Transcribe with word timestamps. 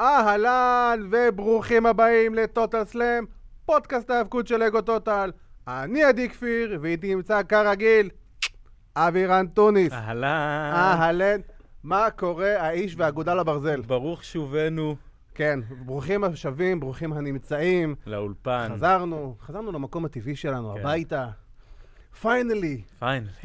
אהלן 0.00 1.08
וברוכים 1.10 1.86
הבאים 1.86 2.34
ל 2.34 2.42
Total 2.42 2.84
Slam, 2.84 3.24
פודקאסט 3.64 4.10
ההאבקות 4.10 4.46
של 4.46 4.62
Ego 4.62 4.80
Total. 4.80 5.30
אני 5.68 6.04
עדי 6.04 6.28
כפיר, 6.28 6.78
ואיתי 6.82 7.14
נמצא 7.14 7.42
כרגיל 7.42 8.10
אבירן 8.96 9.46
טוניס. 9.46 9.92
אהלן. 9.92 10.72
אהלן. 10.74 11.40
מה 11.84 12.10
קורה, 12.10 12.62
האיש 12.62 12.94
והאגודה 12.98 13.34
לברזל? 13.34 13.80
ברוך 13.80 14.24
שובנו 14.24 14.96
כן, 15.34 15.60
ברוכים 15.84 16.24
השבים, 16.24 16.80
ברוכים 16.80 17.12
הנמצאים. 17.12 17.94
לאולפן. 18.06 18.68
חזרנו, 18.74 19.36
חזרנו 19.40 19.72
למקום 19.72 20.04
הטבעי 20.04 20.36
שלנו, 20.36 20.74
כן. 20.74 20.80
הביתה. 20.80 21.28
Finally. 22.20 22.82
Finally. 22.98 23.30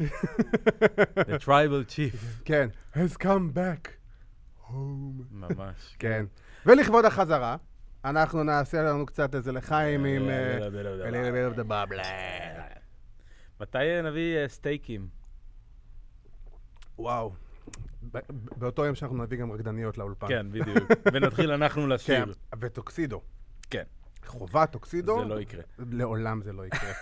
The 1.30 1.44
tribal 1.44 1.90
chief. 1.90 2.42
כן, 2.44 2.68
has 2.94 3.22
come 3.22 3.56
back 3.56 3.88
home. 4.68 5.22
ממש. 5.30 5.96
כן. 5.98 6.24
ולכבוד 6.66 7.04
החזרה, 7.04 7.56
אנחנו 8.04 8.42
נעשה 8.42 8.82
לנו 8.82 9.06
קצת 9.06 9.34
איזה 9.34 9.52
לחיים 9.52 10.04
עם... 10.04 10.28
אה, 10.28 10.58
of 11.50 11.58
the 11.58 11.68
bubble. 11.68 12.06
מתי 13.60 13.78
אה, 13.78 14.02
נביא 14.02 14.36
אה, 14.36 14.48
סטייקים? 14.48 15.08
וואו. 16.98 17.32
באותו 18.32 18.84
יום 18.84 18.94
שאנחנו 18.94 19.22
נביא 19.22 19.38
גם 19.38 19.52
רקדניות 19.52 19.98
לאולפן. 19.98 20.28
כן, 20.28 20.46
בדיוק. 20.50 20.90
ונתחיל 21.12 21.52
אנחנו 21.52 21.82
כן, 21.82 21.88
לשיר. 21.88 22.34
וטוקסידו. 22.60 23.20
כן. 23.70 23.82
חובה 24.26 24.66
טוקסידו. 24.66 25.20
זה 25.20 25.24
לא 25.24 25.40
יקרה. 25.40 25.62
לעולם 25.78 26.42
זה 26.42 26.52
לא 26.52 26.66
יקרה. 26.66 26.92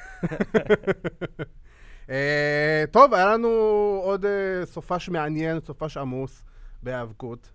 אה, 2.11 2.85
טוב, 2.91 3.15
היה 3.15 3.27
לנו 3.27 3.49
עוד 4.05 4.25
אה, 4.25 4.67
סופש 4.67 5.09
מעניין, 5.09 5.61
סופש 5.61 5.97
עמוס 5.97 6.45
בהיאבקות. 6.83 7.53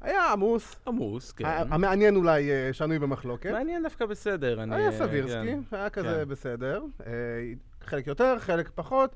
היה 0.00 0.32
עמוס. 0.32 0.76
עמוס, 0.86 1.32
כן. 1.32 1.44
המעניין 1.70 2.16
אולי 2.16 2.50
אה, 2.50 2.72
שנוי 2.72 2.98
במחלוקת. 2.98 3.50
מעניין 3.50 3.82
דווקא 3.82 4.06
בסדר. 4.06 4.62
אני, 4.62 4.74
היה 4.74 4.86
אה, 4.86 4.92
סבירסקי, 4.92 5.34
כן. 5.70 5.76
היה 5.76 5.90
כזה 5.90 6.22
כן. 6.24 6.28
בסדר. 6.28 6.82
אה, 7.06 7.12
חלק 7.84 8.06
יותר, 8.06 8.38
חלק 8.38 8.70
פחות. 8.74 9.14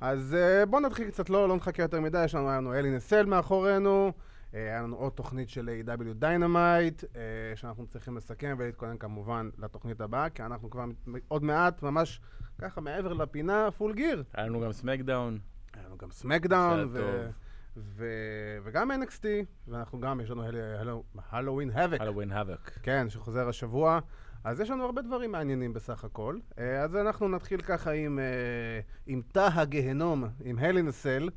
אז 0.00 0.36
בואו 0.68 0.82
נתחיל 0.82 1.10
קצת, 1.10 1.30
לא 1.30 1.48
לא 1.48 1.56
נחכה 1.56 1.82
יותר 1.82 2.00
מדי, 2.00 2.24
יש 2.24 2.34
לנו, 2.34 2.48
היה 2.48 2.58
לנו 2.58 2.74
Hell 2.74 2.90
in 2.90 3.00
a 3.00 3.05
Cell 3.05 3.26
מאחורינו, 3.26 4.12
היה 4.52 4.82
לנו 4.82 4.96
עוד 4.96 5.12
תוכנית 5.12 5.48
של 5.48 5.70
AEW 5.86 6.14
Dynamite, 6.14 7.04
שאנחנו 7.54 7.86
צריכים 7.86 8.16
לסכם 8.16 8.56
ולהתכונן 8.58 8.96
כמובן 8.96 9.50
לתוכנית 9.58 10.00
הבאה, 10.00 10.28
כי 10.30 10.42
אנחנו 10.42 10.70
כבר 10.70 10.84
עוד 11.28 11.44
מעט, 11.44 11.82
ממש 11.82 12.20
ככה 12.58 12.80
מעבר 12.80 13.12
לפינה, 13.12 13.68
Full 13.70 13.94
Gear. 13.94 14.24
היה 14.34 14.46
לנו 14.46 14.60
גם 14.60 14.72
SmackDown. 14.72 15.38
היה 15.74 15.86
לנו 15.86 15.98
גם 15.98 16.10
SmackDown, 16.10 16.90
שהיה 16.92 17.04
טוב. 17.04 17.32
ו- 17.76 18.58
וגם 18.64 18.90
NXT, 18.90 19.24
ואנחנו 19.68 20.00
גם, 20.00 20.20
יש 20.20 20.30
לנו 20.30 20.42
Halloween 21.30 21.70
Havoc. 21.70 22.00
Halloween 22.00 22.32
Havoc. 22.32 22.70
כן, 22.82 23.10
שחוזר 23.10 23.48
השבוע. 23.48 24.00
אז 24.44 24.60
יש 24.60 24.70
לנו 24.70 24.84
הרבה 24.84 25.02
דברים 25.02 25.32
מעניינים 25.32 25.72
בסך 25.72 26.04
הכל. 26.04 26.38
אה, 26.58 26.82
אז 26.82 26.96
אנחנו 26.96 27.28
נתחיל 27.28 27.60
ככה 27.60 27.90
עם, 27.90 28.18
אה, 28.18 28.80
עם 29.06 29.22
תא 29.32 29.48
הגהנום, 29.52 30.24
עם 30.44 30.58
Hell 30.58 30.81
in 30.81 30.93
a 30.93 30.99
Cell, 30.99 31.28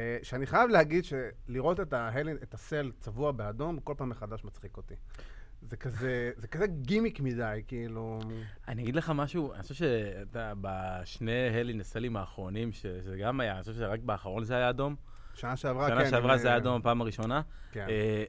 אה, 0.00 0.18
שאני 0.22 0.46
חייב 0.46 0.70
להגיד 0.70 1.04
שלראות 1.04 1.80
את, 1.80 1.92
ה 1.92 1.98
Hell 1.98 2.20
in, 2.20 2.36
את 2.42 2.54
ה 2.54 2.62
Cell 2.62 2.92
צבוע 3.00 3.32
באדום, 3.32 3.80
כל 3.80 3.94
פעם 3.96 4.08
מחדש 4.08 4.44
מצחיק 4.44 4.76
אותי. 4.76 4.94
זה 5.62 5.76
כזה, 5.76 6.30
זה 6.36 6.48
כזה 6.48 6.66
גימיק 6.66 7.20
מדי, 7.20 7.62
כאילו... 7.68 8.20
אני 8.68 8.82
אגיד 8.82 8.96
לך 8.96 9.12
משהו, 9.14 9.52
אני 9.52 9.62
חושב 9.62 9.74
שאתה, 9.74 10.52
בשני 10.60 11.48
הלי 11.60 11.72
נסלים 11.72 12.16
האחרונים, 12.16 12.72
שזה 12.72 13.16
גם 13.16 13.40
היה, 13.40 13.54
אני 13.54 13.62
חושב 13.62 13.74
שרק 13.74 14.00
באחרון 14.00 14.44
זה 14.44 14.56
היה 14.56 14.70
אדום. 14.70 14.96
שנה 15.40 15.56
שעברה, 15.56 15.88
כן. 15.88 15.94
שנה 15.98 16.10
שעברה 16.10 16.32
עם, 16.32 16.38
זה 16.38 16.46
היה 16.48 16.56
אה, 16.56 16.60
אדום 16.62 16.80
בפעם 16.80 17.00
הראשונה. 17.00 17.40
כן, 17.72 17.86
אה, 17.88 18.24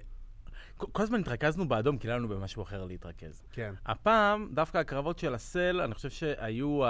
כל- 0.78 1.04
הזמן 1.04 1.20
התרכזנו 1.20 1.68
באדום, 1.68 1.98
כי 1.98 2.08
לא 2.08 2.16
לנו 2.16 2.28
במשהו 2.28 2.64
אחר 2.64 2.84
להתרכז. 2.86 3.44
כן. 3.52 3.74
הפעם, 3.86 4.50
דווקא 4.54 4.78
הקרבות 4.78 5.20
של 5.20 5.34
הסל, 5.36 5.82
אני 5.82 5.94
חושב 5.94 6.10
שהיו 6.10 6.82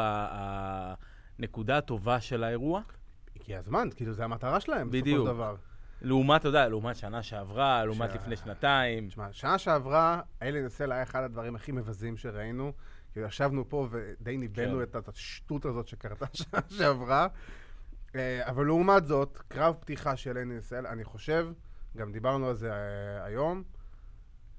הנקודה 1.39 1.77
הטובה 1.77 2.21
של 2.21 2.43
האירוע. 2.43 2.81
הגיע 3.35 3.59
הזמן, 3.59 3.87
כאילו, 3.95 4.13
זה 4.13 4.23
המטרה 4.23 4.59
שלהם, 4.59 4.89
בסופו. 4.91 5.09
של 5.09 5.25
דבר. 5.25 5.55
לעומת, 6.01 6.41
אתה 6.41 6.47
יודע, 6.49 6.67
לעומת 6.69 6.95
שנה 6.95 7.23
שעברה, 7.23 7.85
לעומת 7.85 8.11
ש- 8.11 8.15
לפני 8.15 8.35
שנתיים. 8.37 9.07
תשמע, 9.07 9.27
שנה 9.31 9.57
שעברה, 9.57 10.21
Hell 10.41 10.61
in 10.61 10.70
a 10.70 10.74
Cell 10.74 10.91
היה 10.91 11.03
אחד 11.03 11.23
הדברים 11.23 11.55
הכי 11.55 11.71
מבזים 11.71 12.17
שראינו. 12.17 12.73
כאילו, 13.13 13.27
ישבנו 13.27 13.69
פה 13.69 13.87
ודי 13.91 14.37
ניבאנו 14.37 14.77
כן. 14.77 14.99
את 14.99 15.09
השטות 15.09 15.65
הזאת 15.65 15.87
שקרתה 15.87 16.25
שנה 16.33 16.59
שעברה. 16.69 17.27
אה, 18.15 18.49
אבל 18.49 18.65
לעומת 18.65 19.05
זאת, 19.05 19.37
קרב 19.47 19.75
פתיחה 19.79 20.15
של 20.15 20.43
Hell 20.43 20.58
in 20.58 20.65
a 20.65 20.69
Cell, 20.69 20.87
אני 20.87 21.03
חושב, 21.03 21.47
גם 21.97 22.11
דיברנו 22.11 22.47
על 22.47 22.55
זה 22.55 22.71
אה, 22.71 23.23
היום, 23.23 23.63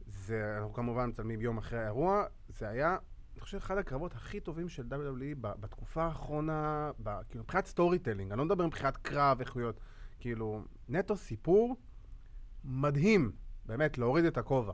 זה, 0.06 0.54
אנחנו 0.56 0.72
כמובן 0.72 1.08
מצלמים 1.08 1.40
יום 1.40 1.58
אחרי 1.58 1.78
האירוע, 1.78 2.24
זה 2.48 2.68
היה, 2.68 2.96
אני 3.32 3.40
חושב, 3.40 3.56
אחד 3.56 3.78
הקרבות 3.78 4.14
הכי 4.14 4.40
טובים 4.40 4.68
של 4.68 4.82
WWE 4.90 5.34
בתקופה 5.40 6.02
האחרונה, 6.04 6.90
ב- 7.02 7.22
כאילו, 7.28 7.44
מבחינת 7.44 7.66
storytelling, 7.66 8.30
אני 8.32 8.38
לא 8.38 8.44
מדבר 8.44 8.66
מבחינת 8.66 8.96
קרב, 8.96 9.40
איכויות, 9.40 9.80
כאילו, 10.20 10.62
נטו 10.88 11.16
סיפור 11.16 11.76
מדהים, 12.64 13.32
באמת, 13.66 13.98
להוריד 13.98 14.24
את 14.24 14.38
הכובע. 14.38 14.72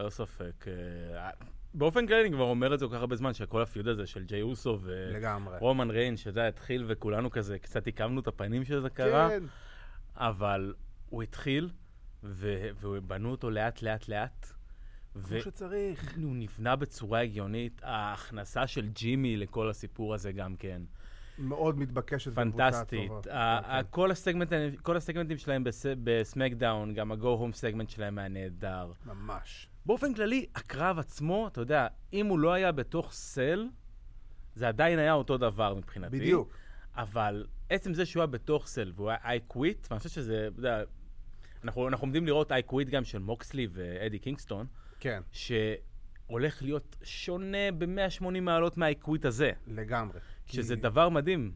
ללא 0.00 0.10
ספק. 0.10 0.64
באופן 1.76 2.06
כללי, 2.06 2.20
אני 2.20 2.30
כבר 2.32 2.44
אומר 2.44 2.74
את 2.74 2.78
זה 2.78 2.86
כל 2.86 2.94
כך 2.94 3.00
הרבה 3.00 3.16
זמן, 3.16 3.34
שכל 3.34 3.62
הפיוד 3.62 3.88
הזה 3.88 4.06
של 4.06 4.24
ג'יי 4.24 4.42
אוסו. 4.42 4.78
ורומן 5.60 5.90
ריין, 5.90 6.14
יודע, 6.26 6.48
התחיל 6.48 6.84
וכולנו 6.86 7.30
כזה, 7.30 7.58
קצת 7.58 7.86
עיכבנו 7.86 8.20
את 8.20 8.26
הפנים 8.26 8.64
שזה 8.64 8.90
קרה. 8.90 9.28
כן, 9.28 9.42
אבל 10.16 10.74
הוא 11.10 11.22
התחיל, 11.22 11.70
ו- 12.24 12.68
ובנו 12.80 13.30
אותו 13.30 13.50
לאט 13.50 13.82
לאט 13.82 14.08
לאט. 14.08 14.46
כמו 15.12 15.40
שצריך. 15.40 16.14
הוא 16.22 16.36
נבנה 16.36 16.76
בצורה 16.76 17.20
הגיונית, 17.20 17.80
ההכנסה 17.84 18.66
של 18.66 18.88
ג'ימי 18.88 19.36
לכל 19.36 19.70
הסיפור 19.70 20.14
הזה 20.14 20.32
גם 20.32 20.56
כן. 20.56 20.82
מאוד 21.38 21.78
מתבקשת. 21.78 22.34
פנטסטית. 22.34 23.10
ה- 23.12 23.22
כן, 23.22 23.30
ה- 23.70 23.80
כל 23.90 24.10
הסגמנטים- 24.10 24.76
כל 24.82 24.96
הסגמנטים 24.96 25.38
שלהם 25.38 25.64
בס- 25.64 25.86
בסמקדאון, 26.04 26.94
גם 26.94 27.12
ה-go 27.12 27.24
home 27.24 27.52
סגמנט 27.56 27.90
שלהם 27.90 28.18
היה 28.18 28.28
נהדר. 28.28 28.92
ממש. 29.06 29.68
באופן 29.86 30.14
כללי, 30.14 30.46
הקרב 30.54 30.98
עצמו, 30.98 31.48
אתה 31.48 31.60
יודע, 31.60 31.86
אם 32.12 32.26
הוא 32.26 32.38
לא 32.38 32.52
היה 32.52 32.72
בתוך 32.72 33.12
סל, 33.12 33.68
זה 34.54 34.68
עדיין 34.68 34.98
היה 34.98 35.12
אותו 35.12 35.38
דבר 35.38 35.74
מבחינתי. 35.74 36.18
בדיוק. 36.18 36.56
אבל 36.96 37.46
עצם 37.70 37.94
זה 37.94 38.06
שהוא 38.06 38.20
היה 38.20 38.26
בתוך 38.26 38.66
סל 38.66 38.92
והוא 38.96 39.10
היה 39.10 39.18
I 39.38 39.52
quit, 39.52 39.86
ואני 39.90 39.98
חושב 39.98 40.08
שזה, 40.08 40.48
אתה 40.52 40.58
יודע, 40.58 40.82
אנחנו, 41.64 41.88
אנחנו 41.88 42.04
עומדים 42.04 42.26
לראות 42.26 42.52
I 42.52 42.72
quit 42.72 42.90
גם 42.90 43.04
של 43.04 43.18
מוקסלי 43.18 43.68
ואדי 43.72 44.18
קינגסטון, 44.18 44.66
כן, 45.00 45.22
שהולך 45.32 46.62
להיות 46.62 46.96
שונה 47.02 47.72
ב-180 47.78 48.40
מעלות 48.42 48.76
מה-I 48.76 49.04
quit 49.06 49.28
הזה, 49.28 49.50
לגמרי. 49.66 50.18
שזה 50.46 50.74
כי- 50.74 50.80
דבר 50.80 51.08
מדהים. 51.08 51.52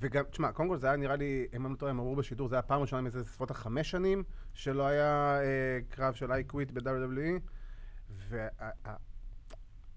וגם, 0.00 0.24
תשמע, 0.30 0.52
קודם 0.52 0.68
כל 0.68 0.76
זה 0.78 0.86
היה 0.86 0.96
נראה 0.96 1.16
לי, 1.16 1.46
אם 1.56 1.66
אני 1.66 1.72
לא 1.72 1.78
טועה, 1.78 1.90
הם 1.90 1.98
אמרו 1.98 2.16
בשידור, 2.16 2.48
זה 2.48 2.54
היה 2.54 2.62
פעם 2.62 2.80
ראשונה 2.80 3.02
מזה 3.02 3.24
סביבות 3.24 3.50
החמש 3.50 3.90
שנים, 3.90 4.24
שלא 4.54 4.86
היה 4.86 5.40
אה, 5.40 5.78
קרב 5.88 6.14
של 6.14 6.32
I 6.32 6.52
quit 6.52 6.72
ב-WWE, 6.72 7.40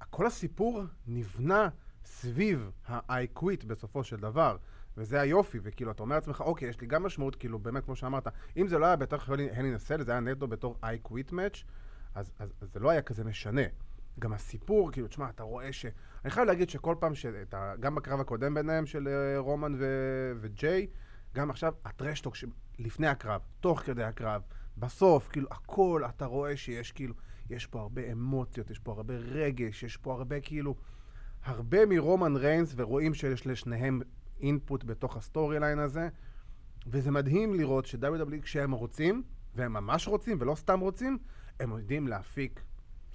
וכל 0.02 0.26
הסיפור 0.26 0.84
נבנה 1.08 1.70
סביב 2.06 2.72
ה-I 2.88 3.40
quit 3.40 3.66
בסופו 3.68 4.04
של 4.04 4.18
דבר. 4.18 4.58
וזה 4.98 5.22
היופי, 5.22 5.60
וכאילו, 5.64 5.92
אתה 5.92 6.04
אומר 6.04 6.16
לעצמך, 6.16 6.42
אוקיי, 6.42 6.70
יש 6.70 6.82
לי 6.82 6.88
גם 6.88 7.04
משמעות, 7.04 7.36
כאילו, 7.36 7.60
באמת, 7.60 7.86
כמו 7.86 7.96
שאמרת, 7.96 8.28
אם 8.58 8.68
זה 8.68 8.78
לא 8.78 8.86
היה 8.86 8.96
בתוך 8.96 9.30
הלי 9.30 9.72
נסל, 9.72 10.04
זה 10.04 10.12
היה 10.12 10.20
נטו 10.20 10.48
בתור 10.48 10.78
I 10.84 11.08
quit 11.08 11.32
match, 11.32 11.64
אז, 12.16 12.32
אז, 12.40 12.54
אז 12.62 12.70
זה 12.74 12.80
לא 12.80 12.90
היה 12.90 13.02
כזה 13.02 13.24
משנה. 13.24 13.62
גם 14.20 14.34
הסיפור, 14.34 14.92
כאילו, 14.92 15.08
תשמע, 15.08 15.30
אתה 15.30 15.44
רואה 15.44 15.74
ש... 15.74 15.86
אני 16.24 16.32
חייב 16.32 16.48
להגיד 16.48 16.70
שכל 16.70 16.96
פעם, 17.00 17.13
ה... 17.54 17.75
גם 17.80 17.96
בקרב 17.96 18.19
הקודם 18.19 18.54
ביניהם 18.54 18.86
של 18.86 19.08
אה, 19.08 19.40
רומן. 19.40 19.74
וג'יי, 20.42 20.88
גם 21.36 21.50
עכשיו, 21.50 21.74
ה 21.86 21.91
trash 21.91 22.16
talk 22.16 22.36
ש... 22.36 22.46
לפני 22.80 23.07
הקרב, 23.07 23.42
תוך 23.60 23.80
כדי 23.80 24.04
הקרב, 24.04 24.42
בסוף, 24.77 25.27
כאילו, 25.27 25.48
הכל, 25.51 26.04
אתה 26.10 26.25
רואה 26.25 26.57
שיש 26.57 26.92
כאילו, 26.92 27.13
יש 27.50 27.66
פה 27.66 27.81
הרבה 27.81 28.12
אמוציות, 28.12 28.69
יש 28.69 28.80
פה 28.80 28.92
הרבה 28.92 29.13
רגש, 29.13 29.83
יש 29.83 29.98
פה 29.98 30.13
הרבה 30.13 30.39
כאילו, 30.39 30.75
הרבה 31.44 31.86
מרומן 31.86 32.36
ריינס, 32.36 32.74
ורואים 32.77 33.13
שיש 33.13 33.48
לשניהם 33.48 34.01
input 34.39 34.83
בתוך 34.83 35.18
ה 35.18 35.60
storyline 35.60 35.80
הזה, 35.80 36.10
וזה 36.88 37.12
מדהים 37.12 37.54
לראות 37.54 37.86
ש-WWE 37.86 38.42
כשהם 38.42 38.72
רוצים, 38.72 39.24
והם 39.56 39.74
ממש 39.74 40.07
רוצים 40.07 40.38
ולא 40.39 40.56
סתם 40.56 40.80
רוצים, 40.80 41.18
הם 41.60 41.77
יודעים 41.77 42.07
להפיק 42.07 42.62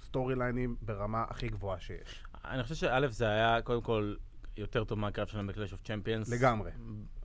סטורי 0.03 0.35
ליינים 0.35 0.75
ברמה 0.81 1.25
הכי 1.29 1.49
גבוהה 1.49 1.79
שיש. 1.79 2.23
אני 2.45 2.63
חושב 2.63 2.75
שא' 2.75 3.07
זה 3.07 3.29
היה, 3.29 3.61
קודם 3.61 3.81
כל, 3.81 4.15
יותר 4.57 4.83
טוב 4.83 4.99
מהקרב 4.99 5.27
שלהם 5.27 5.47
ב-Clash 5.47 5.73
of 5.73 5.87
Champions. 5.87 6.31
לגמרי. 6.31 6.71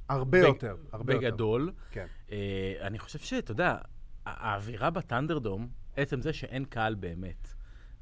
הרבה 0.08 0.38
בג- 0.40 0.46
יותר, 0.46 0.76
הרבה 0.92 1.14
יותר. 1.14 1.26
בגדול. 1.30 1.72
כן. 1.90 2.06
אה, 2.32 2.74
אני 2.80 2.98
חושב 2.98 3.18
שאתה 3.18 3.52
יודע, 3.52 3.78
האווירה 4.26 4.90
בטנדרדום, 4.90 5.68
עצם 5.96 6.20
זה 6.20 6.32
שאין 6.32 6.64
קהל 6.64 6.94
באמת, 6.94 7.48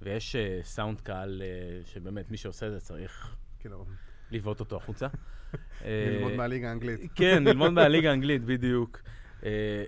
ויש 0.03 0.37
אה, 0.37 0.61
סאונד 0.63 1.01
קהל 1.01 1.43
אה, 1.43 1.81
שבאמת 1.85 2.31
מי 2.31 2.37
שעושה 2.37 2.67
את 2.67 2.73
זה 2.73 2.81
צריך 2.81 3.37
כאילו, 3.59 3.85
לבעוט 4.31 4.61
אותו 4.61 4.77
החוצה. 4.77 5.07
אה, 5.85 6.07
ללמוד 6.11 6.33
מהליגה 6.33 6.69
האנגלית. 6.69 7.01
כן, 7.17 7.45
ללמוד 7.45 7.73
מהליגה 7.73 8.11
האנגלית, 8.11 8.45
בדיוק. 8.45 9.03
אה, 9.45 9.85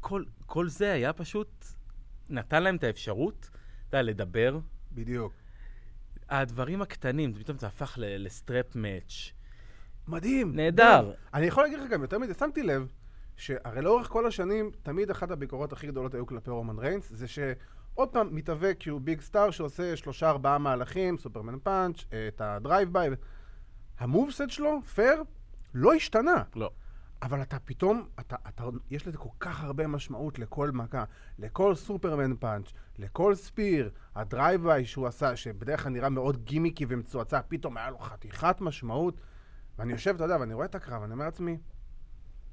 כל, 0.00 0.24
כל 0.46 0.68
זה 0.68 0.92
היה 0.92 1.12
פשוט, 1.12 1.64
נתן 2.28 2.62
להם 2.62 2.76
את 2.76 2.84
האפשרות, 2.84 3.50
אתה 3.88 3.96
יודע, 3.96 4.02
לדבר. 4.02 4.58
בדיוק. 4.92 5.32
הדברים 6.28 6.82
הקטנים, 6.82 7.34
פתאום 7.34 7.58
זה 7.58 7.66
הפך 7.66 7.98
ל 8.00 8.13
strap 8.13 8.76
match. 8.76 9.32
מדהים. 10.08 10.56
נהדר. 10.56 11.00
מדהים. 11.00 11.14
אני 11.34 11.46
יכול 11.46 11.62
להגיד 11.62 11.78
לך 11.78 11.90
גם 11.90 12.02
יותר 12.02 12.18
מזה, 12.18 12.34
שמתי 12.34 12.62
לב, 12.62 12.86
שהרי 13.36 13.82
לאורך 13.82 14.08
כל 14.08 14.26
השנים, 14.26 14.70
תמיד 14.82 15.10
אחת 15.10 15.30
הביקורות 15.30 15.72
הכי 15.72 15.86
גדולות 15.86 16.14
היו 16.14 16.26
כלפי 16.26 16.50
רומן 16.50 16.78
ריינס, 16.78 17.08
זה 17.12 17.28
שעוד 17.28 18.08
פעם 18.08 18.28
מתאבק 18.36 18.76
כי 18.80 18.90
הוא 18.90 19.00
big 19.00 19.20
star 19.20 19.50
שעושה 19.50 19.96
שלושה 19.96 20.30
ארבעה 20.30 20.58
מהלכים, 20.58 21.18
Superman 21.18 21.58
punch, 21.62 22.04
את 22.28 22.40
ה 22.40 22.49
drive 22.49 22.92
by. 22.92 23.10
ה 23.98 24.05
moveset 24.05 24.50
שלו, 24.50 24.82
פייר, 24.94 25.22
לא 25.74 25.94
השתנה. 25.94 26.42
לא. 26.56 26.70
אבל 27.22 27.42
אתה 27.42 27.58
פתאום, 27.58 28.08
אתה, 28.20 28.36
אתה, 28.48 28.64
יש 28.90 29.06
לזה 29.06 29.18
כל 29.18 29.28
כך 29.40 29.64
הרבה 29.64 29.86
משמעות 29.86 30.38
לכל 30.38 30.70
מכה, 30.70 31.04
לכל 31.38 31.74
Superman 31.74 32.36
punch, 32.36 32.72
לכל 32.98 33.34
spear, 33.34 33.90
ה 34.14 34.22
drive 34.22 34.62
by 34.62 34.84
שהוא 34.84 35.06
עשה, 35.06 35.36
שבדרך 35.36 35.82
כלל 35.82 35.92
נראה 35.92 36.08
מאוד 36.08 36.44
גימיקי 36.44 36.86
ומצועצע, 36.88 37.40
פתאום 37.48 37.76
היה 37.76 37.90
לו 37.90 37.98
חתיכת 37.98 38.56
משמעות. 38.60 39.20
ואני 39.78 39.92
יושב, 39.92 40.14
אתה 40.14 40.24
יודע, 40.24 40.36
ואני 40.40 40.54
רואה 40.54 40.66
את 40.66 40.74
הקרב, 40.74 41.02
אני 41.02 41.12
אומר 41.12 41.24
לעצמי, 41.24 41.58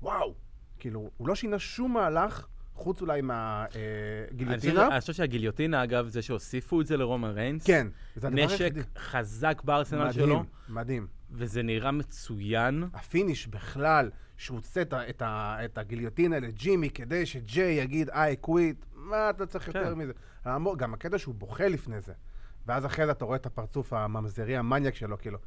וואו, 0.01 0.35
כאילו, 0.79 1.09
הוא 1.17 1.27
לא 1.27 1.35
שינה 1.35 1.59
שום 1.59 1.93
מהלך, 1.93 2.45
חוץ 2.73 3.01
אולי 3.01 3.21
מהגיליוטינה. 3.21 4.87
אני 4.87 4.99
חושב 5.01 5.13
שהגיליוטינה, 5.13 5.83
אגב, 5.83 6.07
זה 6.07 6.21
שהוסיפו 6.21 6.81
את 6.81 6.87
זה 6.87 6.97
לרומן 6.97 7.29
ריינס. 7.29 7.65
כן, 7.65 7.87
זה 8.15 8.27
הדבר 8.27 8.45
נשק 8.45 8.61
היחידי. 8.61 8.81
חזק 8.97 9.61
בארסנל 9.65 10.11
שלו, 10.11 10.25
מדהים, 10.39 10.45
מדהים. 10.69 11.07
וזה 11.31 11.61
נראה 11.63 11.91
מצוין. 11.91 12.83
ה 12.93 13.01
finish 13.01 13.47
בכלל, 13.47 14.09
שהוא 14.37 14.57
עושה 14.57 14.81
את, 14.81 14.93
את, 14.93 15.21
את 15.65 15.77
הגיליוטינה 15.77 16.39
לג'ימי 16.39 16.89
כדי 16.89 17.25
שג'יי 17.25 17.73
יגיד 17.73 18.09
I 18.09 18.35
quit, 18.35 18.85
מה 18.95 19.29
אתה 19.29 19.45
צריך 19.45 19.67
יותר 19.67 19.83
כן. 19.85 19.93
מזה? 19.93 20.11
המ- 20.45 20.75
גם 20.77 20.93
הקטע 20.93 21.17
שהוא 21.17 21.35
בוכה 21.35 21.67
לפני 21.67 22.01
זה. 22.01 22.13
ואז 22.65 22.85
אחרי 22.85 23.05
זה 23.05 23.11
אתה 23.11 23.25
רואה 23.25 23.35
את 23.37 23.45
הפרצוף 23.45 23.93
הממזרי 23.93 24.57
המניאק 24.57 24.95
שלו, 24.95 25.17
כאילו, 25.17 25.37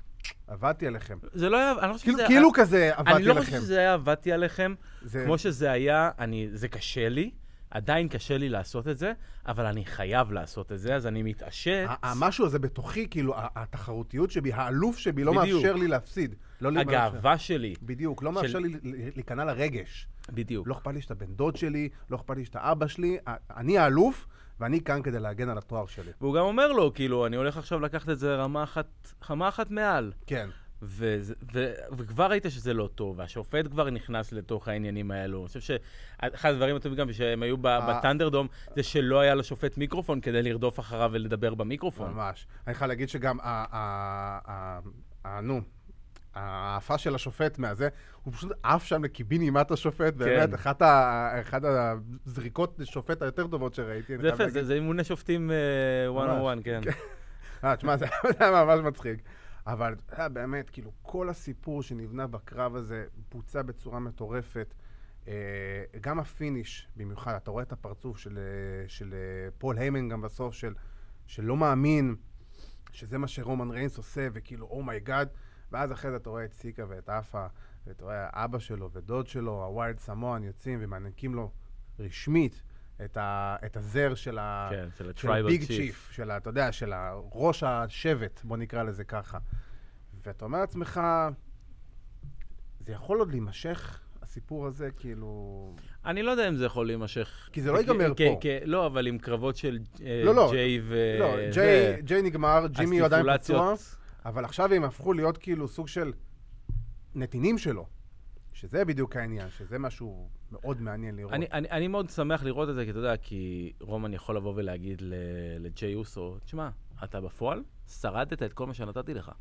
עבדתי 0.47 0.87
עליכם. 0.87 1.19
זה 1.33 1.49
לא 1.49 1.57
היה, 1.57 1.73
אני 1.83 1.89
לא 1.89 1.93
חושב 1.93 2.05
כאילו, 2.05 2.19
שזה... 2.19 2.27
כאילו 2.27 2.53
כזה 2.53 2.91
עבדתי 2.95 3.17
אני 3.17 3.25
לא 3.25 3.33
עליכם. 3.33 3.47
חושב 3.51 3.61
שזה 3.61 3.79
היה 3.79 3.95
עבדתי 3.95 4.33
עליכם. 4.33 4.75
זה- 5.03 5.23
כמו 5.25 5.39
שזה 5.39 5.71
היה, 5.71 6.11
אני, 6.19 6.49
זה 6.53 6.69
קשה 6.69 7.09
לי, 7.09 7.31
עדיין 7.71 8.09
קשה 8.09 8.39
לי 8.39 8.49
לעשות 8.49 8.89
את 8.89 8.99
זה, 8.99 9.13
אבל 9.47 9.67
אני 9.67 9.85
חייב 9.85 10.33
לעשות 10.33 10.73
את 10.73 10.79
זה, 10.79 10.95
אז 10.95 11.07
אני 11.07 11.23
מתעשת. 11.23 11.87
המשהו 12.03 12.47
הזה 12.47 12.59
בתוכי, 12.59 13.09
כאילו, 13.11 13.35
התחרותיות 13.37 14.31
שבי, 14.31 14.53
האלוף 14.53 14.99
שבי 14.99 15.25
לא 15.25 15.33
בדיוק. 15.43 15.63
מאפשר 15.63 15.77
לי 15.77 15.89
להפסיד. 15.89 16.35
לא 16.61 16.81
הגאווה 16.81 17.39
שלי. 17.39 17.75
בדיוק, 17.83 18.23
לא 18.23 18.33
מאפשר 18.33 18.59
לי 18.59 18.75
להיכנע 19.17 19.45
לרגש. 19.45 20.07
בדיוק. 20.31 20.67
לא 20.69 20.75
אכפת 20.75 20.95
לי 20.95 21.03
שאתה 21.03 21.15
בן 21.15 21.35
דוד 21.35 21.57
שלי, 21.57 21.89
לא 22.11 22.17
אכפת 22.17 22.37
לי 22.37 22.45
שאתה 22.45 22.73
אבא 22.73 22.87
שלי, 22.87 23.19
אני 23.57 23.79
האלוף, 23.79 24.27
ואני 24.63 24.81
כאן 24.81 25.03
כדי 25.03 25.21
להגן 25.21 25.49
על 25.49 25.59
התואר 25.59 25.87
שלי. 25.87 26.11
והוא 26.21 26.35
גם 26.35 26.45
אומר 26.45 26.73
לו, 26.73 26.95
כאילו, 26.95 27.27
אני 27.27 27.37
הולך 27.37 27.57
עכשיו 27.57 27.81
לקחת 27.81 28.09
את 28.09 28.19
זה 28.19 28.35
רמה 28.37 28.63
אחת, 28.63 28.87
רמה 29.31 29.49
אחת 29.49 29.71
מעל. 29.71 30.13
כן. 30.27 30.49
וזה, 30.83 31.35
ו, 31.53 31.73
וכבר 31.99 32.27
ראית 32.27 32.45
שזה 32.49 32.75
לא 32.75 32.89
טוב, 32.95 33.19
והשופט 33.19 33.67
כבר 33.71 33.91
נכנס 33.91 34.33
לתוך 34.33 34.69
העניינים 34.69 35.11
האלו. 35.11 35.41
אני 35.41 35.47
חושב 35.49 35.61
שאחד 35.61 36.51
הדברים 36.51 36.77
הטובים 36.77 36.99
גם 36.99 37.13
שהם 37.13 37.43
היו. 37.43 37.57
בטנדרדום, 37.59 38.47
זה 38.77 38.83
שלא 38.83 39.21
היה 39.21 39.35
לשופט 39.35 39.79
מיקרופון 39.79 40.21
כדי 40.21 40.43
לרדוף 40.43 40.81
אחריו 40.81 41.11
ולדבר 41.13 41.55
במיקרופון. 41.55 42.13
ממש. 42.13 42.47
אני 42.67 42.75
חייב 42.75 42.89
להגיד 42.89 43.09
שגם, 43.09 43.39
ה- 43.43 44.81
נו, 45.43 45.61
האפה 46.35 46.99
של 46.99 47.15
השופט 47.15 47.59
מהזה, 47.59 47.89
הוא 48.23 48.35
פשוט 48.35 48.53
עף 48.63 48.85
שם 48.85 49.05
לקיבינימט 49.05 49.71
השופט, 49.71 50.15
באמת, 50.15 50.55
אחת 50.55 50.83
ה- 50.83 51.41
אחת 51.41 51.63
הזריקות 51.65 52.81
שופט 52.85 53.23
היותר 53.23 53.47
טובות 53.47 53.75
שראיתי. 53.75 54.19
זה 54.19 54.29
יפה. 54.29 54.49
זה, 54.49 54.65
זה 54.65 54.75
אימוני 54.75 55.05
שופטים 55.05 55.51
אה, 55.51 56.13
101, 56.13 56.59
כן. 56.65 56.81
אה, 57.65 57.77
תשמע, 57.77 57.97
זה 57.97 58.07
היה 58.41 58.65
ממש 58.65 58.81
מצחיק. 58.81 59.21
אבל 59.67 59.95
אתה 60.07 60.29
באמת, 60.29 60.71
כאילו, 60.71 60.91
כל 61.03 61.29
הסיפור 61.29 61.83
שנבנה 61.83 62.27
בקרב 62.27 62.77
הזה 62.77 63.05
בוצע 63.33 63.63
בצורה 63.63 64.01
מטורפת. 64.01 64.75
אה, 65.29 65.33
גם 66.01 66.19
ה 66.21 66.29
finish, 66.29 66.89
במיוחד, 66.97 67.35
אתה 67.35 67.51
רואה 67.51 67.63
את 67.63 67.73
הפרצוף 67.73 68.19
של, 68.19 68.39
אה, 68.39 68.89
של 68.89 69.15
פול 69.59 69.79
היימן 69.79 70.09
גם 70.09 70.21
בסוף, 70.21 70.55
של, 70.55 70.75
של 71.27 71.45
לא 71.45 71.57
מאמין 71.57 72.15
שזה 72.93 73.19
מה 73.19 73.29
שרומן 73.29 73.71
ריינס 73.71 73.97
עושה, 73.99 74.29
וכאילו, 74.33 74.67
oh 74.67 74.82
my 74.82 74.98
god, 74.98 75.29
ואז 75.73 75.93
אחרי 75.93 76.11
זה 76.11 76.17
אתה 76.17 76.31
רואה 76.31 76.45
את 76.45 76.53
סיקה 76.53 76.85
ואת 76.89 77.09
אפה, 77.09 77.47
ואתה 77.87 78.05
רואה 78.05 78.29
אבא 78.33 78.59
שלו 78.59 78.91
ודוד 78.93 79.27
שלו, 79.27 79.65
ה 79.65 79.72
Wild 79.72 79.99
Samoan, 79.99 80.45
יוצאים 80.45 80.79
ומעניקים 80.83 81.35
לו 81.35 81.51
רשמית 81.99 82.63
את, 83.05 83.17
ה, 83.17 83.57
את 83.67 83.77
הזר 83.77 84.15
של 84.15 84.39
ה... 84.39 84.69
כן, 84.71 84.89
של 84.99 85.09
ה-Tribal 85.09 85.63
Chief. 85.63 85.67
Chief, 85.67 86.11
של 86.13 86.31
ה... 86.31 86.37
אתה 86.37 86.51
יודע, 86.51 86.73
של 86.73 86.93
ראש 87.33 87.63
השבט, 87.63 88.41
בוא 88.45 88.57
נקרא 88.57 88.83
לזה 88.83 89.05
ככה. 89.05 89.39
ואתה 90.27 90.45
אומר 90.45 90.61
לעצמך, 90.61 91.01
זה 92.81 92.93
יכול 92.93 93.19
עוד 93.19 93.31
להימשך, 93.31 94.01
הסיפור 94.23 94.67
הזה, 94.67 94.91
כאילו... 94.97 95.75
אני 96.05 96.23
לא 96.23 96.31
יודע 96.31 96.49
אם 96.49 96.57
זה 96.57 96.65
יכול 96.65 96.87
להימשך. 96.87 97.49
כי 97.53 97.63
זה 97.63 97.73
לא 97.73 97.79
ייגמר 97.79 98.13
פה. 98.15 98.41
לא, 98.65 98.87
אבל 98.87 99.07
עם 99.07 99.19
קרבות 99.19 99.57
של 99.57 99.79
אה, 100.05 100.23
לא, 100.25 100.35
לא. 100.35 100.51
ג'יי 100.53 100.81
ו... 100.83 101.17
לא, 101.19 101.37
ג'יי, 102.05 102.23
נגמר, 102.23 102.67
ג'ימי 102.67 103.01
עדיין 103.01 103.27
פצוע, 103.37 103.75
אבל 104.25 104.45
עכשיו 104.45 104.73
הם 104.73 104.85
הפכו 104.85 105.13
להיות 105.13 105.39
כאילו 105.39 105.69
סוג 105.69 105.89
של 105.89 106.13
נתינים 107.15 107.59
שלו. 107.59 107.87
שזה 108.53 108.85
בדיוק 108.85 109.17
העניין, 109.17 109.51
שזה 109.51 109.79
משהו 109.79 110.29
מאוד 110.53 110.81
מעניין 110.81 111.17
לראות. 111.17 111.33
אני, 111.33 111.47
אני, 111.53 111.71
אני 111.71 111.89
מאוד 111.89 112.11
שמח 112.11 112.43
לראות 112.43 112.69
את 112.69 112.75
זה, 112.75 112.85
כי 112.85 112.91
אתה 112.91 112.99
יודע, 112.99 113.17
כי 113.17 113.73
רומן 113.81 114.15
יכול 114.15 114.37
לבוא 114.37 114.53
ולהגיד 114.57 115.03
לג'יי 115.59 115.95
אוסו, 115.95 116.39
תשמע, 116.45 116.69
אתה 117.05 117.21
בפועל 117.21 117.63
שרדת 117.89 118.43
את 118.43 118.53
כל 118.53 118.67
מה 118.67 118.75
שנתתי 118.75 119.15
לך. 119.15 119.33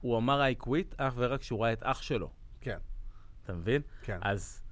הוא 0.00 0.18
אמר 0.18 0.42
I 0.52 0.64
quit 0.64 0.94
אך 0.96 1.14
ורק 1.16 1.40
כשהוא 1.40 1.62
ראה 1.62 1.72
את 1.72 1.82
אח 1.82 2.02
שלו, 2.02 2.30
כן, 2.60 2.78
אתה 3.44 3.52
מבין? 3.52 3.82
כן. 4.02 4.18
אז 4.22 4.62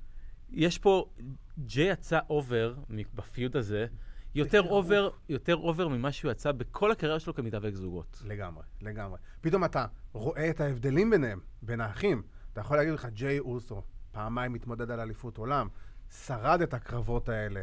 יש 0.50 0.78
פה, 0.78 1.10
ג'יי 1.58 1.90
יצא 1.90 2.18
over 2.30 2.74
ב 3.14 3.23
feud 3.23 3.56
הזה, 3.56 3.86
יותר 4.34 4.62
over, 4.62 5.10
יותר 5.28 5.56
over 5.56 5.88
ממה 5.88 6.12
שהוא 6.12 6.30
יצא 6.30 6.52
בכל 6.52 6.90
הקריירה 6.90 7.20
שלו 7.20 7.34
כמתאבק 7.34 7.74
זוגות. 7.74 8.22
לגמרי, 8.26 8.64
לגמרי. 8.82 9.18
פתאום 9.40 9.64
אתה 9.64 9.86
רואה 10.12 10.50
את 10.50 10.60
ההבדלים 10.60 11.10
ביניהם, 11.10 11.40
בין 11.62 11.80
האחים. 11.80 12.22
אתה 12.52 12.60
יכול 12.60 12.76
להגיד 12.76 12.92
לך, 12.92 13.06
ג'יי 13.06 13.38
אוסו, 13.38 13.82
פעמיים 14.12 14.52
מתמודד 14.52 14.90
על 14.90 15.00
אליפות 15.00 15.36
עולם, 15.36 15.68
שרד 16.26 16.62
את 16.62 16.74
הקרבות 16.74 17.28
האלה, 17.28 17.62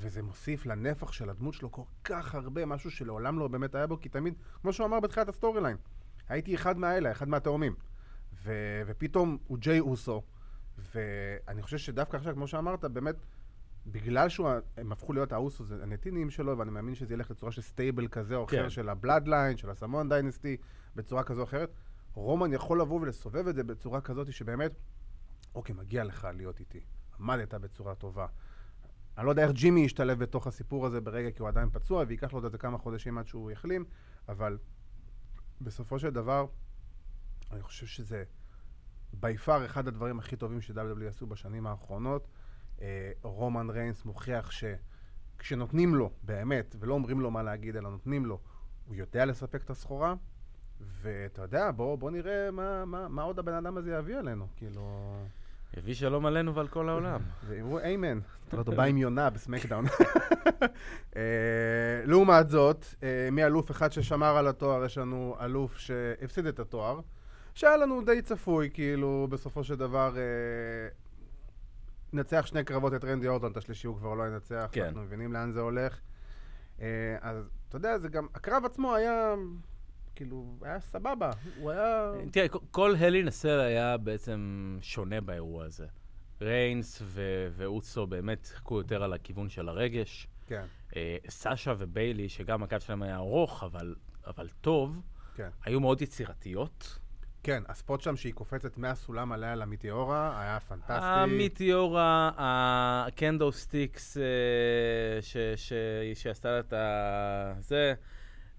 וזה 0.00 0.22
מוסיף 0.22 0.66
לנפח 0.66 1.12
של 1.12 1.30
הדמות 1.30 1.54
שלו 1.54 1.72
כל 1.72 1.82
כך 2.04 2.34
הרבה, 2.34 2.66
משהו 2.66 2.90
שלעולם 2.90 3.38
לא 3.38 3.48
באמת 3.48 3.74
היה 3.74 3.86
בו, 3.86 4.00
כי 4.00 4.08
תמיד, 4.08 4.34
כמו 4.62 4.72
שהוא 4.72 4.86
אמר 4.86 5.00
בתחילת 5.00 5.28
ה 5.28 5.60
storyline, 5.62 5.76
הייתי 6.28 6.54
אחד 6.54 6.78
מהאלה, 6.78 7.10
אחד 7.10 7.28
מהתאומים. 7.28 7.74
ו- 8.44 8.82
ופתאום 8.86 9.38
הוא 9.46 9.58
ג'יי 9.58 9.80
אוסו, 9.80 10.22
ואני 10.94 11.62
חושב 11.62 11.78
שדווקא 11.78 12.16
עכשיו, 12.16 12.34
כמו 12.34 12.46
שאמרת, 12.46 12.84
באמת, 12.84 13.14
בגלל 13.92 14.28
שהם 14.28 14.92
הפכו 14.92 15.12
להיות 15.12 15.32
האוסו, 15.32 15.64
זה 15.64 15.82
הנתינים 15.82 16.30
שלו, 16.30 16.58
ואני 16.58 16.70
מאמין 16.70 16.94
שזה 16.94 17.14
ילך 17.14 17.30
לצורה 17.30 17.52
של 17.52 17.62
stable 17.62 18.08
כזה 18.08 18.36
או 18.36 18.44
אחר, 18.44 18.62
כן. 18.62 18.70
של 18.70 18.88
ה 18.88 18.94
Bloodline, 18.94 19.56
של 19.56 19.70
ה 19.70 19.75
Samoan 19.75 20.08
Dynasty, 20.08 20.56
בצורה 20.96 21.22
כזו 21.24 21.40
או 21.40 21.44
אחרת. 21.44 21.72
רומן 22.14 22.52
יכול 22.52 22.80
לבוא 22.80 23.00
ולסובב 23.00 23.48
את 23.48 23.54
זה 23.54 23.62
בצורה 23.62 24.00
כזאת 24.00 24.32
שבאמת, 24.32 24.72
אוקיי, 25.54 25.74
מגיע 25.74 26.04
לך 26.04 26.28
להיות 26.34 26.60
איתי. 26.60 26.80
עמדת 27.20 27.54
בצורה 27.54 27.94
טובה. 27.94 28.26
אני 29.18 29.26
לא 29.26 29.30
יודע 29.30 29.42
איך 29.42 29.52
ג'ימי 29.52 29.80
ישתלב 29.80 30.18
בתוך 30.18 30.46
הסיפור 30.46 30.86
הזה 30.86 31.00
ברגע, 31.00 31.30
כי 31.30 31.42
הוא 31.42 31.48
עדיין 31.48 31.70
פצוע, 31.70 32.04
וייקח 32.08 32.32
לו 32.32 32.36
עוד 32.36 32.44
איזה 32.44 32.58
כמה 32.58 32.78
חודשים 32.78 33.18
עד 33.18 33.26
שהוא 33.26 33.50
יחלים, 33.50 33.84
אבל 34.28 34.58
בסופו 35.60 35.98
של 35.98 36.10
דבר, 36.10 36.46
אני 37.52 37.62
חושב 37.62 37.86
שזה 37.86 38.24
בי 39.12 39.36
פאר 39.36 39.66
אחד 39.66 39.88
הדברים 39.88 40.18
הכי 40.18 40.36
טובים 40.36 40.60
ש-WWE 40.60 41.08
עשו 41.08 41.26
בשנים 41.26 41.66
האחרונות. 41.66 42.28
אה, 42.82 43.10
רומן 43.22 43.70
ריינס 43.70 44.04
מוכיח 44.04 44.50
שכשנותנים 44.50 45.94
לו, 45.94 46.10
באמת, 46.22 46.76
ולא 46.78 46.94
אומרים 46.94 47.20
לו 47.20 47.30
מה 47.30 47.42
להגיד, 47.42 47.76
אלא 47.76 47.90
נותנים 47.90 48.26
לו, 48.26 48.38
הוא 48.86 48.94
יודע 48.94 49.24
לספק 49.24 49.62
את 49.64 49.70
הסחורה, 49.70 50.14
ואתה 50.80 51.42
יודע, 51.42 51.70
בוא, 51.70 51.98
בוא 51.98 52.10
נראה 52.10 52.50
מה, 52.50 52.84
מה, 52.84 53.08
מה 53.08 53.22
עוד 53.22 53.38
הבן 53.38 53.54
אדם 53.54 53.76
הזה 53.76 53.92
יביא 53.92 54.16
עלינו, 54.16 54.46
כאילו... 54.56 55.14
הביא 55.76 55.94
שלום 55.94 56.26
עלינו 56.26 56.54
ועל 56.54 56.68
כל 56.68 56.88
העולם. 56.88 57.20
ואמרו 57.46 57.78
איימן, 57.78 58.18
אתה 58.48 58.56
לא 58.56 58.62
בא 58.62 58.82
עם 58.82 58.96
יונה 58.96 59.30
בסמקדאון. 59.30 59.84
אה, 61.16 61.22
לעומת 62.04 62.50
זאת, 62.50 62.86
אה, 63.02 63.28
מאלוף 63.32 63.70
אחד 63.70 63.92
ששמר 63.92 64.36
על 64.36 64.48
התואר, 64.48 64.84
יש 64.84 64.98
לנו 64.98 65.36
אלוף 65.40 65.78
שהפסיד 65.78 66.46
את 66.46 66.58
התואר, 66.58 67.00
שהיה 67.54 67.76
לנו 67.76 68.02
די 68.04 68.22
צפוי, 68.22 68.70
כאילו, 68.72 69.26
בסופו 69.30 69.64
של 69.64 69.74
דבר, 69.74 70.16
נצח 72.12 72.46
שני 72.46 72.64
קרבות 72.64 72.94
את 72.94 73.04
רנדי 73.04 73.28
אורטון, 73.28 73.52
את 73.52 73.56
השלישי 73.56 73.86
הוא 73.86 73.96
כבר 73.96 74.14
לא 74.14 74.26
ינצח, 74.26 74.68
כן. 74.72 74.84
אנחנו 74.84 75.02
מבינים 75.02 75.32
לאן 75.32 75.52
זה 75.52 75.60
הולך. 75.60 76.00
אה, 76.80 77.16
אז 77.20 77.50
אתה 77.68 77.76
יודע, 77.76 77.98
זה 77.98 78.08
גם, 78.08 78.26
הקרב 78.34 78.64
עצמו 78.64 78.94
היה, 78.94 79.34
כאילו, 80.14 80.58
היה 80.62 80.80
סבבה, 80.80 81.30
הוא 81.58 81.70
היה... 81.70 82.12
תראה, 82.32 82.46
כל 82.70 82.94
Hell 82.98 83.22
in 83.22 83.33
a 83.33 83.38
Cell 83.38 83.60
היה 83.60 83.96
בעצם 83.96 84.78
שונה 84.80 85.20
באירוע 85.20 85.64
הזה. 85.64 85.86
ריינס 86.40 87.02
ו- 87.04 87.48
ואוסו 87.52 88.06
באמת 88.06 88.44
שיחקו 88.44 88.78
יותר 88.78 89.02
על 89.02 89.12
הכיוון 89.12 89.48
של 89.48 89.68
הרגש. 89.68 90.28
כן, 90.46 90.64
אה, 90.96 91.16
סאשה 91.28 91.74
וביילי, 91.78 92.28
שגם 92.28 92.62
הקו 92.62 92.76
שלהם 92.80 93.02
היה 93.02 93.16
ארוך, 93.16 93.64
אבל, 93.64 93.94
אבל 94.26 94.48
טוב, 94.60 95.02
כן. 95.34 95.48
היו 95.64 95.80
מאוד 95.80 96.02
יצירתיות. 96.02 96.98
כן, 97.42 97.62
ה 97.68 97.74
spot 97.74 98.00
שם 98.00 98.16
שהיא 98.16 98.34
קופצת 98.34 98.78
מהסולם 98.78 99.32
עליה 99.32 99.54
ל 99.54 99.64
Meteora, 99.64 100.40
היה 100.40 100.60
פנטסטי. 100.60 100.92
ה 101.02 101.16
Meteora, 101.16 102.30
ה 102.36 102.55
kendo 102.55 103.52
sticks 103.52 104.16
אה, 104.16 104.22
ש- 105.22 105.36
ש- 105.56 105.72
שעשתה 106.14 106.50
לה 106.50 106.60
את 106.60 106.72
ה... 106.72 107.52
זה, 107.58 107.94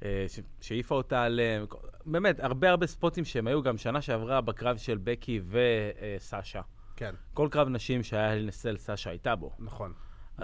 אה, 0.05 0.25
שהעיפה 0.61 0.95
אותה 0.95 1.23
עליהם. 1.23 1.65
באמת, 2.05 2.39
הרבה 2.39 2.69
הרבה 2.69 2.87
ספוטים 2.87 3.25
שהם 3.25 3.47
היו 3.47 3.63
גם 3.63 3.77
שנה 3.77 4.01
שעברה 4.01 4.41
בקרב 4.41 4.77
של 4.77 4.97
בקי 5.03 5.41
וסאשה. 5.49 6.61
כן, 6.95 7.15
כל 7.33 7.47
קרב 7.51 7.67
נשים 7.69 8.03
שהיה 8.03 8.35
לנסל, 8.35 8.77
סאשה 8.77 9.09
הייתה 9.09 9.35
בו. 9.35 9.51
נכון. 9.59 9.93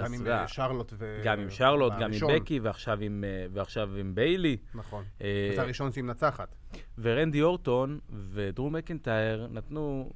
גם 0.04 0.14
עם 0.14 0.28
אה, 0.28 0.48
שרלוט 0.48 0.94
ו... 0.98 1.22
גם 1.24 1.40
עם 1.40 1.50
שרלוט, 1.50 1.94
גם 2.00 2.12
עם 2.14 2.36
בקי, 2.36 2.60
ועכשיו 2.60 3.00
עם, 3.02 3.24
אה, 3.24 3.46
ועכשיו 3.54 3.96
עם 3.96 4.16
ביילי. 4.16 4.58
נכון. 4.74 5.04
אה, 5.22 5.52
זה 5.56 5.62
הראשון 5.62 5.92
שהיא 5.92 6.04
מנצחת. 6.04 6.56
ורנדי 6.98 7.42
אורטון 7.42 8.00
ודרו 8.32 8.70
מקינטייר 8.70 9.48
נתנו 9.52 10.12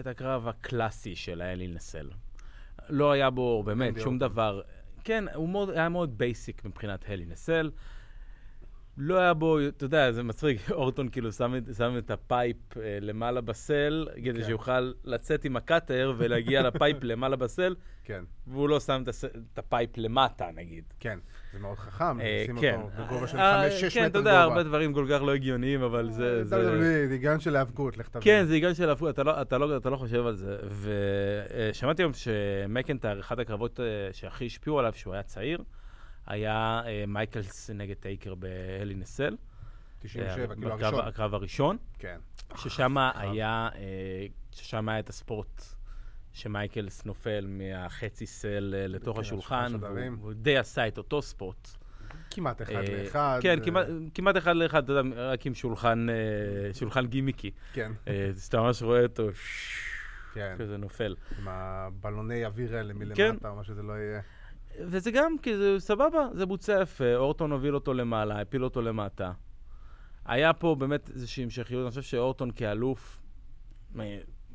את 0.00 0.06
הקרב 0.06 0.48
הקלאסי 0.48 1.14
של 1.14 1.40
האלי 1.40 1.68
נסל. 1.68 2.10
לא 2.88 3.12
היה 3.12 3.30
בו 3.30 3.62
באמת 3.62 4.00
שום. 4.00 4.18
דבר, 4.18 4.60
כן, 5.04 5.24
הוא 5.34 5.48
מאוד, 5.48 5.70
היה 5.70 5.88
מאוד 5.88 6.18
basic 6.18 6.64
מבחינת 6.64 7.04
Hell 7.08 7.24
in 7.26 7.37
a 7.37 7.43
Cell. 7.43 7.70
לא 8.98 9.18
היה 9.18 9.34
בו, 9.34 9.58
אתה 9.68 9.84
יודע, 9.84 10.12
זה 10.12 10.22
מצחיק, 10.22 10.70
אורטון 10.70 11.08
כאילו 11.08 11.32
שם, 11.32 11.54
שם 11.76 11.98
את 11.98 12.10
ה 12.10 12.19
pipe 12.19 12.56
אה, 12.76 12.98
למעלה 13.00 13.40
ב 13.40 13.51
cell, 13.51 14.08
כדי 14.24 14.40
כן. 14.40 14.46
שיוכל 14.46 14.92
לצאת 15.04 15.44
עם 15.44 15.56
ה 15.56 15.64
cutter 15.64 16.14
ולהגיע 16.16 16.62
ל 16.62 16.69
pipe 16.69 16.96
למעלה 17.10 17.36
ב 17.36 17.42
cell, 17.42 17.74
כן, 18.04 18.24
והוא 18.46 18.68
לא 18.68 18.80
שם 18.80 19.00
את, 19.02 19.08
הס... 19.08 19.24
את 19.24 19.58
ה 19.58 19.64
pipe 19.64 19.90
למטה, 19.96 20.46
נגיד. 20.54 20.84
כן. 21.00 21.18
זה 21.52 21.58
מאוד 21.58 21.78
חכם, 21.78 22.20
אה, 22.20 22.42
לשים 22.44 22.60
כן. 22.60 22.80
אותו 22.82 23.02
בגובה 23.02 23.26
של 23.26 23.38
אה, 23.38 23.68
5-6 23.68 23.70
מטר 23.70 23.78
גובה. 23.78 23.90
כן, 23.90 24.06
אתה 24.06 24.18
יודע, 24.18 24.40
הרבה 24.40 24.62
דברים 24.62 24.92
כל 24.92 25.06
כך 25.10 25.22
לא 25.22 25.34
הגיוניים, 25.34 25.82
אבל 25.82 26.10
זה... 26.10 26.44
זה... 26.44 26.56
WWE, 26.56 27.08
זה 27.08 27.08
היגיון 27.10 27.40
של 27.40 27.56
היאבקות, 27.56 27.96
לך 27.96 28.08
תבין. 28.08 28.22
כן, 28.22 28.44
זה 28.44 28.54
היגיון 28.54 28.74
של 28.74 28.90
הפוך, 28.90 29.08
אתה 29.08 29.22
לא, 29.22 29.42
אתה, 29.42 29.58
לא, 29.58 29.76
אתה 29.76 29.90
לא 29.90 29.96
חושב 29.96 30.26
על 30.26 30.36
זה. 30.36 30.56
ושמעתי 31.70 32.02
היום 32.02 32.12
שמקנטייר, 32.12 33.20
אחד 33.20 33.40
הקרבות 33.40 33.80
אה, 33.80 33.84
שהכי 34.12 34.46
השפיעו 34.46 34.78
עליו, 34.78 34.92
שהוא 34.94 35.14
היה 35.14 35.22
צעיר, 35.22 35.62
היה 36.26 36.82
אה, 36.86 37.04
מייקלס 37.08 37.70
נגד 37.70 37.94
טייקר 37.94 38.34
ב 38.34 38.46
Hell 38.46 38.94
in 38.94 39.05
a 39.05 39.10
Cell. 39.10 39.36
97, 40.00 40.54
כאילו 40.54 40.74
הקרב- 40.74 40.82
הראשון. 40.94 41.08
הקרב 41.08 41.34
הראשון, 41.34 41.76
כן. 41.98 42.18
ששם 42.56 42.96
היה, 42.98 43.68
אה, 43.74 44.26
ששם 44.52 44.88
היה 44.88 44.98
את 44.98 45.08
ה 45.08 45.17
spot. 45.17 45.62
שמייקלס 46.32 47.04
נופל 47.04 47.46
מהחצי 47.48 48.26
cell 48.26 48.74
אה, 48.78 48.86
לתוך 48.86 49.16
כן, 49.16 49.20
השולחן, 49.20 49.72
והוא 49.80 50.32
די 50.32 50.56
עשה 50.58 50.88
את 50.88 50.98
אותו 50.98 51.22
spot. 51.22 51.68
כמעט 52.30 52.62
אחד 52.62 52.72
אה, 52.72 53.02
לאחד. 53.04 53.38
כן, 53.42 53.58
אה, 53.58 53.64
כמעט- 54.14 54.36
אחד 54.36 54.56
לאחד, 54.56 54.84
אתה 54.84 54.92
יודע, 54.92 55.30
רק 55.32 55.46
עם 55.46 55.54
שולחן 55.54 56.06
אה, 56.10 56.14
שולחן 56.74 57.06
גימיקי. 57.06 57.50
כן, 57.72 57.92
אה, 58.08 58.26
אז 58.28 58.46
אתה 58.46 58.60
ממש 58.60 58.82
רואה 58.82 59.02
אותו, 59.02 59.28
כן. 60.34 60.56
כזה 60.58 60.76
נופל. 60.76 61.14
עם 61.38 61.48
הבלוני 61.48 62.44
אוויר 62.46 62.76
האלה 62.76 62.92
כן. 62.92 62.98
מלמטה, 62.98 63.48
או 63.48 63.56
מה 63.56 63.64
שזה 63.64 63.82
לא 63.82 63.92
יהיה. 63.92 64.20
וזה 64.80 65.10
גם, 65.10 65.38
כי 65.42 65.56
זה 65.56 65.76
סבבה, 65.80 66.28
זה 66.34 66.46
בוצע 66.46 66.78
יפה, 66.82 67.14
אורטון 67.14 67.52
הוביל 67.52 67.74
אותו 67.74 67.94
למעלה, 67.94 68.40
הפיל 68.40 68.64
אותו 68.64 68.82
למטה. 68.82 69.32
היה 70.24 70.52
פה 70.52 70.76
באמת 70.78 71.10
איזושהי 71.10 71.44
המשכיות, 71.44 71.82
אני 71.82 71.90
חושב 71.90 72.02
שאורטון 72.02 72.50
כאלוף, 72.56 73.20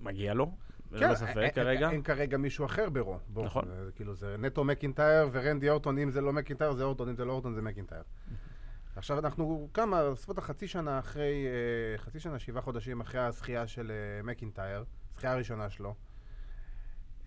מגיע 0.01 0.33
לו, 0.33 0.51
ללא 0.91 1.07
כן, 1.07 1.15
ספק 1.15 1.37
אין- 1.37 1.51
כרגע. 1.51 1.89
אין 1.89 2.01
כרגע 2.03 2.37
מישהו 2.37 2.65
אחר 2.65 2.89
ברו. 2.89 3.17
נכון. 3.43 3.63
כאילו 3.95 4.15
זה 4.15 4.35
נטו 4.39 4.63
מקינטייר 4.63 5.29
ורנדי 5.31 5.69
אורטון, 5.69 5.97
אם 5.97 6.11
זה 6.11 6.21
לא 6.21 6.33
מקינטייר 6.33 6.71
זה 6.73 6.83
אורטון, 6.83 7.09
אם 7.09 7.15
זה 7.15 7.25
לא 7.25 7.31
אורטון 7.31 7.53
זה 7.55 7.61
מקינטייר. 7.61 8.01
עכשיו 8.95 9.19
אנחנו 9.19 9.69
כמה, 9.73 10.11
בסביבות 10.11 10.37
החצי 10.37 10.67
שנה 10.67 10.99
אחרי, 10.99 11.45
אה, 11.47 11.97
חצי 11.97 12.19
שנה, 12.19 12.39
שבעה 12.39 12.61
חודשים 12.61 13.01
אחרי 13.01 13.21
הזכייה 13.21 13.67
של 13.67 13.91
אה, 13.91 14.23
מקינטייר, 14.23 14.83
הזכייה 15.13 15.33
הראשונה 15.33 15.69
שלו. 15.69 15.95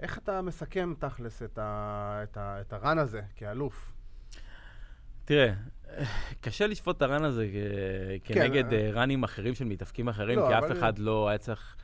איך 0.03 0.19
אתה 0.19 0.43
מסכם 0.43 0.95
תכלס 0.99 1.43
את, 1.43 1.59
ה, 1.59 2.21
את, 2.23 2.37
ה, 2.37 2.61
את 2.61 2.73
הרן 2.73 2.99
הזה 2.99 3.21
כאלוף? 3.37 3.93
תראה, 5.25 5.53
קשה 6.41 6.67
לשפוט 6.67 6.97
את 6.97 7.03
הרן 7.03 7.25
הזה 7.25 7.49
כן, 8.25 8.35
כנגד 8.35 8.73
אה. 8.73 8.79
אה, 8.79 8.91
ראנים 8.93 9.23
אחרים 9.23 9.55
של 9.55 9.65
מתאבקים 9.65 10.09
אחרים, 10.09 10.39
לא, 10.39 10.49
כי 10.49 10.59
אף 10.59 10.73
אחד 10.73 10.99
לא 10.99 11.29
היה 11.29 11.39
צריך... 11.39 11.77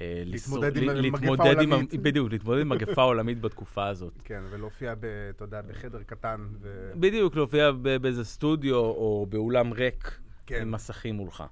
אה, 0.00 0.22
להתמודד 0.26 0.76
עם 0.76 1.12
מגפה 1.12 1.28
עולמית. 1.28 1.94
בדיוק, 1.94 2.32
להתמודד 2.32 2.60
עם 2.60 2.68
מגפה 2.68 3.02
עולמית 3.10 3.40
בתקופה 3.40 3.86
הזאת. 3.86 4.12
כן, 4.24 4.42
ולהופיע, 4.50 4.94
אתה 5.30 5.44
יודע, 5.44 5.62
בחדר 5.62 6.02
קטן. 6.02 6.46
ו... 6.60 6.92
בדיוק, 6.94 7.36
להופיע 7.36 7.70
באיזה 8.00 8.24
סטודיו 8.24 8.76
או 8.76 9.26
באולם 9.28 9.72
ריק 9.72 10.18
כן. 10.46 10.62
עם 10.62 10.70
מסכים 10.70 11.14
מולך. 11.14 11.44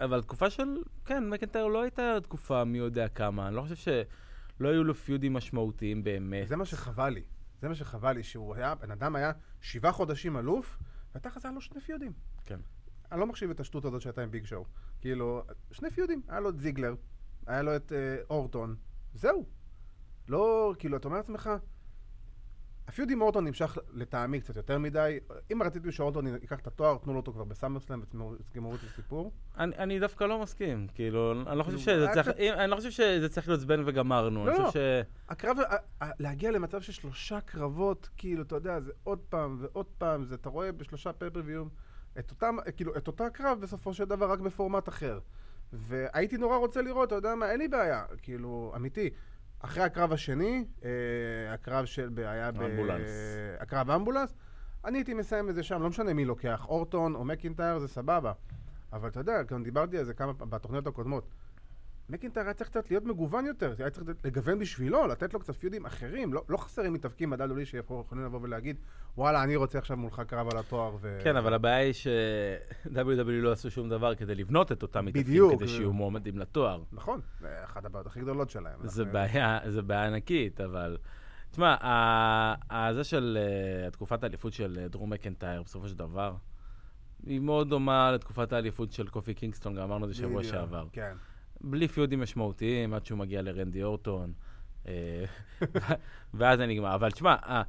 אבל 0.00 0.22
תקופה 0.22 0.50
של, 0.50 0.64
כן, 1.04 1.28
מקנטייר 1.28 1.66
לא 1.66 1.82
הייתה 1.82 2.18
תקופה 2.22 2.64
מי 2.64 2.78
יודע 2.78 3.08
כמה. 3.08 3.48
אני 3.48 3.56
לא 3.56 3.62
חושב 3.62 3.74
שלא 4.62 4.68
היו 4.68 4.84
לו 4.84 4.94
פיודים 4.94 5.32
משמעותיים 5.32 6.04
באמת. 6.04 6.48
זה 6.48 6.56
מה 6.56 6.64
שחבל 6.64 7.08
לי. 7.08 7.22
זה 7.60 7.68
מה 7.68 7.74
שחבל 7.74 8.12
לי, 8.12 8.22
שהוא 8.22 8.54
היה, 8.54 8.74
בן 8.74 8.90
אדם 8.90 9.16
היה 9.16 9.32
שבעה 9.60 9.92
חודשים 9.92 10.36
אלוף, 10.36 10.78
ותכלס 11.14 11.44
היה 11.44 11.54
לו 11.54 11.60
שני 11.60 11.80
פיודים. 11.80 12.12
כן. 12.46 12.60
אני 13.12 13.20
לא 13.20 13.26
מחשיב 13.26 13.50
את 13.50 13.60
השטות 13.60 13.84
הזאת 13.84 14.00
שהייתה 14.00 14.22
עם 14.22 14.30
ביג 14.30 14.44
שואו. 14.44 14.64
כאילו, 15.00 15.42
שני 15.70 15.90
פיודים. 15.90 16.22
היה 16.28 16.40
לו 16.40 16.48
את 16.48 16.58
זיגלר, 16.58 16.94
היה 17.46 17.62
לו 17.62 17.76
את 17.76 17.92
אה, 17.92 18.16
אורטון, 18.30 18.76
זהו. 19.14 19.46
לא, 20.28 20.74
כאילו, 20.78 20.96
אתה 20.96 21.08
אומר 21.08 21.16
לעצמך, 21.16 21.50
הפיוד 22.92 23.10
עם 23.10 23.22
אורטון 23.22 23.44
נמשך 23.44 23.78
לטעמי 23.92 24.40
קצת 24.40 24.56
יותר 24.56 24.78
מדי. 24.78 25.18
אם 25.52 25.62
רציתי 25.62 25.92
שאורטון 25.92 26.26
ייקח 26.26 26.58
את 26.58 26.66
התואר, 26.66 26.98
תנו 26.98 27.12
לו 27.12 27.20
אותו 27.20 27.32
כבר 27.32 27.44
בסאמרסלאם 27.44 28.00
ותגמרו 28.02 28.74
את 28.74 28.80
הסיפור. 28.92 29.32
אני, 29.58 29.76
אני 29.76 30.00
דווקא 30.00 30.24
לא 30.24 30.42
מסכים, 30.42 30.86
כאילו, 30.94 31.32
אני 31.46 31.58
לא 31.58 31.62
חושב 31.62 31.76
כאילו, 31.76 31.92
שזה 31.92 32.04
היה 32.04 32.14
צריך, 32.14 32.36
אני 32.38 32.70
לא 32.70 32.76
חושב 32.76 32.90
שזה 32.90 33.28
צריך 33.28 33.48
להיות 33.48 33.60
זבנג 33.60 33.84
וגמרנו. 33.86 34.46
לא, 34.46 34.52
לא. 34.52 34.66
חושב 34.66 35.02
ש... 35.02 35.06
הקרב, 35.28 35.56
להגיע 36.00 36.50
למצב 36.50 36.80
של 36.80 36.92
שלושה 36.92 37.40
קרבות, 37.40 38.08
כאילו, 38.16 38.42
אתה 38.42 38.56
יודע, 38.56 38.80
זה 38.80 38.92
עוד 39.04 39.18
פעם 39.28 39.56
ועוד 39.60 39.86
פעם, 39.98 40.24
זה, 40.24 40.34
אתה 40.34 40.48
רואה 40.48 40.72
בשלושה 40.72 41.12
פייפריוויום 41.12 41.68
את 42.18 42.30
אותם, 42.30 42.56
כאילו, 42.76 42.96
את 42.96 43.06
אותה 43.06 43.30
קרב 43.30 43.60
בסופו 43.60 43.94
של 43.94 44.04
דבר, 44.04 44.30
רק 44.30 44.40
בפורמט 44.40 44.88
אחר. 44.88 45.18
והייתי 45.72 46.36
נורא 46.36 46.56
רוצה 46.56 46.82
לראות, 46.82 47.06
אתה 47.06 47.14
יודע 47.14 47.34
מה, 47.34 47.50
אין 47.50 47.58
לי 47.58 47.68
בעיה, 47.68 48.04
כאילו, 48.22 48.72
אמיתי. 48.76 49.10
אחרי 49.62 49.82
הקרב 49.82 50.12
השני, 50.12 50.64
אה, 50.84 50.90
הקרב 51.54 51.84
של, 51.84 52.10
היה 52.16 52.52
ב... 52.52 52.62
אמבולנס. 52.62 53.10
הקרב 53.60 53.90
אמבולנס, 53.90 54.34
אני 54.84 54.98
הייתי 54.98 55.14
מסיים 55.14 55.48
את 55.48 55.54
זה 55.54 55.62
שם, 55.62 55.82
לא 55.82 55.88
משנה 55.88 56.14
מי 56.14 56.24
לוקח, 56.24 56.66
אורטון 56.68 57.14
או 57.14 57.24
מקינטייר, 57.24 57.78
זה 57.78 57.88
סבבה. 57.88 58.32
אבל 58.92 59.08
אתה 59.08 59.20
יודע, 59.20 59.42
גם 59.42 59.62
דיברתי 59.62 59.98
על 59.98 60.04
זה 60.04 60.14
כמה 60.14 60.34
פעם 60.34 60.50
בתוכניות 60.50 60.86
הקודמות. 60.86 61.24
מקינטייר 62.12 62.46
היה 62.46 62.54
צריך 62.54 62.70
קצת 62.70 62.90
להיות 62.90 63.04
מגוון 63.04 63.46
יותר, 63.46 63.74
היה 63.78 63.90
צריך 63.90 64.06
לגוון 64.24 64.58
בשבילו, 64.58 65.06
לתת 65.06 65.34
לו 65.34 65.40
קצת 65.40 65.56
פיודים 65.56 65.86
אחרים, 65.86 66.34
לא, 66.34 66.44
לא 66.48 66.56
חסרים 66.56 66.92
מתאבקים 66.92 67.30
ב-WWE 67.30 67.64
שיכולים 67.64 68.24
לבוא 68.24 68.38
ולהגיד, 68.42 68.76
וואלה, 69.16 69.42
אני 69.42 69.56
רוצה 69.56 69.78
עכשיו 69.78 69.96
מולך 69.96 70.22
קרב 70.26 70.48
על 70.52 70.58
התואר. 70.58 70.96
ו... 71.00 71.20
כן, 71.24 71.36
אבל 71.36 71.54
הבעיה 71.54 71.76
היא 71.76 71.92
ש-WWE 71.92 73.30
לא 73.30 73.52
עשו 73.52 73.70
שום 73.70 73.88
דבר 73.88 74.14
כדי 74.14 74.34
לבנות 74.34 74.72
את 74.72 74.82
אותם 74.82 75.04
מתאבקים. 75.04 75.58
כדי 75.58 75.68
שיהיו 75.68 75.92
מועמדים 75.92 76.38
לתואר. 76.38 76.82
נכון, 76.92 77.20
זה 77.40 77.64
אחת 77.64 77.84
הבעיות 77.84 78.06
הכי 78.06 78.20
גדולות 78.20 78.50
שלהם. 78.50 78.78
זה 78.82 79.02
אנחנו- 79.02 79.12
בעיה, 79.12 79.58
זה 79.68 79.82
בעיה 79.82 80.06
ענקית, 80.06 80.60
אבל... 80.60 80.96
תשמע, 81.50 81.76
זה 82.92 83.04
של 83.04 83.38
אה, 83.84 83.90
תקופת 83.90 84.22
האליפות 84.22 84.52
של 84.52 84.78
אה, 84.82 84.88
דרום 84.88 85.12
מקנטייר, 85.12 85.62
בסופו 85.62 85.88
של 85.88 85.94
דבר, 85.98 86.34
היא 87.26 87.40
מאוד 87.40 87.68
דומה 87.68 88.12
לתקופת 88.12 88.52
האליפות 88.52 88.92
של 88.92 89.08
קופי 89.08 89.34
קינגסטון, 89.34 89.74
גם 89.74 89.82
אמרנו 89.82 90.04
את 90.04 90.10
זה 90.10 90.16
שבוע 90.16 90.44
שעבר. 90.44 90.86
כן. 90.92 91.14
בלי 91.64 91.88
פיודים 91.88 92.20
משמעותיים, 92.20 92.94
עד 92.94 93.06
שהוא 93.06 93.18
מגיע 93.18 93.42
לרנדי 93.42 93.82
אורטון, 93.82 94.32
אה, 94.88 95.24
ואז 96.34 96.58
זה 96.58 96.66
נגמר. 96.66 96.94
אבל 96.94 97.10
תשמע, 97.10 97.36
אה, 97.42 97.62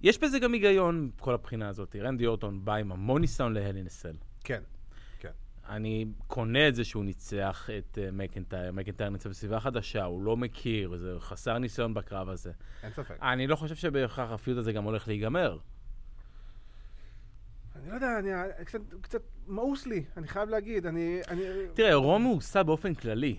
יש 0.00 0.18
בזה 0.18 0.38
גם 0.38 0.52
היגיון, 0.52 1.10
כל 1.18 1.34
הבחינה 1.34 1.68
הזאת. 1.68 1.96
רנדי 1.96 2.26
אורטון 2.26 2.64
בא 2.64 2.74
עם 2.74 2.92
המון 2.92 3.20
ניסיון 3.20 3.52
להלינסל. 3.52 4.14
כן. 4.44 4.62
אני 5.70 6.06
קונה 6.26 6.68
את 6.68 6.74
זה 6.74 6.84
שהוא 6.84 7.04
ניצח 7.04 7.68
את 7.78 7.98
uh, 7.98 8.12
מקנטייר, 8.12 8.72
מקנטייר 8.72 9.08
ניצח 9.08 9.30
בסביבה 9.30 9.60
חדשה, 9.60 10.04
הוא 10.04 10.22
לא 10.22 10.36
מכיר, 10.36 10.96
זה 10.96 11.14
חסר 11.18 11.58
ניסיון 11.58 11.94
בקרב 11.94 12.28
הזה. 12.28 12.52
אין 12.82 12.92
ספק. 12.92 13.16
אני 13.22 13.46
לא 13.46 13.56
חושב 13.56 13.74
שבהכרח 13.74 14.30
הפיוט 14.30 14.58
הזה 14.58 14.72
גם 14.72 14.84
הולך 14.84 15.08
להיגמר. 15.08 15.58
אני 17.80 17.88
לא 17.88 17.94
יודע, 17.94 18.18
אני 18.18 18.30
קצת, 18.64 18.80
קצת 19.00 19.22
מאוס 19.46 19.86
לי, 19.86 20.04
אני 20.16 20.28
חייב 20.28 20.48
להגיד, 20.48 20.86
אני... 20.86 21.20
אני 21.28 21.42
תראה, 21.74 21.94
רום 21.94 22.22
מאוסה 22.22 22.62
באופן 22.62 22.94
כללי, 22.94 23.38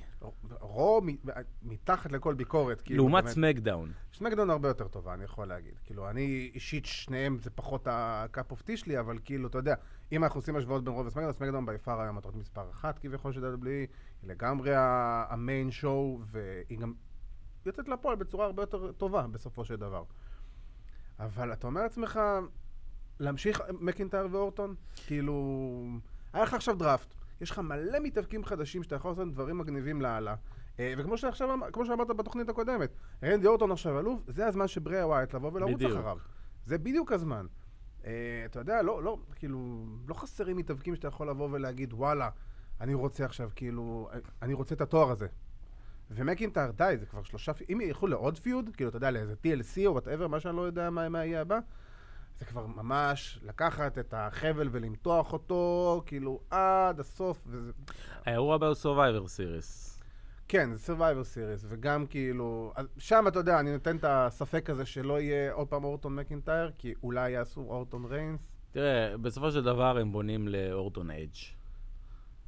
רו 0.62 1.02
מ- 1.04 1.30
מתחת 1.64 2.12
לכל 2.12 2.34
ביקורת, 2.34 2.82
כאילו, 2.82 3.04
לעומת 3.04 3.24
באמת. 3.24 3.36
סמקדאון. 3.36 3.92
סמקדאון 4.14 4.50
הרבה 4.50 4.68
יותר 4.68 4.88
טובה, 4.88 5.14
אני 5.14 5.24
יכול 5.24 5.48
להגיד. 5.48 5.74
כאילו, 5.84 6.10
אני 6.10 6.52
אישית, 6.54 6.86
שניהם 6.86 7.38
זה 7.40 7.50
פחות 7.50 7.88
ה 7.92 8.07
cup 8.07 8.52
of 8.52 8.62
tea 8.62 8.78
שלי, 8.78 9.00
אבל 9.00 9.18
כאילו, 9.26 9.48
אתה 9.48 9.58
יודע, 9.58 9.76
אם 10.12 10.24
אנחנו 10.24 10.38
עושים 10.38 10.56
השוואות 10.56 10.84
בין 10.84 10.94
Raw 10.94 11.08
וסמקדאון, 11.08 11.34
סמקדאון 11.34 11.66
by 11.66 11.80
far 11.80 12.02
היום 12.02 12.18
התוכנית 12.18 12.42
מספר 12.42 12.70
אחת 12.72 13.00
כביכול 13.00 13.34
של 13.34 13.56
WWE, 13.56 13.68
היא 13.68 13.88
לגמרי 14.24 14.72
ה 14.76 14.95
main 14.95 15.72
show, 15.72 16.20
והיא 16.26 16.80
גם 16.80 16.94
יוצאת 17.66 17.88
לפועל 17.88 18.16
בצורה 18.16 18.46
הרבה 18.46 18.64
יותר 18.64 18.92
טובה 18.92 19.28
בסופו 19.28 19.66
של 19.66 19.76
דבר. 19.76 20.04
אבל 21.20 21.54
אתה 21.54 21.68
אומר 21.68 21.82
לעצמך, 21.84 22.20
להמשיך 23.20 23.62
מקינטייר 23.80 24.28
ואורטון? 24.32 24.76
כאילו, 25.08 25.86
היה 26.34 26.44
לך 26.44 26.54
עכשיו 26.54 26.76
דראפט, 26.76 27.14
יש 27.42 27.52
לך 27.52 27.60
מלא 27.60 28.00
מתאבקים 28.00 28.46
חדשים 28.46 28.84
שאתה 28.84 28.96
יכול 28.96 29.12
לעשות 29.12 29.32
דברים 29.32 29.58
מגניבים 29.58 30.02
לאללה. 30.02 30.36
אה, 30.80 30.94
וכמו 30.98 31.18
שעכשיו, 31.18 31.54
אמ- 31.54 31.72
כמו 31.74 31.86
שאמרת 31.86 32.08
בתוכנית 32.08 32.50
הקודמת, 32.50 32.90
רנדי 33.24 33.48
אורטון 33.48 33.72
עכשיו 33.72 34.00
אלוף, 34.00 34.22
זה 34.28 34.48
הזמן 34.48 34.68
של 34.68 34.80
ברי 34.80 35.04
ווייט 35.04 35.34
לבוא 35.34 35.52
ולרוץ. 35.54 35.82
אחריו. 35.82 36.18
זה 36.66 36.78
בדיוק 36.78 37.12
הזמן. 37.12 37.46
אה, 38.06 38.12
אתה 38.46 38.60
יודע, 38.60 38.82
לא, 38.82 39.04
לא, 39.04 39.18
כאילו, 39.36 39.86
לא 40.08 40.14
חסרים 40.14 40.58
מתאבקים 40.58 40.96
שאתה 40.96 41.08
יכול 41.08 41.30
לבוא 41.30 41.50
ולהגיד, 41.52 41.94
וואלה, 41.94 42.30
אני 42.82 42.94
רוצה 42.94 43.26
עכשיו, 43.26 43.50
כאילו, 43.56 44.10
אני 44.42 44.54
רוצה 44.54 44.76
את 44.76 44.82
התואר 44.82 45.12
הזה. 45.12 45.28
ומקינטר, 46.12 46.72
די, 46.72 46.96
זה 47.00 47.06
כבר 47.06 47.24
שלושה, 47.24 47.52
אם 47.70 47.82
ילכו 47.82 48.08
לעוד 48.08 48.40
feud, 48.40 48.70
כאילו, 48.74 48.90
אתה 48.90 48.98
יודע, 48.98 49.12
לאיזה 49.12 49.34
TLC 49.34 49.86
או 49.86 49.92
whatever, 49.92 50.28
מה 50.28 50.40
שאני 50.40 50.56
לא 50.56 50.62
יודע 50.62 50.90
מה, 50.90 51.10
מה 51.10 51.26
יהיה 51.26 51.42
הבא, 51.42 51.60
זה 52.42 52.46
כבר 52.46 52.66
ממש 52.66 53.40
לקחת 53.44 53.98
את 53.98 54.14
החבל 54.18 54.70
ולמתוח 54.72 55.34
אותו, 55.34 56.04
כאילו, 56.06 56.40
עד 56.50 57.00
הסוף, 57.00 57.44
וזה... 57.48 57.72
האירוע 58.26 58.56
הבא 58.56 58.68
הוא 58.68 58.76
Survivor 58.76 59.26
Series. 59.26 60.02
כן, 60.48 60.74
זה 60.74 60.94
Survivor 60.94 61.36
Series, 61.36 61.66
וגם 61.70 62.06
כאילו, 62.08 62.74
שם 62.98 63.26
אתה 63.28 63.40
יודע, 63.40 63.60
אני 63.60 63.74
נותן 63.74 63.98
את 63.98 64.06
הספק 64.08 64.70
הזה 64.70 64.86
שלא 64.86 65.22
יהיה 65.22 65.54
עוד 65.54 65.68
פעם 65.68 65.84
אורטון 65.84 66.16
מקינטייר, 66.16 66.72
כי 66.78 66.94
אולי 67.04 67.32
יעשו 67.32 67.62
אורטון 67.62 68.06
ריינס. 68.06 68.42
תראה, 68.72 69.18
בסופו 69.18 69.52
של 69.52 69.64
דבר 69.64 69.98
הם 69.98 70.12
בונים 70.12 70.48
לאורטון 70.48 71.12
אייג'. 71.12 71.36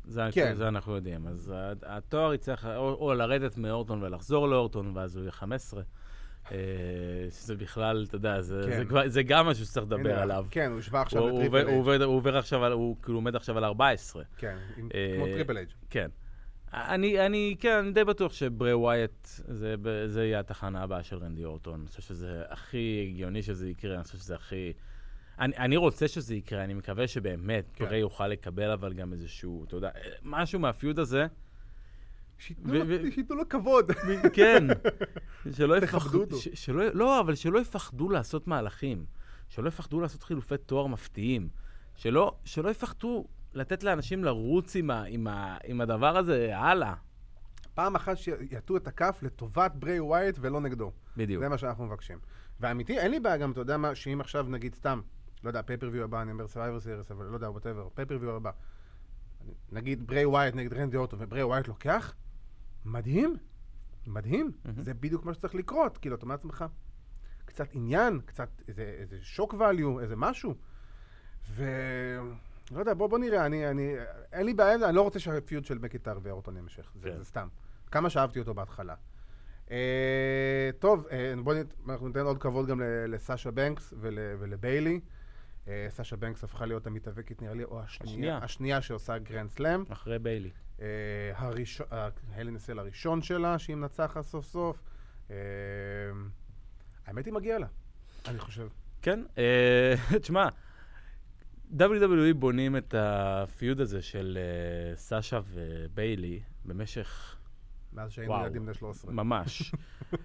זה, 0.06 0.22
כן. 0.32 0.56
זה 0.56 0.68
אנחנו 0.68 0.96
יודעים. 0.96 1.28
אז 1.28 1.54
התואר 1.84 2.34
יצטרך 2.34 2.66
או, 2.66 2.94
או 2.94 3.14
לרדת 3.14 3.58
מאורטון 3.58 4.04
ולחזור 4.04 4.48
לאורטון, 4.48 4.98
ואז 4.98 5.16
הוא 5.16 5.22
יהיה 5.22 5.32
15. 5.32 5.82
אה, 6.52 6.58
שזה 7.30 7.56
בכלל, 7.56 8.06
אתה 8.08 8.16
יודע, 8.16 8.42
זה, 8.42 8.62
כן. 8.66 8.78
זה, 8.78 8.86
כבר- 8.86 9.08
זה 9.08 9.24
גם 9.24 9.46
משהו 9.46 9.66
שצריך 9.66 9.86
לדבר 9.86 10.10
הנה, 10.10 10.22
עליו. 10.22 10.46
כן, 10.52 10.72
הוא 10.72 10.80
השווה 10.80 11.00
הוא, 11.00 11.06
עכשיו 11.06 11.22
הוא, 11.22 11.30
לטריפל 11.30 11.46
עובר, 11.46 11.62
הוא, 11.62 11.68
אייג'. 11.70 11.78
עובר, 11.80 12.04
הוא 12.04 12.16
עובר 12.16 12.38
עכשיו, 12.38 12.64
על, 12.66 12.72
הוא 12.72 12.96
כאילו 13.02 13.18
עומד 13.18 13.36
עכשיו 13.36 13.58
על 13.58 13.64
14. 13.64 14.24
כן, 14.38 14.58
עם- 14.78 14.90
אה, 14.94 15.14
כמו 15.16 15.26
טריפל 15.26 15.58
אייג'. 15.58 15.70
כן. 15.90 16.10
אני, 16.74 17.26
אני, 17.26 17.56
כן, 17.60 17.78
אני 17.78 17.92
די 17.92 18.04
בטוח 18.04 18.34
שברי 18.34 18.74
ווייט, 18.74 19.26
זה, 19.26 19.76
זה 20.08 20.26
יהיה 20.26 20.40
התחנה 20.40 20.84
הבאה 20.84 21.04
של 21.04 21.18
רנדי 21.18 21.46
אורטון. 21.46 21.80
אני 21.80 21.88
חושב 21.88 22.02
שזה 22.02 22.42
הכי 22.50 23.08
הגיוני 23.12 23.42
שזה 23.44 23.70
יקרה, 23.70 23.96
אני 23.96 24.04
חושב 24.04 24.18
שזה 24.18 24.36
הכי... 24.36 24.74
אני, 25.40 25.58
אני 25.58 25.78
רוצה 25.78 26.08
שזה 26.08 26.36
יקרה, 26.36 26.64
אני 26.64 26.74
מקווה 26.74 27.08
שבאמת 27.08 27.66
כן. 27.74 27.86
ברי 27.86 27.98
יוכל 27.98 28.28
לקבל 28.28 28.70
אבל 28.72 28.94
גם 28.94 29.14
איזשהו, 29.14 29.64
אתה 29.68 29.76
יודע, 29.76 29.90
משהו 30.24 30.60
מה 30.60 30.73
feud 30.73 31.00
הזה, 31.00 31.26
שייתנו 32.38 33.36
לו- 33.36 33.50
כבוד. 33.50 33.92
כן, 34.34 34.68
שלא 35.56 35.78
יפחדו, 35.78 36.22
אותו. 36.22 36.38
לא, 36.94 37.20
אבל 37.20 37.36
שלא 37.36 37.60
יפחדו 37.60 38.10
לעשות 38.10 38.48
מהלכים, 38.48 39.06
שלא 39.50 39.68
יפחדו 39.68 40.00
לעשות 40.00 40.24
חילופי 40.24 40.58
תואר 40.58 40.88
מפתיעים, 40.88 41.50
שלא, 41.96 42.36
שלא 42.46 42.70
יפחדו 42.70 43.25
לתת 43.54 43.84
לאנשים 43.84 44.24
לרוץ 44.24 44.75
עם, 44.75 44.92
ה, 44.92 45.04
עם, 45.04 45.28
ה, 45.28 45.58
עם 45.63 45.82
הדבר 45.82 46.18
הזה 46.18 46.58
הלאה. 46.58 46.94
פעם 47.74 47.96
אחת 47.96 48.18
שיטו 48.18 48.78
את 48.78 48.88
הכף 48.88 49.20
לטובת 49.22 49.72
ברי 49.75 50.00
ווייט 50.00 50.38
ולא 50.42 50.62
נגדו. 50.62 50.92
בדיוק. 51.18 51.44
זה 51.44 51.50
מה 51.50 51.58
שאנחנו 51.58 51.86
מבקשים. 51.86 52.20
ואמיתי, 52.60 53.00
אין 53.00 53.12
לי 53.12 53.20
בעיה 53.20 53.38
גם, 53.38 53.52
אתה 53.52 53.62
יודע 53.62 53.78
מה, 53.78 53.96
שאם 53.96 54.22
עכשיו 54.22 54.46
נגיד 54.50 54.75
סתם, 54.75 55.02
לא 55.44 55.50
יודע, 55.50 55.62
pay-per-view 55.62 56.03
הבא, 56.04 56.22
אני 56.22 56.32
אומר 56.32 56.48
Survivor 56.48 56.80
Series, 56.80 57.12
אבל 57.12 57.25
לא 57.25 57.36
יודע, 57.36 57.50
whatever, 57.50 57.88
pay-per-view 57.96 58.36
הבא. 58.36 58.52
נגיד 59.72 60.08
ברי 60.08 60.26
ווייט 60.26 60.56
נגד 60.56 60.74
רנדי 60.74 60.98
אורטון 60.98 61.20
וברי 61.22 61.44
ווייט 61.44 61.68
לוקח, 61.68 62.14
מדהים, 62.86 63.38
מדהים. 64.08 64.51
מהמם. 64.66 64.84
זה 64.84 64.94
בדיוק 64.94 65.25
מה 65.25 65.34
שצריך 65.34 65.56
לקרות. 65.56 65.98
כאילו, 65.98 66.16
אתה 66.16 66.24
אומר 66.24 66.36
לעצמך, 66.36 66.66
קצת 67.46 67.68
עניין, 67.74 68.20
קצת 68.25 68.50
איזה, 68.68 68.96
איזה 69.00 69.18
shock 69.22 69.53
value, 69.53 70.01
איזה 70.01 70.16
משהו. 70.16 70.56
ו... 71.50 71.66
לא 72.72 72.79
יודע, 72.79 72.94
בוא, 72.94 73.08
בוא 73.08 73.20
נראה, 73.20 73.46
אני, 73.46 73.70
אני, 73.70 73.96
אין 74.32 74.46
לי 74.46 74.53
בעיה, 74.53 74.75
אני 74.75 74.96
לא 74.96 75.01
רוצה 75.01 75.20
שה 75.20 75.39
feud 75.39 75.66
של 75.66 75.77
מקנטייר 75.77 76.20
ואורטון 76.24 76.56
יימשך, 76.56 76.92
זה, 76.96 77.10
כן. 77.10 77.18
זה 77.18 77.25
סתם. 77.25 77.48
כמה 77.92 78.10
שאהבתי 78.10 78.40
אותו 78.40 78.53
בהתחלה. 78.53 78.96
אה, 79.72 80.70
טוב, 80.79 81.08
אה, 81.12 81.34
בואו 81.44 81.56
נת, 81.56 81.74
אנחנו 81.90 82.08
ניתן 82.08 82.20
עוד 82.20 82.38
כבוד 82.38 82.68
גם 82.68 82.82
לסאשה 83.08 83.51
בנקס 83.51 83.94
ול, 83.98 84.20
ולביילי. 84.40 85.00
אה, 85.68 85.86
סאשה 85.90 86.16
בנקס 86.16 86.44
הפכה 86.44 86.66
להיות 86.66 86.88
המתאבקת, 86.88 87.42
נראה 87.42 87.54
לי, 87.54 87.64
או 87.64 87.82
השנייה, 87.82 88.12
השנייה. 88.14 88.38
השנייה 88.38 88.82
שעושה 88.82 89.18
גרנד 89.18 89.50
סלאם. 89.50 89.84
אחרי 89.90 90.20
ביילי. 90.20 90.50
אה, 90.82 90.86
הראשון, 91.36 91.88
ה 92.31 92.35
Hell 92.35 92.49
in 92.49 92.55
a 92.55 92.60
Cell 92.60 92.79
הראשון 92.80 93.22
שלה, 93.22 93.60
שהיא 93.60 93.76
מנצחת 93.76 94.22
סוף 94.22 94.46
סוף. 94.46 94.84
אה, 95.32 95.36
האמת 97.06 97.26
היא 97.26 97.34
מגיע 97.34 97.60
לה, 97.60 97.68
אני 98.28 98.40
חושב. 98.40 98.68
כן, 99.02 99.24
תשמע, 100.22 100.48
WWE 101.80 102.34
בונים 102.36 102.78
את 102.78 102.94
ה 102.98 103.14
feud 103.14 103.79
הזה 103.82 104.02
של 104.02 104.38
סאשה 104.96 105.40
וביילי 105.50 106.40
במשך 106.66 107.36
מאז 107.94 108.12
שהיינו. 108.12 108.34
ילדים 108.44 108.66
בני 108.66 108.74
13. 108.74 109.12
ממש. 109.14 109.72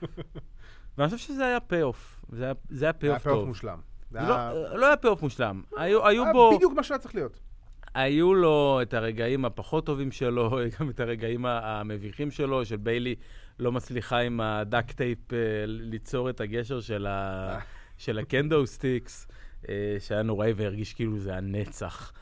ואני 0.99 1.11
חושב 1.11 1.19
שזה 1.29 1.47
היה 1.47 1.61
payoff. 1.61 2.25
זה 2.33 2.45
היה- 2.45 2.53
היה 2.53 2.77
זה 2.79 2.85
היה 2.85 2.93
payoff 2.93 3.23
payoff 3.23 3.37
טוב. 3.39 3.49
מושלם. 3.49 3.81
לא- 4.13 4.79
לא 4.79 4.87
היה 4.87 4.97
payoff 4.97 5.23
מושלם. 5.23 5.63
היו 5.77 6.07
היה 6.07 6.33
בו... 6.33 6.57
בדיוק 6.57 6.73
מה 6.73 6.83
שהיה 6.83 6.99
צריך 6.99 7.15
להיות. 7.15 7.41
היו 7.95 8.35
לו 8.35 8.79
את 8.83 8.95
הרגעים 8.95 9.45
הפחות 9.45 9.87
טובים 9.87 10.13
שלו, 10.13 10.51
גם 10.81 10.91
את 10.91 11.01
הרגעים 11.01 11.47
המביכים 11.47 12.31
שלו, 12.31 12.65
של 12.65 12.77
ביילי 12.77 13.15
לא 13.59 13.73
מצליחה 13.73 14.19
עם 14.19 14.41
ה 14.41 14.51
duct 14.51 14.93
tape 14.93 15.33
אה, 15.33 15.39
ליצור 15.67 16.31
את 16.31 16.41
הגשר 16.41 16.81
של, 16.81 17.07
ה... 17.07 17.59
של 18.05 18.19
ה 18.19 18.27
kendo 18.27 18.67
sticks, 18.67 19.29
אה, 19.69 19.97
שהיה 19.99 20.23
נוראי 20.23 20.53
והרגיש 20.57 20.95
כאילו 20.95 21.19
זה 21.19 21.37
הנצח. 21.37 22.13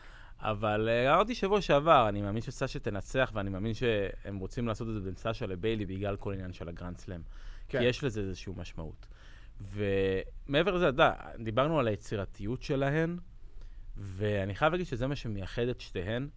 אבל 0.40 0.88
אה, 0.88 1.14
אמרתי 1.14 1.34
שבוע 1.34 1.60
שעבר, 1.60 2.08
אני 2.08 2.22
מאמין 2.22 2.42
שסאשה 2.42 2.78
תנצח, 2.78 3.30
ואני 3.34 3.50
מאמין 3.50 3.74
שהם 3.74 4.38
רוצים 4.38 4.66
לעשות 4.66 4.88
את 4.88 4.94
זה 4.94 5.00
בין 5.00 5.14
סאשה 5.14 5.46
לביילי 5.46 5.86
בגלל 5.86 6.16
כל 6.16 6.32
עניין 6.32 6.52
של 6.52 6.68
הגרנד 6.68 6.98
סלאם. 6.98 7.20
כן. 7.68 7.78
כי 7.78 7.84
יש 7.84 8.04
לזה 8.04 8.20
איזושהי 8.20 8.52
משמעות. 8.56 9.06
ומעבר 9.60 10.74
לזה, 10.74 10.88
אתה 10.88 10.94
יודע, 10.94 11.12
דיברנו 11.44 11.78
על 11.78 11.88
היצירתיות 11.88 12.62
שלהן, 12.62 13.18
ואני 13.96 14.54
חייב 14.54 14.72
להגיד 14.72 14.86
שזה 14.86 15.06
מה 15.06 15.16
שמייחד 15.16 15.62
את 15.62 15.80
שתיהן, 15.80 16.28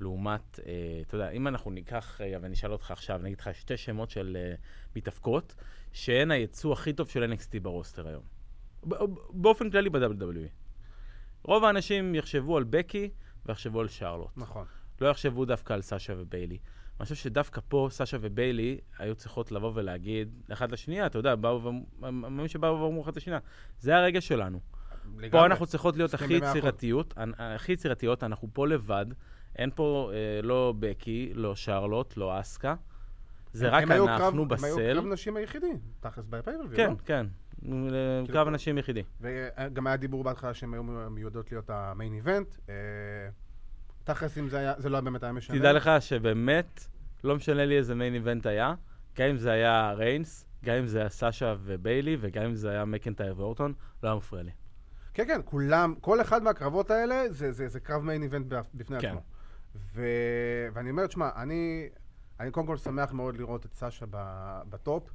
לעומת, 0.00 0.60
אה, 0.66 0.72
אתה 1.06 1.14
יודע, 1.14 1.30
אם 1.30 1.48
אנחנו 1.48 1.70
ניקח 1.70 2.20
רגע 2.20 2.38
ואני 2.42 2.54
אשאל 2.54 2.72
אותך 2.72 2.90
עכשיו, 2.90 3.20
אני 3.20 3.28
אגיד 3.28 3.40
לך 3.40 3.50
שתי 3.54 3.76
שמות 3.76 4.10
של 4.10 4.36
אה, 4.40 4.54
מתאבקות, 4.96 5.54
שהן 5.92 6.30
היצוא 6.30 6.72
הכי 6.72 6.92
טוב 6.92 7.08
של 7.08 7.32
NXT 7.32 7.60
ברוסטר 7.62 8.08
היום. 8.08 8.22
באופן 9.30 9.70
כללי 9.70 9.90
ב-WWE. 9.90 10.48
רוב 11.42 11.64
האנשים 11.64 12.14
יחשבו 12.14 12.56
על 12.56 12.64
בקי 12.64 13.10
ויחשבו 13.46 13.80
על 13.80 13.88
שרלוט. 13.88 14.36
נכון. 14.36 14.64
לא 15.00 15.08
יחשבו 15.08 15.44
דווקא 15.44 15.72
על 15.72 15.82
סאשה 15.82 16.12
וביילי. 16.16 16.58
אני 17.00 17.04
חושב 17.04 17.14
שדווקא 17.14 17.60
פה 17.68 17.88
סאשה 17.90 18.16
וביילי 18.20 18.78
היו 18.98 19.14
צריכות 19.14 19.52
לבוא 19.52 19.72
ולהגיד 19.74 20.28
אחת 20.52 20.72
לשנייה, 20.72 21.06
אתה 21.06 21.18
יודע, 21.18 21.34
באו 21.34 21.62
ואמ- 21.62 21.84
מאמין 22.12 22.48
שבאו 22.48 22.80
ואמרו 22.82 23.02
אחת 23.02 23.16
לשנייה, 23.16 23.38
זה 23.78 23.96
הרגע 23.96 24.20
שלנו. 24.20 24.60
פה 24.60 25.08
לגמרי. 25.20 25.46
אנחנו 25.46 25.66
צריכות 25.66 25.96
להיות 25.96 26.14
הכי. 26.14 26.34
יצירתיות, 26.34 27.14
הכי 27.38 27.72
יצירתיות, 27.72 28.24
אנחנו 28.24 28.48
פה 28.52 28.66
לבד, 28.66 29.06
אין 29.56 29.70
פה 29.74 30.10
אה, 30.14 30.42
לא 30.42 30.74
בקי, 30.78 31.32
לא 31.34 31.56
שרלוט, 31.56 32.16
לא 32.16 32.40
אסקה. 32.40 32.74
זה 33.52 33.68
הם- 33.68 33.74
רק 33.74 33.82
הם 33.82 33.90
היו 33.90 34.06
קרב- 34.06 34.20
אנחנו 34.20 34.42
הם 34.42 34.64
היו 34.64 34.76
בסל. 34.76 34.94
קרב 34.94 35.06
נשים 35.06 35.36
היחידי, 35.36 35.70
תכלס 36.00 36.26
בפייפריוויו, 36.26 36.76
כן, 36.76 36.90
לא? 36.90 36.96
כן, 37.04 37.26
אה, 37.26 37.70
כאילו 38.24 38.26
קרב 38.26 38.44
פה- 38.44 38.50
אנשים 38.50 38.78
יחידי. 38.78 39.02
וגם 39.20 39.86
היה 39.86 39.96
דיבור 39.96 40.24
בהתחלה 40.24 40.54
שהן 40.54 40.74
היו 40.74 40.82
מיועדות 41.10 41.52
להיות 41.52 41.70
המיין 41.70 42.14
איבנט. 42.14 42.54
אה, 42.68 42.74
תכלס, 44.14 44.38
אם 44.38 44.48
זה 44.48 44.58
היה, 44.58 44.74
זה 44.78 44.88
לא 44.88 45.00
באמת 45.00 45.22
היה 45.22 45.32
משנה. 45.32 45.58
תדע 45.58 45.72
לך 45.72 45.90
שבאמת, 46.00 46.84
לא 47.24 47.36
משנה 47.36 47.64
לי 47.64 47.76
איזה 47.78 47.94
main 47.94 48.14
event 48.14 48.46
היה, 48.46 48.74
גם 49.18 49.28
אם 49.28 49.36
זה 49.36 49.50
היה 49.50 49.92
ריינס, 49.92 50.46
גם 50.64 50.74
אם 50.76 50.86
זה 50.86 51.00
היה 51.00 51.08
סאשה 51.08 51.54
וביילי, 51.60 52.16
וגם 52.20 52.42
אם 52.44 52.54
זה 52.54 52.70
היה 52.70 52.84
מקנטייר 52.84 53.34
ואורטון, 53.40 53.72
לא 54.02 54.08
היה 54.08 54.16
מפריע 54.16 54.42
לי. 54.42 54.50
כן, 55.14 55.24
כן, 55.26 55.40
כולם, 55.44 55.94
כל 56.00 56.20
אחד 56.20 56.42
מהקרבות 56.42 56.90
האלה 56.90 57.24
זה, 57.32 57.52
זה, 57.52 57.68
זה 57.68 57.80
קרב 57.80 58.02
main 58.02 58.22
event 58.22 58.52
בפ- 58.52 58.68
בפני 58.74 59.00
כן. 59.00 59.08
עצמו. 59.08 59.20
ו... 59.94 60.02
ואני 60.72 60.90
אומר, 60.90 61.06
תשמע, 61.06 61.28
אני, 61.36 61.88
אני 62.40 62.50
קודם 62.50 62.66
כל 62.66 62.76
שמח 62.76 63.12
מאוד 63.12 63.36
לראות 63.36 63.66
את 63.66 63.74
סאשה 63.74 64.06
ב 64.70 64.78
top. 64.78 65.10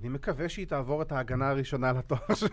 אני 0.00 0.08
מקווה 0.08 0.48
שהיא 0.48 0.66
תעבור 0.66 1.02
את 1.02 1.12
ההגנה 1.12 1.48
הראשונה 1.50 1.92
לתואר 1.92 2.34
שלה. 2.40 2.48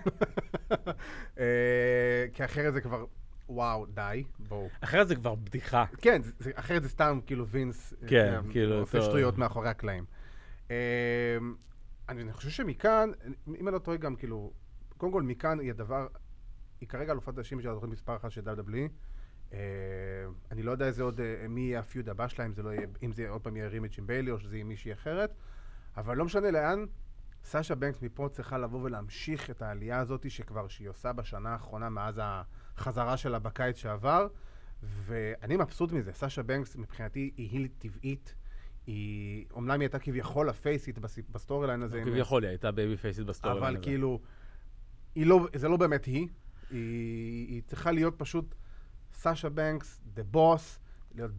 כי 2.33 2.45
אחרת 2.45 2.73
זה 2.73 2.81
כבר, 2.81 3.05
וואו, 3.49 3.86
די, 3.86 4.23
בואו. 4.39 4.67
אחרת 4.82 5.08
זה 5.08 5.15
כבר 5.15 5.36
בדיחה. 5.36 5.86
כן, 5.97 6.21
זה, 6.39 6.51
אחרת 6.56 6.84
זה 6.84 6.89
סתם 6.89 7.19
כאילו 7.25 7.47
וינס, 7.47 7.93
כן, 8.08 8.34
אה, 8.34 8.51
כאילו, 8.51 8.80
עושה 8.80 8.99
טוב. 8.99 9.08
שטויות 9.08 9.38
מאחורי 9.38 9.69
הקלעים. 9.69 10.06
אה, 10.71 11.38
אני, 12.10 12.21
אני 12.21 12.34
חושב 12.34 12.49
שמכאן, 12.49 13.12
אם 13.60 13.67
אני 13.67 13.73
לא 13.73 13.80
טועה 13.80 13.97
גם, 13.97 14.15
כאילו, 14.15 14.51
קודם 14.97 15.12
כל 15.12 15.21
מכאן 15.21 15.60
היא 15.60 15.69
הדבר, 15.69 16.08
היא 16.82 16.89
כרגע 16.89 17.12
אלופת 17.12 17.38
נשים 17.38 17.62
של 17.62 17.69
התוכנית 17.69 17.93
מספר 17.93 18.15
אחת 18.15 18.32
של 18.32 18.41
WWE. 18.41 18.89
אה, 19.54 19.60
אני 20.51 20.63
לא 20.63 20.71
יודע 20.71 20.86
איזה 20.86 21.04
עוד, 21.04 21.21
אה, 21.21 21.47
מי 21.49 21.62
יהיה 21.62 21.80
הפיוד 21.80 22.10
הבא 22.10 22.27
שלה, 22.27 22.45
אם 22.45 22.54
זה 22.54 22.63
לא 22.63 22.69
יהיה, 22.69 22.88
אם 23.04 23.12
זה 23.12 23.30
עוד 23.30 23.41
פעם 23.41 23.58
יהיה 23.58 23.67
רימיץ' 23.67 23.97
עם 23.97 24.08
ביילי 24.08 24.32
או 24.32 24.39
שזה 24.39 24.56
יהיה 24.56 24.63
מישהי 24.63 24.93
אחרת, 24.93 25.34
אבל 25.97 26.17
לא 26.17 26.25
משנה 26.25 26.51
לאן, 26.51 26.86
סאשה 27.43 27.75
בנקס 27.75 28.01
מפה 28.01 28.30
צריכה 28.32 28.58
לבוא 28.58 28.80
ולהמשיך 28.84 29.49
את 29.49 29.62
העלייה 29.62 29.99
הזאת 29.99 30.32
שכבר 30.32 30.67
שהיא 30.67 30.89
עושה 30.89 31.13
בשנה 31.13 31.49
האחרונה 31.49 31.89
מאז 31.89 32.21
החזרה 32.81 33.17
שלה 33.17 33.39
בקיץ 33.39 33.77
שעבר, 33.77 34.27
ואני 34.83 35.57
מבסוט 35.57 35.91
מזה. 35.91 36.13
סאשה 36.13 36.43
בנקס 36.43 36.75
מבחינתי 36.75 37.31
היא 37.37 37.49
heel 37.51 37.67
טבעית. 37.77 38.35
היא, 38.87 39.45
אומנם 39.51 39.71
היא 39.71 39.81
הייתה 39.81 39.99
כביכול 39.99 40.49
הפייסית 40.49 40.99
ב 41.31 41.67
storyline 41.67 41.84
הזה. 41.83 42.01
כביכול 42.05 42.43
היא 42.43 42.49
הייתה 42.49 42.71
בייבי 42.71 42.97
פייסית 42.97 43.25
ב 43.25 43.53
storyline 43.53 43.65
הזה. 43.65 43.77
אבל 43.77 43.83
כאילו, 43.83 44.19
לא, 45.15 45.47
זה 45.55 45.67
לא 45.67 45.77
באמת 45.77 46.05
היא. 46.05 46.27
היא, 46.71 47.47
היא 47.47 47.61
צריכה 47.65 47.91
להיות 47.91 48.13
פשוט 48.17 48.55
סאשה 49.13 49.49
בנקס, 49.49 50.01
the 50.15 50.35
boss, 50.35 50.79
להיות 51.15 51.31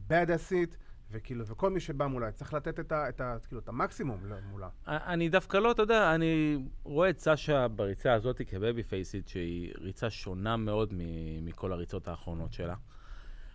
it, 0.50 0.76
וכאילו, 1.12 1.46
וכל 1.46 1.70
מי 1.70 1.80
שבא 1.80 2.06
מולה, 2.06 2.32
צריך 2.32 2.54
לתת 2.54 2.80
את, 2.80 2.92
ה, 2.92 3.08
את, 3.08 3.20
ה, 3.20 3.36
כאילו, 3.48 3.60
את 3.60 3.68
המקסימום 3.68 4.20
מולה. 4.50 4.68
אני 4.86 5.28
דווקא 5.28 5.56
לא, 5.56 5.70
אתה 5.70 5.82
יודע, 5.82 6.14
אני 6.14 6.58
רואה 6.84 7.10
את 7.10 7.18
סאשה 7.18 7.68
בריצה 7.68 8.12
הזאת 8.12 8.40
כבייבי 8.46 8.82
פייסית, 8.82 9.28
שהיא 9.28 9.72
ריצה 9.78 10.10
שונה 10.10 10.56
מאוד 10.56 10.94
מכל 11.42 11.72
הריצות 11.72 12.08
האחרונות 12.08 12.52
שלה. 12.52 12.74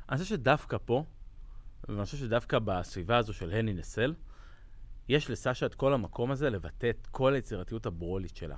אני 0.10 0.18
חושב 0.18 0.30
שדווקא 0.30 0.78
פה, 0.86 1.04
ואני 1.90 2.06
חושב 2.06 2.18
שדווקא 2.18 2.60
בסביבה 2.60 3.18
הזו 3.18 3.34
של 3.34 3.52
Hell 3.52 3.74
in 3.74 3.84
a 3.84 3.89
Cell, 3.89 4.14
יש 5.10 5.30
לסאשה 5.30 5.66
את 5.66 5.76
כל 5.76 5.94
המקום 5.94 6.32
הזה 6.32 6.50
לבטא 6.50 6.90
את 6.90 7.08
כל 7.12 7.34
היצירתיות 7.34 7.86
הברולית 7.86 8.36
שלה. 8.36 8.56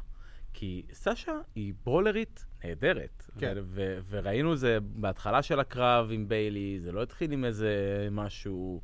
כי 0.53 0.85
סאשה 0.93 1.33
היא 1.55 1.73
ברולרית 1.83 2.45
נהדרת. 2.63 3.23
כן. 3.39 3.57
ו- 3.63 3.99
וראינו 4.09 4.55
זה 4.55 4.77
בהתחלה 4.81 5.41
של 5.41 5.59
הקרב 5.59 6.09
עם 6.11 6.27
ביילי, 6.27 6.79
זה 6.79 6.91
לא 6.91 7.03
התחיל 7.03 7.31
עם 7.31 7.45
איזה 7.45 8.07
משהו, 8.11 8.81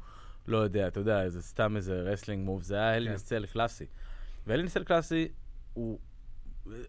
לא 0.48 0.58
יודע, 0.58 0.88
אתה 0.88 1.00
יודע, 1.00 1.24
איזה 1.24 1.42
סתם 1.42 1.76
איזה 1.76 2.02
wrestling 2.02 2.46
move, 2.46 2.62
זה 2.62 2.76
היה 2.80 3.18
כן. 3.30 3.46
קלאסי. 3.54 3.86
ואלינסל 4.48 4.84
קלאסי, 4.84 5.28
הוא... 5.74 6.00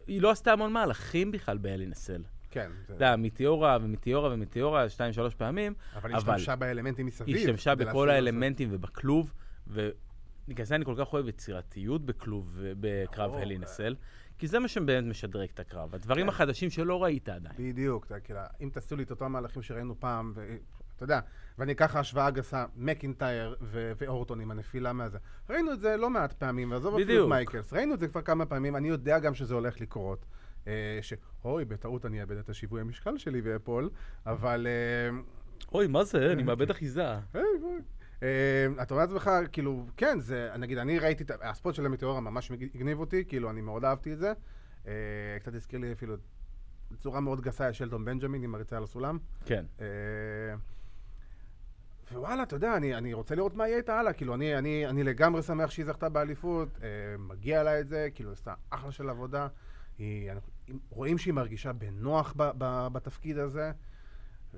היא 0.06 0.22
לא 0.22 0.30
עשתה 0.30 0.52
המון 0.52 0.72
מהלכים 0.72 1.32
בכלל 1.32 1.58
באלינסל. 1.58 2.22
כן. 2.50 2.70
אתה 2.84 2.92
יודע, 2.92 3.16
מיטיורה 3.16 3.78
ומיטיורה 3.82 4.32
ומיטיורה, 4.32 4.88
שתיים, 4.88 5.12
שלוש 5.12 5.34
פעמים. 5.34 5.74
אבל 5.96 6.10
היא 6.10 6.16
השתמשה 6.16 6.56
באלמנטים 6.56 7.06
מסביב. 7.06 7.36
היא 7.36 7.44
השתמשה 7.44 7.74
בכל 7.74 8.10
האלמנטים 8.10 8.68
ובכלוב, 8.72 9.32
ובגלל 9.66 10.66
זה 10.66 10.74
אני 10.74 10.84
כל 10.84 10.94
כך 10.98 11.12
אוהב 11.12 11.28
יצירתיות 11.28 12.06
בכלוב, 12.06 12.58
בקרב 12.80 13.34
Hell 13.35 13.54
in 13.54 13.64
a 13.64 13.69
Cell. 13.69 13.94
כי 14.38 14.46
זה 14.46 14.59
מה 14.59 14.68
שבאמת 14.68 15.11
משדרג 15.11 15.49
את 15.55 15.61
הקרב, 15.61 15.94
הדברים 15.94 16.22
כן. 16.22 16.29
החדשים 16.29 16.70
שלא 16.70 17.03
ראית 17.03 17.29
עדיין. 17.29 17.55
בדיוק, 17.59 18.07
כאילו, 18.25 18.40
אם 18.61 18.70
תעשו 18.72 18.96
לי 18.96 19.03
את 19.03 19.11
אותם 19.11 19.33
מהלכים 19.33 19.62
שראינו 19.62 20.01
פעם, 20.01 20.33
ואתה 20.35 21.05
יודע, 21.05 21.20
ואני 21.59 21.72
אקח 21.72 21.96
השוואה 21.96 22.31
גסה, 22.31 22.64
מקינטייר 22.77 23.57
ואורטון 23.61 24.40
עם 24.40 24.51
הנפילה 24.51 24.92
מהזה. 24.92 25.18
ראינו 25.51 25.72
את 25.72 25.81
זה 25.81 25.96
לא 25.96 26.11
מעט 26.11 26.33
פעמים, 26.33 26.70
ועזוב 26.70 26.94
אפילו 26.94 27.25
את 27.25 27.29
מייקלס, 27.29 27.72
ראינו 27.72 27.94
את 27.94 28.01
זה 28.01 28.09
כבר 28.09 28.22
כמה 28.22 28.46
פעמים, 28.46 28.77
אני 28.77 28.88
יודע 28.88 29.18
גם 29.18 29.35
שזה 29.35 29.55
הולך 29.55 29.81
לקרות. 29.81 30.27
אה, 30.66 30.99
שאוי, 31.03 31.64
בטעות 31.64 32.07
אני 32.07 32.20
אאבד 32.20 32.37
את 32.37 32.49
השיווי 32.49 32.81
המשקל 32.81 33.18
שלי 33.18 33.40
ואפול, 33.44 33.90
אבל... 34.27 34.66
אה, 34.66 35.18
אוי, 35.72 35.87
מה 35.87 36.05
זה? 36.05 36.33
אני 36.33 36.42
מאבד 36.42 36.70
אחיזה. 36.70 37.14
Uh, 38.16 38.22
אתה 38.83 38.94
אומר 38.94 39.05
לעצמך, 39.05 39.31
כאילו, 39.52 39.87
כן, 39.96 40.20
זה, 40.20 40.50
נגיד, 40.59 40.79
אני 40.79 40.98
ראיתי, 40.98 41.24
את 41.24 41.31
הספוט 41.42 41.74
של 41.74 41.87
המטאורה 41.87 42.20
ממש 42.20 42.50
הגניב 42.74 43.00
אותי, 43.00 43.24
כאילו, 43.29 43.50
אני 43.50 43.61
מאוד 43.61 43.85
אהבתי 43.85 44.12
את 44.12 44.18
זה. 44.18 44.33
Uh, 44.85 44.88
קצת 45.40 45.55
הזכיר 45.55 45.79
לי 45.79 45.92
אפילו 45.92 46.16
בצורה 46.90 47.20
מאוד 47.20 47.40
גסה 47.40 47.68
את 47.68 47.74
שלטון 47.74 48.05
בנג'מין 48.05 48.42
עם 48.42 48.55
הריצה 48.55 48.76
על 48.76 48.83
הסולם. 48.83 49.18
כן. 49.44 49.64
Uh, 49.79 49.83
ווואלה, 52.12 52.42
אתה 52.42 52.57
יודע, 52.57 52.76
אני, 52.76 52.94
אני 52.94 53.12
רוצה 53.12 53.35
לראות 53.35 53.55
מה 53.55 53.68
יהיה 53.68 53.76
איתה 53.76 53.98
הלאה. 53.98 54.12
כאילו, 54.12 54.35
אני, 54.35 54.59
אני, 54.59 54.87
אני 54.87 55.05
לגמרי 55.05 55.42
שמח 55.42 55.70
שהיא 55.70 55.87
זכתה 55.87 56.09
באליפות, 56.09 56.68
uh, 56.76 56.81
מגיע 57.18 57.62
לה 57.62 57.81
את 57.81 57.88
זה, 57.88 58.09
כאילו, 58.14 58.33
עשתה 58.33 58.55
אחלה 58.70 58.92
של 58.92 59.11
עבודה. 59.11 59.48
היא, 59.98 60.31
רואים 60.90 61.18
שהיא 61.18 61.35
מרגישה 61.35 61.72
בנוח 61.72 62.35
ב, 62.37 62.50
ב, 62.59 62.88
בתפקיד 62.92 63.38
הזה. 63.38 63.72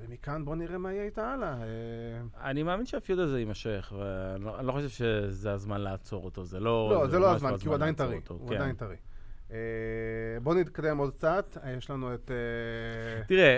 ומכאן 0.01 0.45
בוא 0.45 0.57
נראה 0.57 0.79
מה 0.79 0.93
יהיה 0.93 1.05
איתה 1.05 1.33
הלאה. 1.33 1.55
אה. 1.63 2.51
אני 2.51 2.63
מאמין 2.63 2.87
שהפיוד 2.87 3.19
הזה 3.19 3.39
יימשך, 3.39 3.93
ואני 3.99 4.45
לא, 4.45 4.61
לא 4.63 4.73
חושב 4.73 4.89
שזה 4.89 5.53
הזמן 5.53 5.81
לעצור 5.81 6.25
אותו, 6.25 6.45
זה 6.45 6.61
לא... 6.61 6.91
לא, 6.93 7.09
זה 7.09 7.19
לא 7.19 7.35
הזמן, 7.35 7.59
כי 7.59 7.69
הוא 7.69 7.75
עדיין 7.75 7.95
טרי. 7.95 8.21
הוא 8.29 8.55
עדיין 8.55 8.75
טרי. 8.75 8.97
אה, 9.51 9.57
בוא 10.43 10.55
נתקדם 10.55 10.99
עוד 10.99 11.13
קצת, 11.13 11.57
אה, 11.65 11.71
יש 11.71 11.91
לנו 11.91 12.15
את... 12.15 12.31
תראה... 13.29 13.57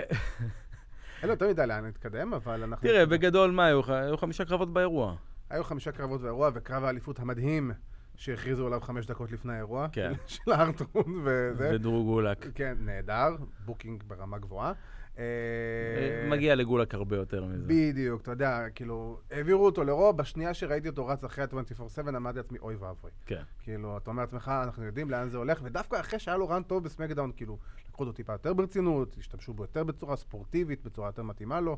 אין 1.21 1.27
לו 1.27 1.33
יותר 1.33 1.47
מדי 1.49 1.67
לאן 1.67 1.83
להתקדם, 1.83 2.33
אבל 2.33 2.63
אנחנו... 2.63 2.87
תראה, 2.87 3.05
בגדול, 3.05 3.51
מה, 3.51 3.65
היו 3.65 4.17
חמישה 4.17 4.45
קרבות 4.45 4.73
באירוע. 4.73 5.15
היו 5.49 5.63
חמישה 5.63 5.91
קרבות 5.91 6.21
באירוע, 6.21 6.49
וקרב 6.53 6.83
האליפות 6.83 7.19
המדהים 7.19 7.71
שהכריזו 8.15 8.67
עליו 8.67 8.81
חמש 8.81 9.05
דקות 9.05 9.31
לפני 9.31 9.53
האירוע. 9.53 9.87
כן. 9.91 10.11
של 10.27 10.51
R-Truth 10.51 11.21
וזה. 11.25 11.71
ודרו 11.73 12.06
גולק. 12.06 12.47
כן, 12.55 12.77
נהדר, 12.79 13.35
booking 13.65 14.03
ברמה 14.07 14.37
גבוהה. 14.37 14.73
אה, 15.21 16.29
מגיע 16.29 16.55
לגולק 16.55 16.93
הרבה 16.93 17.15
יותר 17.15 17.45
מזה. 17.45 17.63
בדיוק, 17.67 18.21
אתה 18.21 18.31
יודע, 18.31 18.69
כאילו, 18.75 19.19
העבירו 19.31 19.65
אותו 19.65 19.83
לרוב, 19.83 20.17
בשנייה 20.17 20.53
שראיתי 20.53 20.89
אותו 20.89 21.07
רץ 21.07 21.23
אחרי 21.23 21.43
ה-24/7, 21.43 22.09
אמרתי 22.09 22.37
לעצמי, 22.37 22.59
אוי 22.59 22.75
ואבוי. 22.75 23.11
כן. 23.25 23.41
כאילו, 23.63 23.97
אתה 23.97 24.09
אומר 24.09 24.23
לעצמך, 24.23 24.51
אנחנו 24.63 24.83
יודעים 24.83 25.09
לאן 25.09 25.29
זה 25.29 25.37
הולך, 25.37 25.59
ודווקא 25.63 25.99
אחרי 25.99 26.19
שהיה 26.19 26.37
לו 26.37 26.49
run 26.49 26.63
טוב 26.63 26.83
בסמאקדאון, 26.83 27.31
כאילו, 27.35 27.57
לקחו 27.89 28.03
אותו 28.03 28.13
טיפה 28.13 28.33
יותר 28.33 28.53
ברצינות, 28.53 29.15
השתמשו 29.19 29.53
בו 29.53 29.63
יותר 29.63 29.83
בצורה 29.83 30.15
ספורטיבית, 30.15 30.83
בצורה 30.83 31.07
יותר 31.07 31.23
מתאימה 31.23 31.61
לו. 31.61 31.77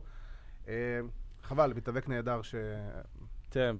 אה, 0.67 0.73
חבל, 1.43 1.73
מתאבק 1.75 2.09
נהדר 2.09 2.41
ש... 2.41 2.55
כן, 3.51 3.75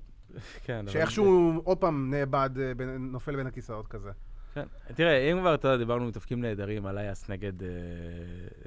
כן. 0.63 0.85
שאיכשהו 0.87 1.61
עוד 1.63 1.77
פעם 1.77 2.09
נאבד, 2.13 2.49
אה, 2.59 2.97
נופל 2.99 3.35
בין 3.35 3.47
הכיסאות 3.47 3.87
כזה. 3.87 4.11
כן. 4.53 4.65
תראה, 4.95 5.31
אם 5.31 5.39
כבר, 5.39 5.55
אתה 5.55 5.67
יודע, 5.67 5.77
דיברנו 5.77 6.05
מתאפקים 6.05 6.41
נהדרים, 6.41 6.87
אלייס 6.87 7.29
נגד, 7.29 7.63
אה, 7.63 7.69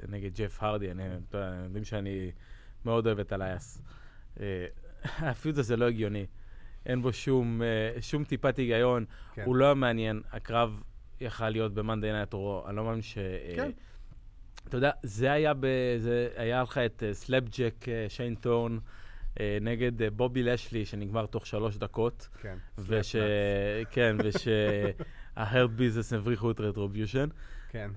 נגד 0.07 0.35
ג'ף 0.35 0.63
הרדי, 0.63 0.91
אני, 0.91 1.03
אתה 1.29 1.37
יודע, 1.37 1.63
יודעים 1.63 1.83
שאני 1.83 2.31
מאוד 2.85 3.05
אוהב 3.05 3.19
את 3.19 3.33
אלייס. 3.33 3.81
אה, 4.39 4.65
הפיוט 5.29 5.57
הזה 5.57 5.77
לא 5.77 5.85
הגיוני. 5.85 6.25
אין 6.85 7.01
בו 7.01 7.13
שום, 7.13 7.61
אה, 7.61 8.01
שום 8.01 8.23
טיפת 8.23 8.57
היגיון, 8.57 9.05
כן. 9.33 9.43
הוא 9.45 9.55
לא 9.55 9.75
מעניין. 9.75 10.21
הקרב 10.31 10.81
יכל 11.21 11.49
להיות 11.49 11.73
ב 11.73 11.78
Monday 11.78 12.11
Night 12.11 12.33
Raw, 12.33 12.63
אני 12.67 12.75
לא 12.75 12.83
מאמין 12.83 13.01
ש... 13.01 13.17
כן. 13.55 13.71
אתה 14.67 14.77
יודע, 14.77 14.91
זה 15.03 15.31
היה, 15.31 15.53
ב, 15.53 15.67
זה 15.99 16.29
היה 16.35 16.61
לך 16.63 16.77
את 16.77 17.03
סלאפג'ק 17.11 17.85
שיין 18.09 18.35
טורן. 18.35 18.77
נגד 19.61 19.91
בובי 20.13 20.43
לשלי, 20.43 20.85
שנגמר 20.85 21.25
תוך 21.25 21.47
שלוש 21.47 21.77
דקות. 21.77 22.27
כן. 22.41 22.57
וש... 22.77 23.15
כן, 23.91 24.15
וש... 24.23 24.47
ה 25.37 25.44
Hurt 25.44 25.71
Business 25.71 26.13
הבריחו 26.13 26.51
את 26.51 26.59
Retribution. 26.59 27.27
כן. 27.69 27.91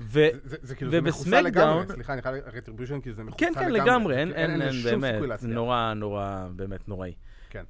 ו... 0.00 0.26
זה, 0.44 0.56
זה, 0.62 0.74
כאילו, 0.74 0.90
זה 1.12 1.40
לגמרי, 1.40 1.86
סליחה, 1.88 2.12
אני 2.12 2.22
חייב 2.22 2.34
Retribution, 2.34 3.00
כי 3.00 3.12
זה 3.12 3.24
מכוסה 3.24 3.46
כן, 3.46 3.52
כן, 3.54 3.72
לגמרי, 3.72 4.16
אין, 4.16 4.32
אין, 4.32 4.62
אין, 4.62 4.72
באמת, 4.84 5.42
נורא, 5.42 5.94
נורא, 5.94 6.48
באמת 6.56 6.88
נוראי. 6.88 7.14
כן. 7.50 7.64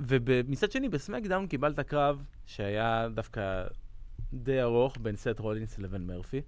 ומצד 0.00 0.70
שני, 0.70 0.88
בסמקדאון 0.88 1.46
קיבלת 1.46 1.80
קרב 1.80 2.24
שהיה 2.46 3.08
דווקא 3.14 3.64
די 4.32 4.62
ארוך 4.62 4.96
בין 5.02 5.16
סט 5.16 5.38
רולינס 5.38 5.78
לבין 5.78 6.06
מרפי, 6.06 6.42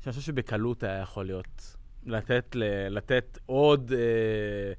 שאני 0.00 0.12
חושב 0.12 0.26
שבקלות 0.26 0.82
היה 0.82 0.98
יכול 0.98 1.26
להיות, 1.26 1.76
לתת, 2.06 2.56
לתת 2.90 3.38
עוד, 3.46 3.92
אה, 3.92 4.72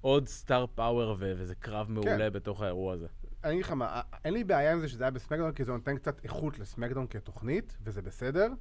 עוד 0.00 0.28
סטאר 0.28 0.66
פאוור, 0.74 1.16
וזה 1.18 1.54
קרב 1.54 1.90
מעולה 1.90 2.18
כן. 2.18 2.32
בתוך 2.32 2.62
האירוע 2.62 2.94
הזה. 2.94 3.06
אני 3.44 3.52
אגיד 3.52 3.64
לך 3.64 3.72
מה, 3.72 4.00
אין 4.24 4.34
לי 4.34 4.44
בעיה 4.44 4.72
עם 4.72 4.80
זה 4.80 4.88
שזה 4.88 5.04
היה 5.04 5.10
בסמקדון, 5.10 5.52
כי 5.52 5.64
זה 5.64 5.72
נותן 5.72 5.96
קצת 5.96 6.24
איכות 6.24 6.58
לסמקדון 6.58 7.06
כתוכנית, 7.06 7.76
וזה 7.82 8.02
בסדר, 8.02 8.52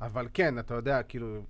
אבל 0.00 0.28
כן, 0.34 0.58
אתה 0.58 0.74
יודע, 0.74 1.02
כאילו, 1.02 1.42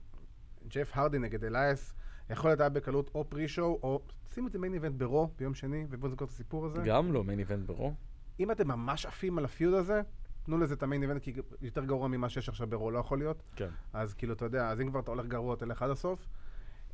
ג'ף 0.69 0.91
הרדי 0.95 1.19
נגד 1.19 1.45
אלייס, 1.45 1.95
יכול 2.31 2.51
להיות 2.51 2.61
היה 2.61 2.69
בקלות 2.69 3.11
או 3.15 3.25
פרי-שואו, 3.31 3.79
או 3.83 4.01
שימו 4.35 4.47
את 4.47 4.53
זה 4.53 4.59
מיין 4.59 4.75
איבנט 4.75 4.95
ברו 4.95 5.31
ביום 5.39 5.55
שני, 5.55 5.87
ובואו 5.91 6.11
נזכור 6.11 6.27
את 6.27 6.31
הסיפור 6.33 6.67
הזה. 6.67 6.83
גם 6.85 7.13
לא 7.13 7.25
מיין 7.25 7.39
איבנט 7.39 7.67
ברו. 7.67 7.95
אם 8.41 8.51
אתם 8.51 8.69
ממש 8.69 9.07
עפים 9.07 9.39
על 9.39 9.45
הפיוד 9.45 9.75
הזה, 9.75 10.01
תנו 10.43 10.59
לזה 10.59 10.75
את 10.75 10.83
המיין 10.83 11.03
איבנט, 11.03 11.23
כי 11.23 11.33
יותר 11.61 11.85
גרוע 11.85 12.09
ממה 12.09 12.29
שיש 12.29 12.49
עכשיו 12.49 12.67
ברו 12.67 12.91
לא 12.91 12.99
יכול 12.99 13.19
להיות. 13.19 13.43
כן. 13.57 13.69
אז 13.93 14.15
כאילו, 14.15 14.35
אתה 14.35 14.45
יודע, 14.45 14.69
אז 14.69 14.81
אם 14.81 14.91
כבר 14.91 15.01
אתה 15.01 15.11
הולך 15.11 15.27
גרוע, 15.27 15.57
תלך 15.57 15.83
עד 15.83 15.91
הסוף. 15.91 16.29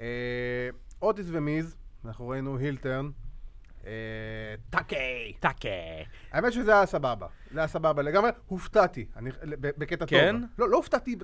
אה, 0.00 0.68
אוטיס 1.02 1.26
ומיז, 1.30 1.76
אנחנו 2.04 2.28
ראינו 2.28 2.56
הילטרן. 2.56 3.10
טאקה. 4.70 4.96
טאקה. 5.40 5.68
האמת 6.32 6.52
שזה 6.52 6.74
היה 6.74 6.86
סבבה. 6.86 7.26
זה 7.52 7.58
היה 7.58 7.68
סבבה 7.68 8.02
לגמרי. 8.02 8.30
הופתעתי, 8.46 9.06
בקטע 9.58 9.96
טוב. 10.04 10.08
כן? 10.08 10.36
לא, 10.58 10.68
לא 10.68 10.76
הופתעתי, 10.76 11.16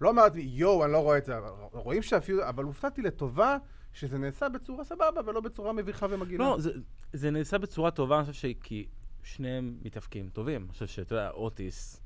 לא 0.00 0.10
אמרתי, 0.10 0.40
יואו, 0.40 0.84
אני 0.84 0.92
לא 0.92 0.98
רואה 0.98 1.18
את 1.18 1.24
זה. 1.24 1.34
רואים 1.72 2.02
שאפילו, 2.02 2.48
אבל 2.48 2.64
הופתעתי 2.64 3.02
לטובה. 3.02 3.56
שזה 3.92 4.18
נעשה 4.18 4.48
בצורה 4.48 4.84
סבבה 4.84 5.20
ולא 5.26 5.40
בצורה 5.40 5.72
מביכה 5.72 6.06
ומגעילה. 6.10 6.44
לא, 6.44 6.56
זה, 6.58 6.70
זה 7.12 7.30
נעשה 7.30 7.58
בצורה 7.58 7.90
טובה, 7.90 8.18
אני 8.18 8.26
חושב 8.26 8.48
כי 8.62 8.86
שניהם 9.22 9.78
מתאפקים 9.82 10.28
טובים. 10.28 10.62
אני 10.62 10.72
חושב 10.72 10.86
שאתה 10.86 11.14
יודע, 11.14 11.30
אוטיס, 11.30 12.02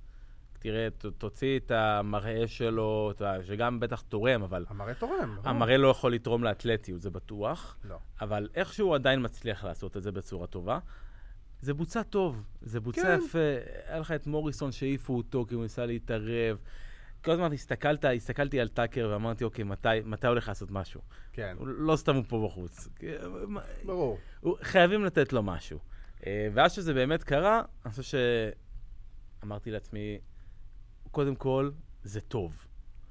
תראה, 0.62 0.88
ת, 0.98 1.06
תוציא 1.06 1.58
את 1.58 1.70
המראה 1.70 2.48
שלו, 2.48 3.12
שגם 3.46 3.80
בטח 3.80 4.00
תורם, 4.00 4.42
אבל... 4.42 4.64
המראה 4.68 4.94
תורם. 4.94 5.36
המראה 5.44 5.76
לא 5.76 5.88
יכול 5.88 6.14
לתרום 6.14 6.44
לאתלטיות, 6.44 7.00
זה 7.00 7.10
בטוח. 7.10 7.76
לא. 7.84 7.96
אבל 8.20 8.48
איכשהו 8.54 8.86
הוא 8.86 8.94
עדיין 8.94 9.24
מצליח 9.24 9.64
לעשות 9.64 9.96
את 9.96 10.02
זה 10.02 10.12
בצורה 10.12 10.46
טובה. 10.46 10.78
זה 11.60 11.74
בוצע 11.74 12.02
טוב, 12.02 12.42
זה 12.62 12.80
בוצע 12.80 13.02
כן. 13.02 13.24
יפה. 13.24 13.38
היה 13.86 13.98
לך 13.98 14.10
את 14.12 14.26
מוריסון 14.26 14.72
שהעיפו 14.72 15.16
אותו 15.16 15.44
כי 15.48 15.54
הוא 15.54 15.62
ניסה 15.62 15.86
להתערב. 15.86 16.58
כל 17.24 17.30
הזמן 17.30 17.52
הסתכלת, 17.52 18.04
הסתכלתי 18.04 18.60
על 18.60 18.68
טאקר 18.68 19.08
ואמרתי, 19.12 19.44
אוקיי, 19.44 19.64
מתי, 19.64 19.88
מתי 20.04 20.26
הולך 20.26 20.48
לעשות 20.48 20.70
משהו? 20.70 21.00
כן, 21.32 21.54
הוא 21.58 21.66
לא 21.66 21.96
סתם 21.96 22.14
הוא 22.16 22.24
פה 22.28 22.46
בחוץ. 22.48 22.88
מה- 23.48 23.60
ברור. 23.84 24.18
הוא- 24.40 24.56
חייבים 24.62 25.04
לתת 25.04 25.32
לו 25.32 25.42
משהו. 25.42 25.78
אה, 26.26 26.48
ואז 26.54 26.72
שזה 26.72 26.94
באמת 26.94 27.22
קרה, 27.24 27.62
אני 27.84 27.92
חושב 27.92 28.18
שאמרתי 29.42 29.70
לעצמי, 29.70 30.18
קודם 31.10 31.34
כל, 31.36 31.70
זה 32.02 32.20
טוב. 32.20 32.66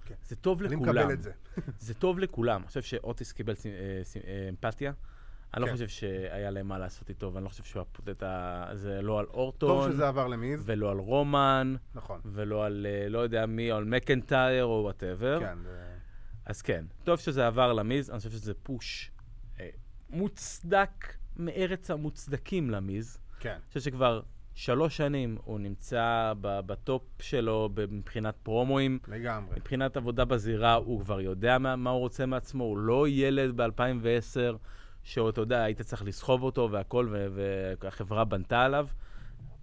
כן. 0.05 0.15
זה 0.23 0.35
טוב 0.35 0.63
אני 0.63 0.75
לכולם. 0.75 0.89
מקבל 0.89 1.13
את 1.13 1.21
זה. 1.23 1.31
זה 1.79 1.93
טוב 1.93 2.19
לכולם. 2.19 2.62
אני 2.62 2.67
חושב 2.67 2.81
שאוטיס 2.81 3.31
קיבל 3.31 3.55
ס- 3.55 3.65
אה, 3.65 3.71
ס- 4.03 4.17
אה, 4.17 4.21
אמפתיה. 4.49 4.93
אני 5.53 5.62
לא 5.62 5.67
כן. 5.67 5.73
חושב 5.73 5.88
שהיה 5.88 6.49
להם 6.51 6.67
מה 6.67 6.77
לעשות 6.77 7.09
איתו, 7.09 7.33
ואני 7.33 7.43
לא 7.43 7.49
חושב 7.49 7.63
שהוא 7.63 7.81
הפוט 7.81 8.09
את 8.09 8.23
ה... 8.23 8.65
זה 8.73 9.01
לא 9.01 9.19
על 9.19 9.25
טוב 9.25 9.35
אורטון, 9.35 9.91
שזה 9.91 10.07
עבר 10.07 10.27
למיז. 10.27 10.62
ולא 10.65 10.91
על 10.91 10.97
רומן, 10.97 11.75
נכון. 11.95 12.21
ולא 12.25 12.65
על 12.65 12.85
אה, 12.89 13.09
לא 13.09 13.19
יודע 13.19 13.45
מי, 13.45 13.71
על 13.71 13.83
מקנטייר 13.85 14.63
או 14.65 14.79
whatever. 14.84 15.39
כן, 15.39 15.57
אז 16.45 16.62
כן, 16.62 16.85
טוב 17.03 17.19
שזה 17.19 17.47
עבר 17.47 17.73
למיז, 17.73 18.09
אני 18.09 18.17
חושב 18.17 18.29
שזה 18.29 18.53
פוש 18.53 19.12
אה, 19.59 19.69
מוצדק 20.09 21.13
מארץ 21.38 21.91
המוצדקים 21.91 22.69
למיז. 22.69 23.17
כן. 23.39 23.49
אני 23.49 23.67
חושב 23.67 23.79
שכבר 23.79 24.21
שלוש 24.60 24.98
שנים 24.98 25.38
הוא 25.43 25.60
נמצא 25.60 26.34
בטופ 26.41 27.04
שלו 27.22 27.69
מבחינת 27.91 28.36
פרומואים. 28.43 29.00
לגמרי. 29.08 29.56
מבחינת 29.56 29.98
עבודה 29.98 30.26
בזירה, 30.26 30.74
הוא 30.74 31.02
כבר 31.02 31.22
יודע 31.22 31.58
מה, 31.58 31.76
מה 31.76 31.89
הוא 31.89 32.00
רוצה 32.00 32.26
מעצמו, 32.26 32.63
הוא 32.63 32.78
לא 32.78 33.08
ילד 33.08 33.62
ב-2010, 33.62 34.58
שאתה 35.04 35.41
יודע, 35.41 35.63
היית 35.63 35.82
צריך 35.82 36.04
לסחוב 36.04 36.43
אותו 36.43 36.69
והכל, 36.72 37.08
והחברה 37.82 38.26
בנתה 38.26 38.62
עליו. 38.62 38.88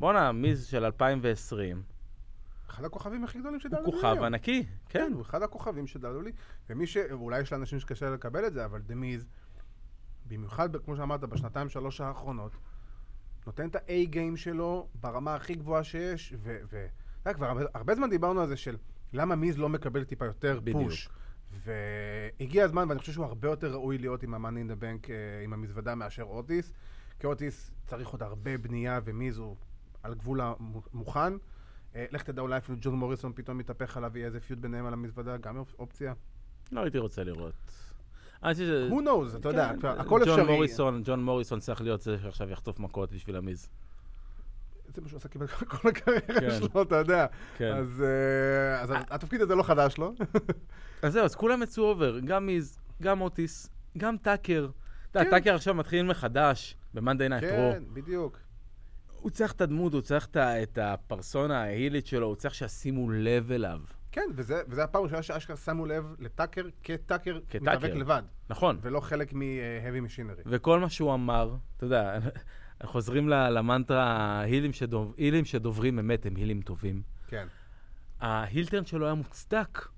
בואנה, 0.00 0.32
מיז 0.32 0.66
של 0.66 0.84
2020, 0.84 1.82
אחד 2.70 2.84
הכוכבים 2.84 3.24
הכי 3.24 3.38
גדולים 3.38 3.60
הוא 3.60 3.62
שדלו 3.62 3.86
לי. 3.86 3.92
כוכב 3.92 4.12
היום. 4.12 4.24
ענקי, 4.24 4.66
כן. 4.88 4.98
כן, 4.98 5.12
הוא 5.12 5.22
אחד 5.22 5.42
הכוכבים 5.42 5.86
שדלו 5.86 6.22
לי. 6.22 6.32
ומי 6.70 6.86
ש... 6.86 6.96
אולי 6.96 7.40
יש 7.40 7.52
לאנשים 7.52 7.80
שקשה 7.80 8.10
לקבל 8.10 8.46
את 8.46 8.52
זה, 8.52 8.64
אבל 8.64 8.80
דמיז, 8.80 9.26
במיוחד, 10.28 10.76
כמו 10.76 10.96
שאמרת, 10.96 11.20
בשנתיים, 11.20 11.68
שלוש 11.68 12.00
האחרונות, 12.00 12.52
נותן 13.46 13.68
את 13.68 13.76
ה-A-game 13.76 14.36
שלו 14.36 14.88
ברמה 15.00 15.34
הכי 15.34 15.54
גבוהה 15.54 15.84
שיש, 15.84 16.34
ו... 16.38 16.58
ו... 16.70 16.86
כבר 17.34 17.46
הרבה, 17.46 17.62
הרבה 17.74 17.94
זמן 17.94 18.10
דיברנו 18.10 18.40
על 18.40 18.48
זה 18.48 18.56
של 18.56 18.76
למה 19.12 19.36
מיז 19.36 19.58
לא 19.58 19.68
מקבל 19.68 20.04
טיפה 20.04 20.24
יותר 20.24 20.60
בדיוק. 20.60 20.82
פוש. 20.82 21.08
והגיע 21.64 22.64
הזמן, 22.64 22.88
ואני 22.88 23.00
חושב 23.00 23.12
שהוא 23.12 23.24
הרבה 23.24 23.48
יותר 23.48 23.72
ראוי 23.72 23.98
להיות 23.98 24.22
עם 24.22 24.34
ה-money 24.34 24.68
in 24.68 24.72
the 24.72 24.82
bank, 24.82 25.10
אה, 25.10 25.44
עם 25.44 25.52
המזוודה, 25.52 25.94
מאשר 25.94 26.22
אוטיס. 26.22 26.72
כי 27.18 27.26
אוטיס 27.26 27.70
צריך 27.86 28.08
עוד 28.08 28.22
הרבה 28.22 28.58
בנייה, 28.58 29.00
ומיז 29.04 29.38
הוא 29.38 29.56
על 30.02 30.14
גבול 30.14 30.40
המוכן. 30.40 31.32
אה, 31.94 32.06
לך 32.10 32.22
תדע, 32.22 32.42
אולי 32.42 32.56
אפילו 32.58 32.78
ג'ון 32.80 32.94
מוריסון 32.94 33.32
פתאום 33.34 33.60
יתהפך 33.60 33.96
עליו, 33.96 34.16
יהיה 34.18 34.26
איזה 34.26 34.40
feud 34.40 34.58
ביניהם 34.58 34.86
על 34.86 34.92
המזוודה, 34.92 35.36
גם 35.36 35.56
אופ- 35.56 35.74
אופציה. 35.78 36.14
לא 36.72 36.80
הייתי 36.80 36.98
רוצה 36.98 37.24
לראות. 37.24 37.54
ש... 38.42 38.60
Who 38.90 38.94
knows, 38.94 39.36
אתה 39.36 39.48
יודע, 39.48 39.72
כן, 39.82 39.88
הכל 39.88 40.20
ג'ון 40.24 40.38
אפשרי. 40.38 40.54
מוריסון, 40.54 41.02
ג'ון 41.04 41.24
מוריסון 41.24 41.60
צריך 41.60 41.80
להיות 41.80 42.00
זה 42.00 42.16
שעכשיו 42.22 42.50
יחטוף 42.50 42.78
מכות 42.78 43.12
בשביל 43.12 43.36
המיז. 43.36 43.68
זה 44.96 45.02
מה 45.02 45.08
שהוא 45.08 45.18
עשה 45.18 45.28
כמעט 45.28 45.50
כל 45.50 45.88
הקריירה 45.88 46.40
כן. 46.40 46.50
שלו, 46.50 46.82
אתה 46.82 46.96
יודע. 46.96 47.26
כן. 47.56 47.72
אז 47.76 48.02
אה, 48.02 48.82
אז 48.82 48.92
התפקיד 49.10 49.40
הזה 49.40 49.54
לא 49.54 49.62
חדש 49.62 49.98
לו. 49.98 50.14
אז 51.02 51.12
זהו, 51.12 51.24
אז 51.24 51.34
כולם 51.34 51.62
יצאו 51.62 51.84
over, 51.84 52.18
גם 52.18 52.46
מיז, 52.46 52.78
גם 53.02 53.20
אוטיס, 53.20 53.70
גם 53.98 54.16
טאקר. 54.16 54.68
אתה 55.10 55.20
יודע. 55.20 55.30
טאקר 55.30 55.54
עכשיו 55.54 55.74
מתחיל 55.74 56.02
מחדש, 56.02 56.76
ב-Monday 56.94 57.30
Night 57.30 57.42
Raw. 57.42 57.74
כן, 57.74 57.82
בדיוק. 57.92 58.38
הוא 59.20 59.30
צריך 59.30 59.52
את 59.52 59.60
הדמות, 59.60 59.92
הוא 59.92 60.00
צריך 60.00 60.28
את 60.34 60.78
הפרסונה 60.82 61.62
ההילית 61.62 62.06
שלו, 62.06 62.26
הוא 62.26 62.36
צריך 62.36 62.54
שישימו 62.54 63.10
לב 63.10 63.52
אליו. 63.52 63.80
כן, 64.16 64.30
וזה 64.34 64.62
וזה 64.68 64.84
הפעם 64.84 65.02
הראשונה 65.02 65.22
שאשכרה 65.22 65.56
שמו 65.56 65.86
לב 65.86 66.14
לטאקר 66.18 66.62
כטאקר. 66.82 67.38
מתאבק 67.54 67.90
לבד, 67.90 68.22
נכון. 68.50 68.78
ולא 68.82 69.00
חלק 69.00 69.32
מ-heavy 69.32 70.10
machinery. 70.10 70.42
וכל 70.46 70.80
מה 70.80 70.88
שהוא 70.88 71.14
אמר, 71.14 71.54
אתה 71.76 71.84
יודע, 71.84 72.18
חוזרים 72.84 73.28
למנטרה, 73.28 74.40
הילים, 74.40 74.72
שדוב, 74.72 75.14
הילים 75.16 75.44
שדוברים 75.44 75.98
אמת 75.98 76.26
הם 76.26 76.36
הילים 76.36 76.62
טובים. 76.62 77.02
כן. 77.28 77.46
ההילטרן 78.20 78.84
שלו 78.84 79.04
היה 79.04 79.14
מוצדק. 79.14 79.88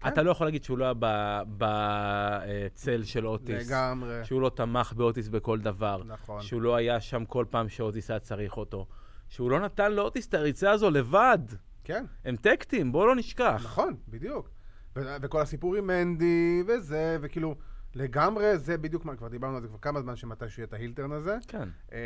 כן. 0.00 0.08
אתה 0.08 0.22
לא 0.22 0.30
יכול 0.30 0.46
להגיד 0.46 0.64
שהוא 0.64 0.78
לא 0.78 0.84
היה 0.84 1.42
בצל 1.58 3.02
של 3.04 3.26
אוטיס. 3.26 3.70
לגמרי. 3.70 4.24
שהוא 4.24 4.40
לא 4.40 4.50
תמך 4.54 4.92
באוטיס 4.92 5.28
בכל 5.28 5.60
דבר. 5.60 6.02
נכון. 6.06 6.42
שהוא 6.42 6.62
לא 6.62 6.76
היה 6.76 7.00
שם 7.00 7.24
כל 7.24 7.44
פעם 7.50 7.68
שאוטיס 7.68 8.10
היה 8.10 8.20
צריך 8.20 8.56
אותו. 8.56 8.86
שהוא 9.28 9.50
לא 9.50 9.60
נתן 9.60 9.92
לאוטיס 9.92 10.28
את 10.28 10.34
הריצה 10.34 10.70
הזו 10.70 10.90
לבד. 10.90 11.38
כן, 11.84 12.04
הם 12.24 12.36
טקטים, 12.36 12.92
בואו 12.92 13.06
לא 13.06 13.16
נשכח. 13.16 13.60
נכון, 13.64 13.96
בדיוק. 14.08 14.50
ו- 14.96 15.16
וכל 15.22 15.40
הסיפור 15.40 15.76
עם 15.76 15.86
מנדי 15.86 16.62
וזה, 16.66 17.18
וכאילו, 17.20 17.54
לגמרי 17.94 18.58
זה 18.58 18.78
בדיוק 18.78 19.04
מה, 19.04 19.16
כבר 19.16 19.28
דיברנו 19.28 19.56
על 19.56 19.62
זה 19.62 19.68
כבר 19.68 19.78
כמה 19.78 20.00
זמן 20.00 20.16
שמתישהו 20.16 20.60
יהיה 20.60 20.66
את 20.66 20.72
ההילטרן 20.72 21.12
הזה. 21.12 21.36
כן. 21.48 21.68
אה, 21.92 21.98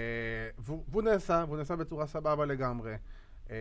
והוא 0.58 0.84
והוא 0.88 1.02
נעשה, 1.02 1.44
והוא 1.46 1.56
נעשה 1.56 1.76
בצורה 1.76 2.06
סבבה 2.06 2.46
לגמרי. 2.46 2.94
אה, 3.50 3.56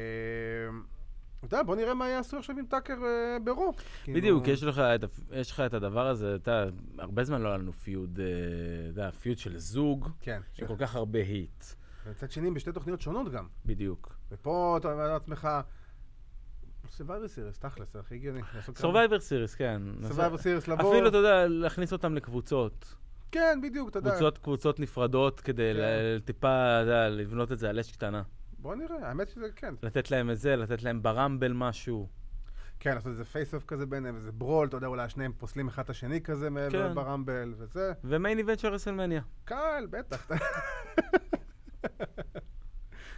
אתה 1.46 1.56
יודע, 1.56 1.64
בוא 1.64 1.76
נראה 1.76 1.94
מה 1.94 2.10
יעשו 2.10 2.38
עכשיו 2.38 2.60
עם 2.60 2.66
טאקר 2.66 2.94
אה, 2.94 3.38
ברו. 3.44 3.74
כאילו, 4.04 4.20
בדיוק, 4.20 4.48
יש 4.48 4.64
לך, 4.64 4.80
את, 4.80 5.04
יש 5.32 5.52
לך 5.52 5.60
את 5.60 5.74
הדבר 5.74 6.08
הזה, 6.08 6.36
אתה 6.36 6.66
הרבה 6.98 7.24
זמן 7.24 7.42
לא 7.42 7.48
היה 7.50 7.58
לנו 7.58 7.74
feud, 7.74 8.20
אה, 8.20 8.26
אתה 8.26 8.90
יודע, 8.90 9.12
feud 9.12 9.38
של 9.38 9.58
זוג, 9.58 10.10
כן. 10.20 10.42
שכל 10.54 10.76
כך 10.78 10.96
הרבה 10.96 11.20
heat. 11.20 11.66
ומצד 12.06 12.32
שני, 12.32 12.52
בשתי 12.52 12.72
תוכניות 12.72 13.02
שונות 13.02 13.32
גם. 13.32 13.48
בדיוק. 13.66 14.16
ופה 14.32 14.78
אתה 14.78 14.92
אומר 14.92 15.08
לעצמך, 15.08 15.48
Survivor 16.90 17.28
Series, 17.28 17.60
תכלס, 17.60 17.94
זה 17.94 18.00
הכי 18.00 18.16
הגיוני. 18.16 18.42
Survivor 18.76 19.20
Series, 19.20 19.58
כן. 19.58 19.82
Survivor 20.10 20.38
Series 20.38 20.72
לבוא. 20.72 20.92
אפילו, 20.92 21.08
אתה 21.08 21.18
יודע, 21.18 21.48
להכניס 21.48 21.94
אותם 21.94 22.16
לקבוצות. 22.16 22.96
כן, 23.32 23.60
בדיוק, 23.64 23.90
אתה 23.90 24.00
יודע. 24.00 24.12
קבוצות, 24.12 24.38
קבוצות 24.38 24.80
נפרדות, 24.80 25.42
כדי 25.42 25.74
כן. 25.74 26.20
טיפה, 26.26 26.48
אתה 26.48 26.82
יודע, 26.82 27.10
לבנות 27.10 27.52
את 27.52 27.60
זה 27.60 27.70
על 27.70 27.80
אש 27.80 27.92
קטנה. 27.92 28.24
בוא 28.60 28.76
נראה, 28.76 29.08
האמת 29.08 29.30
שזה 29.30 29.48
כן. 29.56 29.74
לתת 29.84 30.12
להם 30.12 30.32
את 30.32 30.38
זה, 30.38 30.56
לתת 30.56 30.84
להם 30.84 31.04
ב 31.04 31.11
Rumble 31.11 31.54
משהו. 31.54 32.10
כן, 32.80 32.96
לעשות 32.96 33.12
איזה 33.12 33.26
face-off 33.26 33.66
כזה 33.66 33.86
ביניהם, 33.86 34.16
איזה 34.16 34.32
brawl, 34.32 34.68
אתה 34.68 34.78
יודע, 34.78 34.88
אולי 34.88 35.04
השניהם 35.04 35.34
פוסלים 35.38 35.68
אחד 35.68 35.84
את 35.84 35.90
השני 35.90 36.22
כזה 36.22 36.50
מעבר 36.50 36.90
כן. 36.90 36.96
ב 36.96 37.03
Rumble, 37.03 37.54
וזה. 37.58 37.94
ו 38.04 38.11
main 38.11 38.38
event 38.38 38.60
של 38.60 38.68
רסלמניה. 38.68 39.22
קל, 39.46 39.88
בטח. 39.90 40.28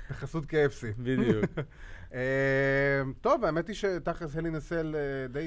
בחסות 0.10 0.44
KFC. 0.44 0.86
בדיוק. 0.98 1.46
אה, 2.14 3.02
טוב, 3.22 3.46
האמת 3.46 3.68
היא 3.68 3.76
שתכלס 3.76 4.36
Hell 4.36 4.50
in 4.50 4.63
a 4.63 4.69
Cell 4.69 4.96
אה, 4.96 5.28
די... 5.28 5.46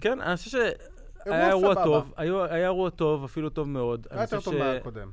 כן, 0.00 0.20
אני 0.20 0.36
חושב 0.36 0.50
שהיה 0.50 1.48
אירוע. 1.48 1.74
טוב, 1.74 2.12
היה 2.16 2.64
אירוע 2.64 2.90
טוב, 2.90 3.24
אפילו 3.24 3.50
טוב 3.50 3.68
מאוד. 3.68 4.06
היה 4.10 4.22
יותר 4.22 4.40
טוב 4.40 4.56
מהקודם. 4.56 5.10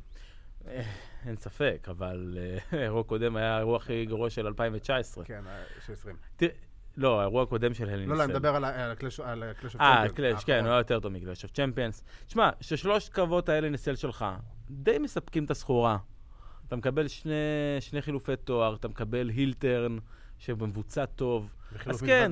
אה, 0.68 0.82
אין 1.26 1.36
ספק, 1.38 1.88
אבל 1.92 2.38
אה, 2.38 2.80
האירוע 2.80 3.02
הקודם 3.02 3.36
היה 3.36 3.56
האירוע 3.56 3.78
הכי 3.78 4.06
גרוע 4.06 4.30
של 4.30 4.48
2019. 4.48 5.26
כן, 5.26 5.42
אה, 5.48 5.64
של 5.86 5.94
20. 5.94 6.16
תראה, 6.36 6.52
לא, 6.98 7.20
האירוע 7.20 7.44
הקודם 7.44 7.74
של 7.74 7.90
הלי 7.90 8.06
לא, 8.06 8.18
לא, 8.18 8.24
אני. 8.24 8.34
מדבר 8.34 8.56
על 8.56 8.64
הקלאש 8.66 9.20
על 9.20 9.44
הקלאש 9.44 9.76
אה, 9.76 10.10
קלאש, 10.16 10.44
כן, 10.44 10.60
הוא 10.60 10.70
היה 10.70 10.78
יותר 10.78 11.00
טוב 11.00 11.12
מקלאש 11.12 11.44
אוף 11.44 11.52
צ'מפיונס. 11.52 12.04
תשמע, 12.28 12.50
ששלושת 12.62 13.14
קרבות 13.14 13.50
האלה 13.50 13.70
ניסל 13.70 13.96
שלך, 13.96 14.26
די 14.70 14.98
מספקים 14.98 15.46
את 15.46 15.52
הסחורה. 15.52 15.98
אתה 16.68 16.76
מקבל 16.76 17.08
שני, 17.08 17.32
שני 17.80 18.02
חילופי 18.02 18.36
תואר, 18.36 18.76
אתה 18.76 18.88
מקבל 18.88 19.30
הילטרן 19.30 19.98
שמבוצע 20.38 21.06
טוב. 21.06 21.50
אז 21.86 22.02
כן. 22.02 22.32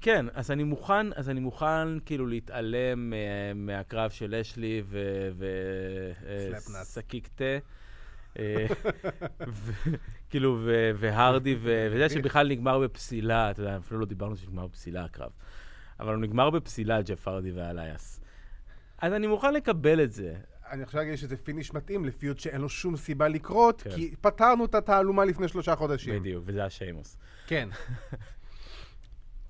כן, 0.00 0.26
אז 0.34 0.50
אני 0.50 0.64
מוכן, 0.64 1.06
אז 1.16 1.30
אני 1.30 1.40
מוכן 1.40 2.00
כאילו 2.00 2.26
להתעלם 2.26 3.12
אה, 3.12 3.18
מהקרב 3.54 4.10
של 4.10 4.34
אשלי 4.34 4.82
ו... 4.84 4.98
ו 5.36 5.46
אה, 6.26 6.50
תה. 7.34 7.58
אה, 8.38 8.66
כאילו, 10.30 10.60
והרדי, 10.98 11.56
וזה 11.62 12.08
שבכלל 12.08 12.48
נגמר 12.48 12.78
בפסילה, 12.78 13.50
אתה 13.50 13.60
יודע, 13.60 13.76
אפילו 13.76 14.00
לא 14.00 14.06
דיברנו 14.06 14.36
שנגמר 14.36 14.66
בפסילה 14.66 15.04
הקרב. 15.04 15.30
אבל 16.00 16.14
הוא 16.14 16.22
נגמר 16.22 16.50
בפסילה, 16.50 17.02
ג'ף 17.02 17.28
הרדי 17.28 17.50
ואלייס. 17.50 18.20
אז 18.98 19.12
אני 19.12 19.26
מוכן 19.26 19.54
לקבל 19.54 20.04
את 20.04 20.12
זה. 20.12 20.34
אני 20.70 20.82
עכשיו 20.82 21.02
אגיד 21.02 21.14
שזה 21.14 21.36
finish 21.36 21.74
מתאים 21.74 22.04
ל 22.04 22.11
feud 22.11 22.38
שאין 22.38 22.60
לו 22.60 22.68
שום 22.68 22.96
סיבה 22.96 23.28
לקרות, 23.28 23.82
כן. 23.82 23.90
כי 23.90 24.14
פתרנו 24.20 24.64
את 24.64 24.74
התעלומה 24.74 25.24
לפני 25.24 25.48
שלושה 25.48 25.76
חודשים. 25.76 26.20
בדיוק, 26.20 26.44
וזה 26.46 26.64
השיימוס. 26.64 27.16
כן. 27.46 27.68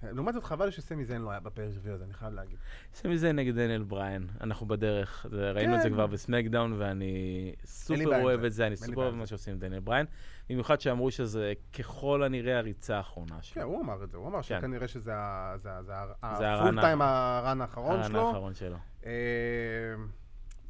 לעומת 0.03 0.35
זאת, 0.35 0.45
חבל 0.45 0.71
שסמי 0.71 1.05
זיין 1.05 1.23
לא 1.23 1.31
היה 1.31 1.41
בפרק 1.41 1.69
הזה, 1.77 2.05
אני 2.05 2.15
חייב 2.15 2.33
להגיד. 2.33 2.59
סמי 2.95 3.19
זיין 3.19 3.33
נגד 3.33 3.55
דניאל 3.55 3.83
בריין, 3.83 4.27
אנחנו 4.41 4.67
בדרך, 4.67 5.27
זה, 5.31 5.51
ראינו 5.51 5.75
את 5.75 5.83
זה 5.83 5.89
כן. 5.89 5.95
כבר 5.95 6.07
ב 6.07 6.13
SmackDown 6.13 6.73
ואני 6.79 7.55
סופר 7.65 8.23
אוהב. 8.23 8.45
את 8.45 8.53
זה, 8.53 8.67
אני 8.67 8.77
סופר 8.77 9.03
אוהב 9.03 9.15
מה. 9.15 9.27
שעושים 9.27 9.55
עם 9.55 9.61
דניאל 9.61 9.81
בריין, 9.81 10.07
במיוחד 10.51 10.81
שאמרו 10.81 11.11
שזה 11.11 11.53
ככל 11.79 12.23
הנראה 12.23 12.59
הריצה 12.59 12.97
האחרונה 12.97 13.35
כן, 13.35 13.43
שלו. 13.43 13.63
הוא 13.63 13.81
אמר 13.81 14.05
את 14.05 14.11
זה, 14.11 14.17
הוא 14.17 14.29
אמר 14.29 14.43
כן. 14.43 14.59
שכנראה 14.59 14.89
שזה 14.89 15.13
הפול 15.15 16.45
הרן 16.45 16.81
טיים 16.81 17.03
הרן 17.03 17.61
האחרון 17.61 18.01
הרן 18.01 18.09
שלו. 18.09 18.29
האחרון 18.29 18.55
שלו. 18.55 18.77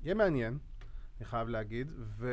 יהיה 0.02 0.14
מעניין, 0.14 0.58
אני 1.18 1.24
חייב 1.26 1.48
להגיד. 1.48 1.92
וטוב, 2.18 2.28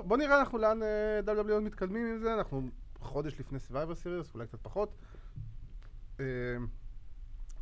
טוב, 0.00 0.08
בוא 0.08 0.16
נראה 0.16 0.38
אנחנו 0.40 0.58
לאן 0.58 0.82
אה, 0.82 1.20
WWE 1.26 1.60
מתקדמים 1.60 2.06
עם 2.06 2.18
זה, 2.18 2.34
אנחנו 2.34 2.68
חודש 3.00 3.40
לפני 3.40 3.58
Survivor 3.70 3.74
Series, 4.04 4.34
אולי 4.34 4.46
קצת 4.46 4.58
פחות. 4.62 4.94
אה, 6.20 6.24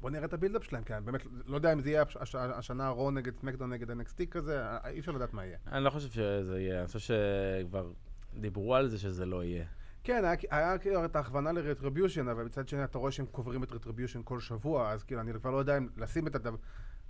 בוא 0.01 0.11
נראה 0.11 0.25
את 0.25 0.33
ה 0.33 0.37
build-up 0.37 0.65
שלהם, 0.65 0.85
כי 0.85 0.95
אני 0.95 1.05
באמת 1.05 1.21
לא 1.47 1.57
יודע 1.57 1.73
אם 1.73 1.81
זה 1.81 1.91
יהיה 1.91 2.03
הש- 2.03 2.17
הש- 2.17 2.35
השנה 2.35 2.89
Raw 2.89 3.11
נגד 3.11 3.37
SmackDown 3.37 3.73
נגד 3.73 3.91
NXT 3.91 4.27
כזה, 4.31 4.63
אה, 4.67 4.89
אי 4.89 5.01
אפשר 5.01 5.13
לדעת 5.13 5.35
מה 5.35 5.45
יהיה. 5.45 5.59
אני 5.67 5.85
לא 5.85 5.91
חושב 5.91 6.09
שזה 6.09 6.61
יהיה, 6.61 6.79
אני 6.79 6.87
חושב 6.87 6.99
שכבר 6.99 7.93
דיברו 8.41 8.75
על 8.75 8.89
זה 8.89 8.99
שזה 8.99 9.27
לא 9.27 9.45
יהיה. 9.45 9.65
כן, 10.05 10.25
היה, 10.25 10.35
היה 10.51 10.79
כאילו 10.79 11.05
את 11.05 11.17
ההכוונה 11.17 11.53
ל 11.53 11.59
Retribution, 11.59 12.29
אבל 12.29 12.45
מצד 12.45 12.69
שני 12.69 12.85
אתה 12.85 12.99
רואה 12.99 13.13
שהם 13.13 13.27
קוברים 13.27 13.63
את 13.63 13.73
Retribution 13.73 14.21
כל 14.25 14.41
שבוע, 14.41 14.91
אז 14.91 15.03
כאילו 15.03 15.21
אני 15.21 15.33
כבר 15.33 15.51
לא 15.51 15.57
יודע 15.57 15.77
אם 15.79 15.89
לשים 15.97 16.27
את 16.27 16.35
הדבר... 16.35 16.57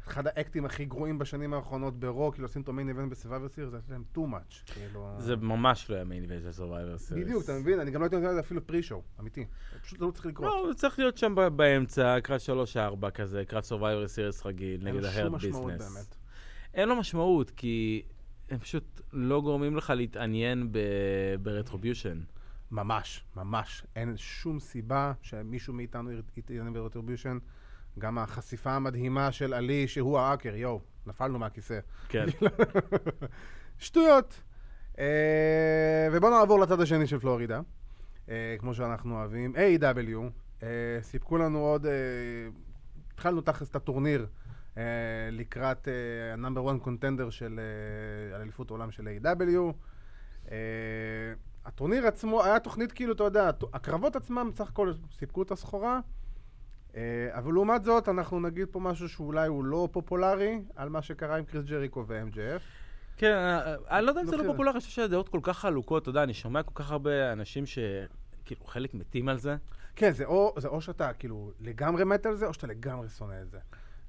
אחד 0.08 0.26
האקטים 0.26 0.64
הכי 0.64 0.84
גרועים 0.84 1.18
בשנים 1.18 1.54
האחרונות 1.54 2.00
ב 2.00 2.07
Raw, 2.07 2.32
כאילו 2.32 2.44
לשים 2.44 2.62
אותו 2.62 2.72
main 2.72 2.88
event 2.88 3.10
ב 3.10 3.14
Survivor 3.14 3.48
Series, 3.48 3.70
זה 3.70 3.78
להם 3.88 4.04
too 4.14 4.18
much, 4.18 4.72
כאילו... 4.74 5.14
זה 5.18 5.36
ממש 5.36 5.90
לא 5.90 5.94
היה 5.94 6.04
main 6.04 6.22
event 6.22 6.42
של 6.42 6.62
Series. 6.62 7.14
בדיוק, 7.14 7.44
אתה 7.44 7.52
מבין? 7.52 7.80
אני 7.80 7.90
גם 7.90 8.00
לא 8.00 8.04
הייתי 8.04 8.16
נותן 8.16 8.28
לזה 8.28 8.40
אפילו 8.40 8.66
pre-show, 8.66 9.02
אמיתי. 9.20 9.46
פשוט 9.82 9.98
זה 9.98 10.04
לא 10.04 10.10
צריך 10.10 10.26
לקרות. 10.26 10.46
לא, 10.46 10.66
הוא 10.66 10.74
צריך 10.74 10.98
להיות 10.98 11.18
שם 11.18 11.34
באמצע, 11.56 12.20
קרב 12.22 12.40
3-4 13.02 13.10
כזה, 13.10 13.44
קרב 13.44 13.62
Survivor 13.62 14.38
Series 14.38 14.46
רגיל, 14.46 14.84
נגד 14.84 15.04
ה 15.04 15.10
Hurt 15.10 15.32
Business. 15.32 16.18
אין 16.74 16.88
לו 16.88 16.96
משמעות, 16.96 17.50
כי 17.50 18.02
הם 18.50 18.58
פשוט 18.58 19.00
לא 19.12 19.40
גורמים 19.40 19.76
לך 19.76 19.90
להתעניין 19.96 20.72
ב 21.42 21.48
Retribution. 21.48 22.20
ממש, 22.70 23.24
ממש. 23.36 23.86
אין 23.96 24.16
שום 24.16 24.60
סיבה 24.60 25.12
שמישהו 25.22 25.74
מאיתנו 25.74 26.10
יתעניין 26.36 26.72
ב 26.72 26.77
Retribution. 26.77 27.38
גם 27.98 28.18
החשיפה 28.18 28.70
המדהימה 28.72 29.32
של 29.32 29.54
עלי, 29.54 29.88
שהוא 29.88 30.18
האקר, 30.18 30.54
יואו, 30.56 30.80
נפלנו 31.06 31.38
מהכיסא. 31.38 31.78
כן. 32.08 32.26
שטויות. 33.78 34.40
אה, 34.98 36.08
ובואו 36.12 36.38
נעבור 36.38 36.60
לצד 36.60 36.80
השני 36.80 37.06
של 37.06 37.18
פלורידה, 37.18 37.60
אה, 38.28 38.56
כמו 38.58 38.74
שאנחנו 38.74 39.18
אוהבים. 39.18 39.54
AEW 39.56 40.18
אה, 40.62 40.68
סיפקו 41.00 41.38
לנו 41.38 41.58
עוד, 41.58 41.86
אה, 41.86 41.92
התחלנו 43.12 43.40
תכלס 43.40 43.70
את 43.70 43.76
הטורניר 43.76 44.26
אה, 44.78 44.82
לקראת 45.32 45.88
ה 46.32 46.38
number 46.38 46.70
1 46.70 46.80
contender 46.82 47.30
של 47.30 47.60
על 48.34 48.40
אליפות 48.40 48.70
העולם 48.70 48.90
של 48.90 49.08
AEW 49.22 49.72
אה, 50.50 50.56
הטורניר 51.64 52.06
עצמו 52.06 52.44
היה 52.44 52.60
תוכנית 52.60 52.92
כאילו, 52.92 53.12
אתה 53.12 53.24
יודע, 53.24 53.50
הקרבות 53.72 54.16
עצמם 54.16 54.50
בסך 54.52 54.68
הכל 54.68 54.92
סיפקו 55.18 55.42
את 55.42 55.50
הסחורה. 55.50 56.00
אה, 56.96 57.28
אבל 57.38 57.52
לעומת 57.52 57.84
זאת, 57.84 58.08
אנחנו 58.08 58.40
נגיד 58.40 58.68
פה 58.70 58.80
משהו 58.80 59.08
שאולי 59.08 59.48
הוא 59.48 59.64
לא 59.64 59.88
פופולרי, 59.92 60.60
על 60.76 60.88
מה 60.88 61.02
שקרה 61.02 61.36
עם 61.36 61.44
קריס 61.44 61.64
ג'ריקו 61.64 62.04
ו-MJF. 62.06 62.62
כן, 63.16 63.32
אה, 63.32 63.74
אני 63.90 64.06
לא 64.06 64.10
יודע 64.10 64.20
אם 64.20 64.26
זה 64.26 64.36
לא. 64.36 64.44
פופולרי, 64.46 64.72
אני 64.72 64.80
חושב 64.80 64.92
שהדעות 64.92 65.28
כל 65.28 65.40
כך 65.42 65.58
חלוקות, 65.58 66.02
אתה 66.02 66.10
יודע, 66.10 66.22
אני 66.22 66.34
שומע 66.34 66.62
כל 66.62 66.72
כך 66.74 66.90
הרבה 66.90 67.32
אנשים 67.32 67.64
שכאילו 67.66 68.64
חלק 68.66 68.94
מתים 68.94 69.28
על 69.28 69.38
זה. 69.38 69.56
כן, 69.96 70.12
זה 70.12 70.24
או, 70.24 70.54
זה 70.58 70.68
או 70.68 70.80
שאתה 70.80 71.12
כאילו 71.12 71.50
לגמרי 71.60 72.04
מת 72.04 72.26
על 72.26 72.36
זה, 72.36 72.46
או 72.46 72.54
שאתה 72.54 72.66
לגמרי 72.66 73.08
שונא 73.08 73.42
את 73.42 73.50
זה. 73.50 73.58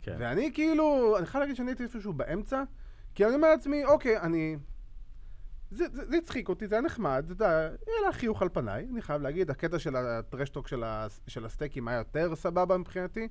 כן. 0.01 0.15
ואני 0.19 0.51
כאילו, 0.53 1.15
אני 1.17 1.25
חייב 1.25 1.41
להגיד 1.41 1.55
שאני 1.55 1.71
הייתי 1.71 1.83
איפשהו 1.83 2.13
באמצע, 2.13 2.63
כי 3.15 3.25
אני 3.25 3.35
אומר 3.35 3.49
לעצמי, 3.49 3.85
אוקיי, 3.85 4.19
אני... 4.19 4.57
זה, 5.75 6.17
הצחיק 6.17 6.49
אותי, 6.49 6.67
זה 6.67 6.75
היה 6.75 6.81
נחמד, 6.81 7.23
אתה 7.25 7.33
יודע, 7.33 7.69
היה 8.01 8.11
חיוך 8.11 8.41
על 8.41 8.49
פניי, 8.49 8.87
אני 8.91 9.01
חייב 9.01 9.21
להגיד, 9.21 9.49
הקטע 9.49 9.79
של 9.79 9.95
הטרשטוק 9.95 10.67
של, 10.67 10.83
של 11.27 11.45
הסטייקים 11.45 11.87
היה 11.87 11.97
יותר 11.97 12.35
סבבה 12.35 12.77
מבחינתי. 12.77 13.27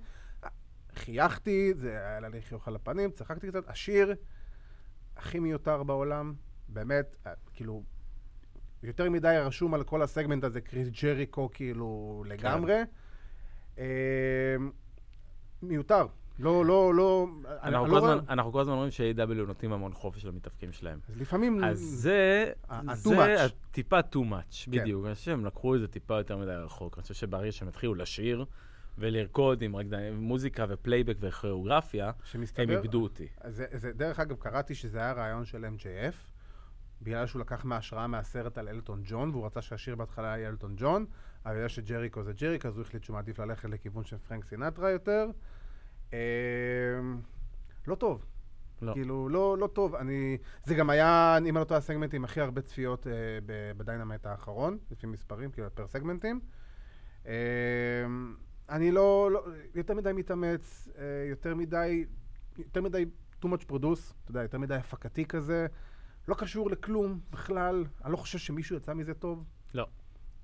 חייכתי, 0.95 1.75
זה 1.75 1.91
היה 1.91 2.29
לי 2.29 2.43
חיוך 2.43 2.69
על 2.69 2.77
הפנים, 2.77 3.11
צחקתי 3.11 3.49
קצת, 3.49 3.69
השיר 3.69 4.15
הכי 5.17 5.39
מיותר 5.39 5.83
בעולם, 5.83 6.35
באמת, 6.69 7.17
אה, 7.27 7.33
כאילו, 7.53 7.83
יותר 8.83 9.11
מדי 9.11 9.37
רשום 9.41 9.75
על 9.75 9.85
כל 9.85 10.03
הסגמנט 10.03 10.45
הזה, 10.45 10.61
קריס 10.61 10.89
ג'ריקו, 11.03 11.49
כאילו, 11.53 12.25
לגמרי. 12.27 12.83
אה, 13.79 14.57
מיותר. 15.63 16.07
לא, 16.39 16.65
לא, 16.65 16.95
לא... 16.95 17.27
אנחנו 17.63 17.87
לא 17.87 17.91
כל 17.93 17.99
רואה- 17.99 18.13
הזמן- 18.13 18.25
אנחנו 18.29 18.53
כל 18.53 18.61
הזמן 18.61 18.73
אומרים 18.73 18.91
ש-A.W. 18.91 19.35
נותנים 19.47 19.73
המון 19.73 19.93
חופש 19.93 20.25
למתאבקים 20.25 20.73
שלהם. 20.73 20.99
אז 21.09 21.21
לפעמים... 21.21 21.65
אז 21.65 21.79
זה, 21.79 22.53
too 22.71 22.73
זה 22.95 23.37
much. 23.47 23.51
טיפה 23.71 24.01
too 24.01 24.17
much, 24.31 24.65
כן. 24.65 24.71
בדיוק. 24.71 25.07
אני 25.07 25.15
חושב 25.15 25.25
שהם 25.25 25.45
לקחו 25.47 25.75
את 25.75 25.81
זה 25.81 25.89
טיפה 25.89 26.15
יותר 26.19 26.37
מדי 26.37 26.51
רחוק. 26.51 26.95
אני 26.99 27.03
חושב 27.03 27.15
שברגע 27.15 27.53
שהם 27.53 27.69
התחילו 27.69 27.95
לשיר 27.95 28.45
ולרקוד 28.99 29.63
עם 29.63 29.77
רקדנים- 29.77 30.17
מוזיקה 30.21 30.65
ופלייבק 30.69 31.17
וכוריאוגרפיה, 31.21 32.11
שמסתבר... 32.25 32.63
הם 32.63 32.71
איבדו 32.71 33.03
אותי. 33.03 33.27
זה, 33.49 33.67
זה, 33.73 33.93
דרך 33.93 34.21
אגב, 34.21 34.37
קראתי 34.37 34.75
שזה 34.75 34.99
היה 34.99 35.13
רעיון 35.13 35.45
של 35.45 35.65
MJF, 35.65 36.15
בגלל 37.03 37.27
שהוא 37.27 37.41
לקח 37.41 37.65
מהשראה 37.65 38.07
מהסרט 38.07 38.59
על 38.59 38.69
אלטון 38.69 39.03
ג'ון, 39.05 39.31
והוא 39.31 39.47
רצה 39.47 39.63
שהשיר 39.63 39.97
בהתחלה 39.97 40.27
יהיה 40.29 40.49
אלטון 40.49 40.75
ג'ון, 40.77 41.07
אבל 41.47 41.55
בגלל 41.55 41.69
שג'ריקו 41.69 42.23
זה 42.23 42.33
ג'ריקו, 42.33 42.69
אז 42.69 42.77
הוא 42.77 42.83
החליט 42.83 43.03
שהוא 43.05 43.15
מעדיף 43.15 43.39
ללכת 43.39 43.69
לכיוון 43.69 44.05
של 44.05 44.19
פרנק 44.19 44.45
סינטרה 44.45 44.91
יותר. 44.91 45.27
אה, 46.15 47.17
לא 47.87 47.95
טוב. 47.95 48.25
לא. 48.83 48.93
כאילו, 48.93 49.29
לא, 49.29 49.59
לא 49.59 49.67
טוב. 49.67 49.95
אני... 49.95 50.39
זה 50.65 50.75
גם 50.75 50.91
היה, 50.91 51.37
אם 51.39 51.45
אני 51.45 51.61
לא 51.61 51.65
טועה, 51.65 51.79
הסגמנט 51.79 52.15
עם 52.15 52.25
הכי 52.25 52.41
הרבה 52.41 52.63
צפיות 52.63 53.07
אה, 53.07 53.13
ב- 53.47 53.73
ב 53.77 53.82
Dynamite 53.82 54.27
האחרון, 54.27 54.79
לפי 54.91 55.07
מספרים, 55.07 55.51
כאילו, 55.51 55.69
per 55.75 55.87
סגמנטים. 55.87 56.41
אה, 57.27 57.33
אני 58.69 58.91
לא, 58.91 59.31
לא... 59.33 59.47
יותר 59.75 59.95
מדי 59.95 60.13
מתאמץ, 60.13 60.89
אה, 60.99 61.05
יותר 61.31 61.55
מדי... 61.55 62.05
יותר 62.59 62.83
מדי 62.83 63.05
too 63.43 63.47
much 63.47 63.71
produce, 63.71 64.13
אתה 64.23 64.31
יודע, 64.31 64.43
יותר 64.43 64.59
מדי 64.59 64.75
הפקתי 64.75 65.25
כזה. 65.25 65.67
לא 66.29 66.35
קשור 66.35 66.71
לכלום 66.71 67.21
בכלל. 67.31 67.85
אני 68.05 68.13
לא 68.13 68.17
חושב 68.17 68.39
שמישהו 68.39 68.77
יצא 68.77 68.95
מזה 68.95 69.15
טוב. 69.15 69.45
לא. 69.75 69.87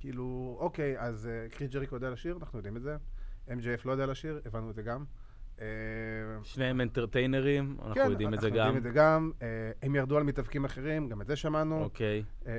כאילו, 0.00 0.56
אוקיי, 0.61 1.00
אז 1.00 1.28
uh, 1.28 1.54
קריס 1.54 1.70
ג'ריקו 1.70 1.94
יודע 1.94 2.11
לשיר, 2.11 2.37
אנחנו 2.40 2.59
יודעים 2.59 2.76
את 2.76 2.83
זה. 2.83 2.96
MJF 3.48 3.80
לא 3.85 3.92
יודע 3.92 4.06
לשיר, 4.06 4.40
הבנו 4.46 4.70
את 4.70 4.74
זה 4.74 4.83
גם. 4.83 5.04
אה, 5.60 5.66
שניהם 6.42 6.80
אנטרטיינרים, 6.80 7.76
אנחנו 7.78 7.94
כן, 7.94 8.10
יודעים 8.10 8.34
את 8.34 8.40
זה 8.40 8.46
אנחנו 8.46 8.58
גם. 8.58 8.66
יודעים 8.66 8.76
את 8.76 8.82
זה 8.82 8.90
גם. 8.90 9.30
אה, 9.42 9.46
הם 9.82 9.94
ירדו 9.94 10.16
על 10.16 10.22
מתאבקים 10.22 10.64
אחרים, 10.64 11.08
גם 11.08 11.20
את 11.20 11.26
זה 11.26 11.36
שמענו. 11.36 11.82
אוקיי. 11.82 12.22
אה, 12.46 12.52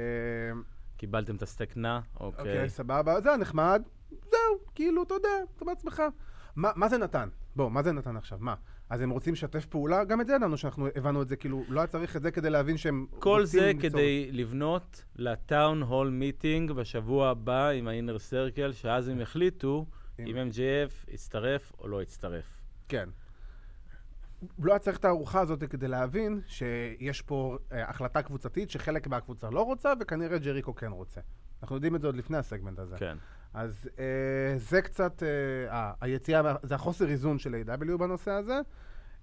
קיבלתם 0.97 1.35
את 1.35 1.41
הסטייק 1.41 1.77
נא, 1.77 1.99
אוקיי. 2.19 2.39
אוקיי, 2.39 2.69
סבבה. 2.69 3.21
זה 3.21 3.29
היה 3.29 3.37
נחמד. 3.37 3.81
זהו, 4.09 4.39
כאילו, 4.75 5.03
אתה 5.03 5.13
יודע, 5.13 5.29
אתה 5.55 5.65
בעצמך. 5.65 6.03
מה 6.55 6.71
מה 6.75 6.89
זה 6.89 6.97
נתן? 6.97 7.29
בוא, 7.55 7.71
מה 7.71 7.83
זה 7.83 7.91
נתן 7.91 8.17
עכשיו? 8.17 8.37
מה? 8.41 8.55
אז 8.89 9.01
הם 9.01 9.09
רוצים 9.09 9.33
לשתף 9.33 9.65
פעולה? 9.65 10.03
גם 10.03 10.21
את 10.21 10.27
זה 10.27 10.33
ידענו 10.33 10.57
שאנחנו 10.57 10.87
הבנו 10.95 11.21
את 11.21 11.27
זה, 11.27 11.35
כאילו, 11.35 11.63
לא 11.69 11.79
היה 11.79 11.87
צריך 11.87 12.15
את 12.15 12.21
זה 12.21 12.31
כדי 12.31 12.49
להבין 12.49 12.77
שהם 12.77 13.05
כל 13.19 13.45
זה 13.45 13.61
ליצור- 13.67 13.81
כדי 13.81 14.29
לבנות 14.31 15.03
ל 15.15 15.28
town 15.28 15.81
hall 15.83 16.09
meeting 16.09 16.71
בשבוע 16.71 17.29
הבא 17.29 17.69
עם 17.69 17.87
ה 17.87 17.92
Inner 17.92 18.19
Circle, 18.19 18.71
שאז 18.71 19.07
הם 19.07 19.19
יחליטו 19.21 19.85
עם- 20.17 20.27
אם 20.37 20.49
MJF 20.49 21.11
יצטרף 21.13 21.71
או 21.79 21.87
לא 21.87 22.01
יצטרף. 22.01 22.60
כן. 22.91 23.09
לא 24.59 24.71
היה 24.71 24.79
צריך 24.79 24.97
את 24.97 25.05
הארוחה 25.05 25.39
הזאת 25.41 25.63
כדי 25.63 25.87
להבין 25.87 26.41
שיש 26.47 27.21
פה 27.21 27.57
אה, 27.71 27.89
החלטה 27.89 28.21
קבוצתית 28.21 28.69
שחלק 28.71 29.07
מהקבוצה 29.07 29.49
לא 29.49 29.61
רוצה, 29.65 29.93
וכנראה 29.99 30.37
ג'ריקו 30.37 30.75
כן 30.75 30.91
רוצה. 30.91 31.21
אנחנו 31.61 31.75
יודעים 31.75 31.95
את 31.95 32.01
זה 32.01 32.07
עוד 32.07 32.15
לפני 32.15 32.37
הסגמנט 32.37 32.79
הזה. 32.79 32.95
כן. 32.97 33.17
אז 33.53 33.89
אה, 33.99 34.57
זה 34.57 34.81
קצת, 34.81 35.23
אה, 35.23 35.27
אה, 35.73 35.93
היציאה, 36.01 36.41
מה- 36.41 36.55
זה 36.63 36.75
החוסר 36.75 37.09
איזון 37.09 37.39
של 37.39 37.55
A.W. 37.67 37.97
בנושא 37.97 38.31
הזה. 38.31 38.59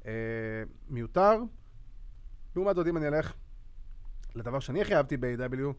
אה, 0.06 0.12
מיותר. 0.88 1.38
לעומת 2.56 2.76
זאת, 2.76 2.86
אם 2.86 2.96
אני 2.96 3.08
אלך 3.08 3.32
לדבר 4.34 4.58
שאני 4.60 4.82
הכי 4.82 4.94
אהבתי 4.94 5.16
ב-A.W, 5.16 5.72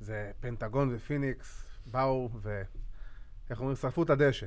זה 0.00 0.30
פנטגון 0.40 0.88
ופיניקס 0.94 1.66
באו 1.86 2.30
ו... 2.34 2.62
איך 3.50 3.60
אומרים? 3.60 3.76
שרפו 3.76 4.02
את 4.02 4.10
הדשא. 4.10 4.46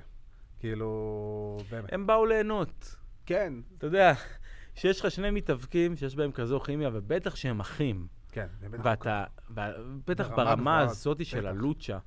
כאילו, 0.59 1.57
באמת. 1.71 1.93
הם 1.93 2.07
באו 2.07 2.25
ליהנות. 2.25 2.95
כן, 3.25 3.53
אתה 3.77 3.87
יודע, 3.87 4.13
שיש 4.75 4.99
לך 4.99 5.11
שני 5.11 5.31
מתאבקים 5.31 5.95
שיש 5.95 6.15
בהם 6.15 6.31
כזו 6.31 6.59
כימיה, 6.59 6.89
ובטח 6.93 7.35
שהם 7.35 7.59
אחים. 7.59 8.07
כן. 8.31 8.47
זה 8.59 8.69
בטח 8.69 8.83
ואתה, 8.85 9.23
בטח 10.07 10.29
ברמה 10.29 10.79
הזאת 10.79 11.25
של. 11.25 11.47
ה 11.47 11.55
lucha. 11.55 11.97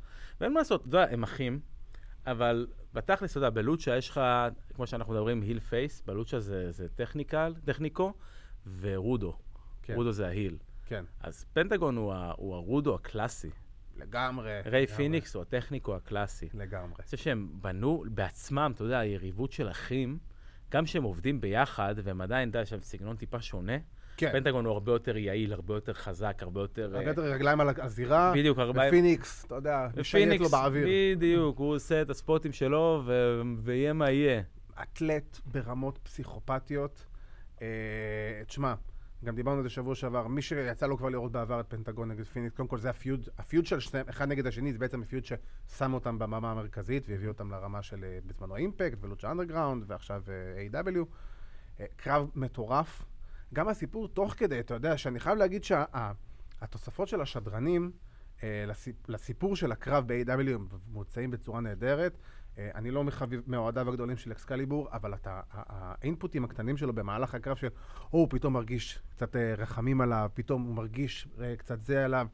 ואין 0.41 0.53
מה 0.53 0.61
לעשות, 0.61 0.81
אתה 0.81 0.89
יודע, 0.89 1.07
הם 1.13 1.23
אחים, 1.23 1.61
אבל 2.27 2.67
בתכלס, 2.95 3.31
אתה 3.31 3.39
יודע, 3.39 3.51
ב 3.51 3.58
lucha 3.58 3.97
יש 3.97 4.11
לך, 4.11 4.21
כמו 4.75 4.87
שאנחנו 4.87 5.13
מדברים, 5.13 5.41
heel 5.43 5.61
face, 5.61 6.03
ב 6.07 6.12
lucha 6.12 6.41
זה, 6.41 6.73
זה 6.73 6.89
technical, 6.89 7.55
técnico, 7.65 8.13
ו 8.81 8.90
rudo. 8.90 9.37
כן. 9.83 9.95
rudo 9.95 10.13
זה 10.13 10.27
ה 10.27 10.32
heel. 10.32 10.57
כן, 10.87 11.05
אז 11.21 11.45
פנטגון 11.53 11.97
הוא, 11.97 12.13
ה- 12.13 12.33
הוא 12.37 12.55
ה 12.55 12.63
rudo 12.63 12.95
הקלאסי. 12.95 13.51
לגמרי. 14.03 14.61
ריי 14.65 14.87
פיניקס 14.87 15.35
הוא 15.35 15.43
ה 15.43 15.49
técnico 15.49 15.97
הקלאסי. 15.97 16.49
לגמרי. 16.55 16.95
אני 16.99 17.05
חושב 17.05 17.17
שהם 17.17 17.49
בנו 17.53 18.05
בעצמם, 18.09 18.73
אתה 18.75 18.85
יודע, 18.85 18.99
היריבות 18.99 19.53
של 19.53 19.71
אחים, 19.71 20.19
גם 20.71 20.85
כשהם 20.85 21.03
עובדים 21.03 21.41
ביחד, 21.41 21.95
והם 22.05 22.21
עדיין, 22.21 22.49
אתה 22.49 22.59
יודע, 22.59 22.63
יש 22.63 22.73
להם 22.73 22.83
סגנון 22.83 23.17
טיפה 23.17 23.41
שונה. 23.41 23.77
כן. 24.17 24.33
פנטגון 24.33 24.65
הוא 24.65 24.73
הרבה 24.73 24.93
יותר 24.93 25.17
heel, 25.17 25.53
הרבה 25.53 25.75
יותר 25.75 25.93
חזק, 25.93 26.39
הרבה 26.43 26.61
יותר... 26.61 26.85
הרבה 26.85 26.99
אה, 26.99 27.09
יותר 27.09 27.23
רגליים 27.23 27.61
על 27.61 27.69
הזירה. 27.79 28.33
בדיוק, 28.37 28.59
הרבה... 28.59 28.83
ופיניקס, 28.89 29.45
אתה 29.45 29.55
יודע, 29.55 29.89
משייט 29.97 30.41
לו 30.41 30.49
באוויר. 30.49 30.89
בדיוק, 31.17 31.59
הוא 31.59 31.75
עושה 31.75 32.03
את 32.03 32.11
הספוטים 32.11 32.53
שלו, 32.53 33.03
ויהיה 33.63 33.93
מה 33.93 34.11
יהיה. 34.11 34.43
אתלט 34.83 35.39
ברמות 35.45 35.99
פסיכופתיות. 36.03 37.07
אה, 37.63 37.67
תשמע, 38.47 38.75
גם 39.25 39.35
דיברנו 39.35 39.57
על 39.57 39.63
זה 39.63 39.71
שבוע 39.71 39.95
שעבר, 39.95 40.27
מי 40.27 40.43
שיצא 40.43 40.87
לו 40.87 40.99
כבר 40.99 41.09
לראות 41.09 41.33
בעבר 41.33 41.61
את 41.61 41.67
פנטגון 41.69 42.11
נגד 42.11 42.25
פיניקס, 42.25 42.57
קודם 42.57 42.69
כל 42.69 42.79
זה 42.79 42.91
ה 42.91 42.97
feud, 42.97 43.29
ה 43.39 43.44
feud 43.44 43.67
של 43.67 43.81
שניהם, 43.81 44.09
אחד 44.09 44.29
נגד 44.29 44.47
השני, 44.47 44.73
זה 44.73 44.79
בעצם 44.79 45.03
ה 45.03 45.07
feud 45.07 45.25
ששם 45.25 45.95
אותם 45.95 46.19
בבמה 46.19 46.51
המרכזית 46.51 47.09
והביא 47.09 47.29
אותם 47.29 47.51
לרמה 47.51 47.83
של 47.83 48.05
אה, 48.05 48.19
בזמנו 48.27 48.57
Impact 48.57 48.99
ו 49.01 49.06
Lucha 49.06 49.31
Underground 49.31 49.85
ועכשיו 49.87 50.23
אה, 50.29 50.83
AEW 50.83 50.99
אה, 51.81 51.87
קרב 51.97 52.31
מטורף. 52.35 53.05
גם 53.55 53.69
הסיפור 53.69 54.09
תוך 54.09 54.35
כדי, 54.37 54.61
אתה 54.61 54.75
יודע, 54.75 54.99
שאני 54.99 55.21
חייב 55.21 55.39
להגיד 55.39 55.65
שהתוספות 55.65 57.09
של 57.09 57.21
השדרנים 57.21 57.91
לסיפ, 58.67 59.09
לסיפור 59.09 59.57
של 59.57 59.73
הקרב 59.73 60.05
ב-A.W. 60.07 60.51
הם 60.51 60.67
מוצאים 60.89 61.31
בצורה 61.31 61.61
נהדרת. 61.61 62.19
אה, 62.59 62.71
אני 62.75 62.91
לא 62.91 63.05
מאוהדיו 63.47 63.89
הגדולים 63.89 64.17
של 64.17 64.33
אקסקליבור, 64.33 64.89
אבל 64.93 65.15
אתה, 65.15 65.41
האינפוטים 65.51 66.45
הקטנים 66.45 66.77
שלו 66.77 66.93
במהלך 66.93 67.35
הקרב 67.35 67.57
של, 67.57 67.69
או, 68.13 68.19
הוא 68.19 68.27
פתאום 68.31 68.53
מרגיש 68.53 69.03
קצת 69.11 69.37
אה, 69.37 69.55
רחמים 69.55 70.01
עליו, 70.01 70.31
פתאום 70.35 70.63
הוא 70.63 70.75
מרגיש 70.75 71.29
אה, 71.41 71.57
קצת 71.57 71.83
זה 71.83 72.05
עליו, 72.05 72.27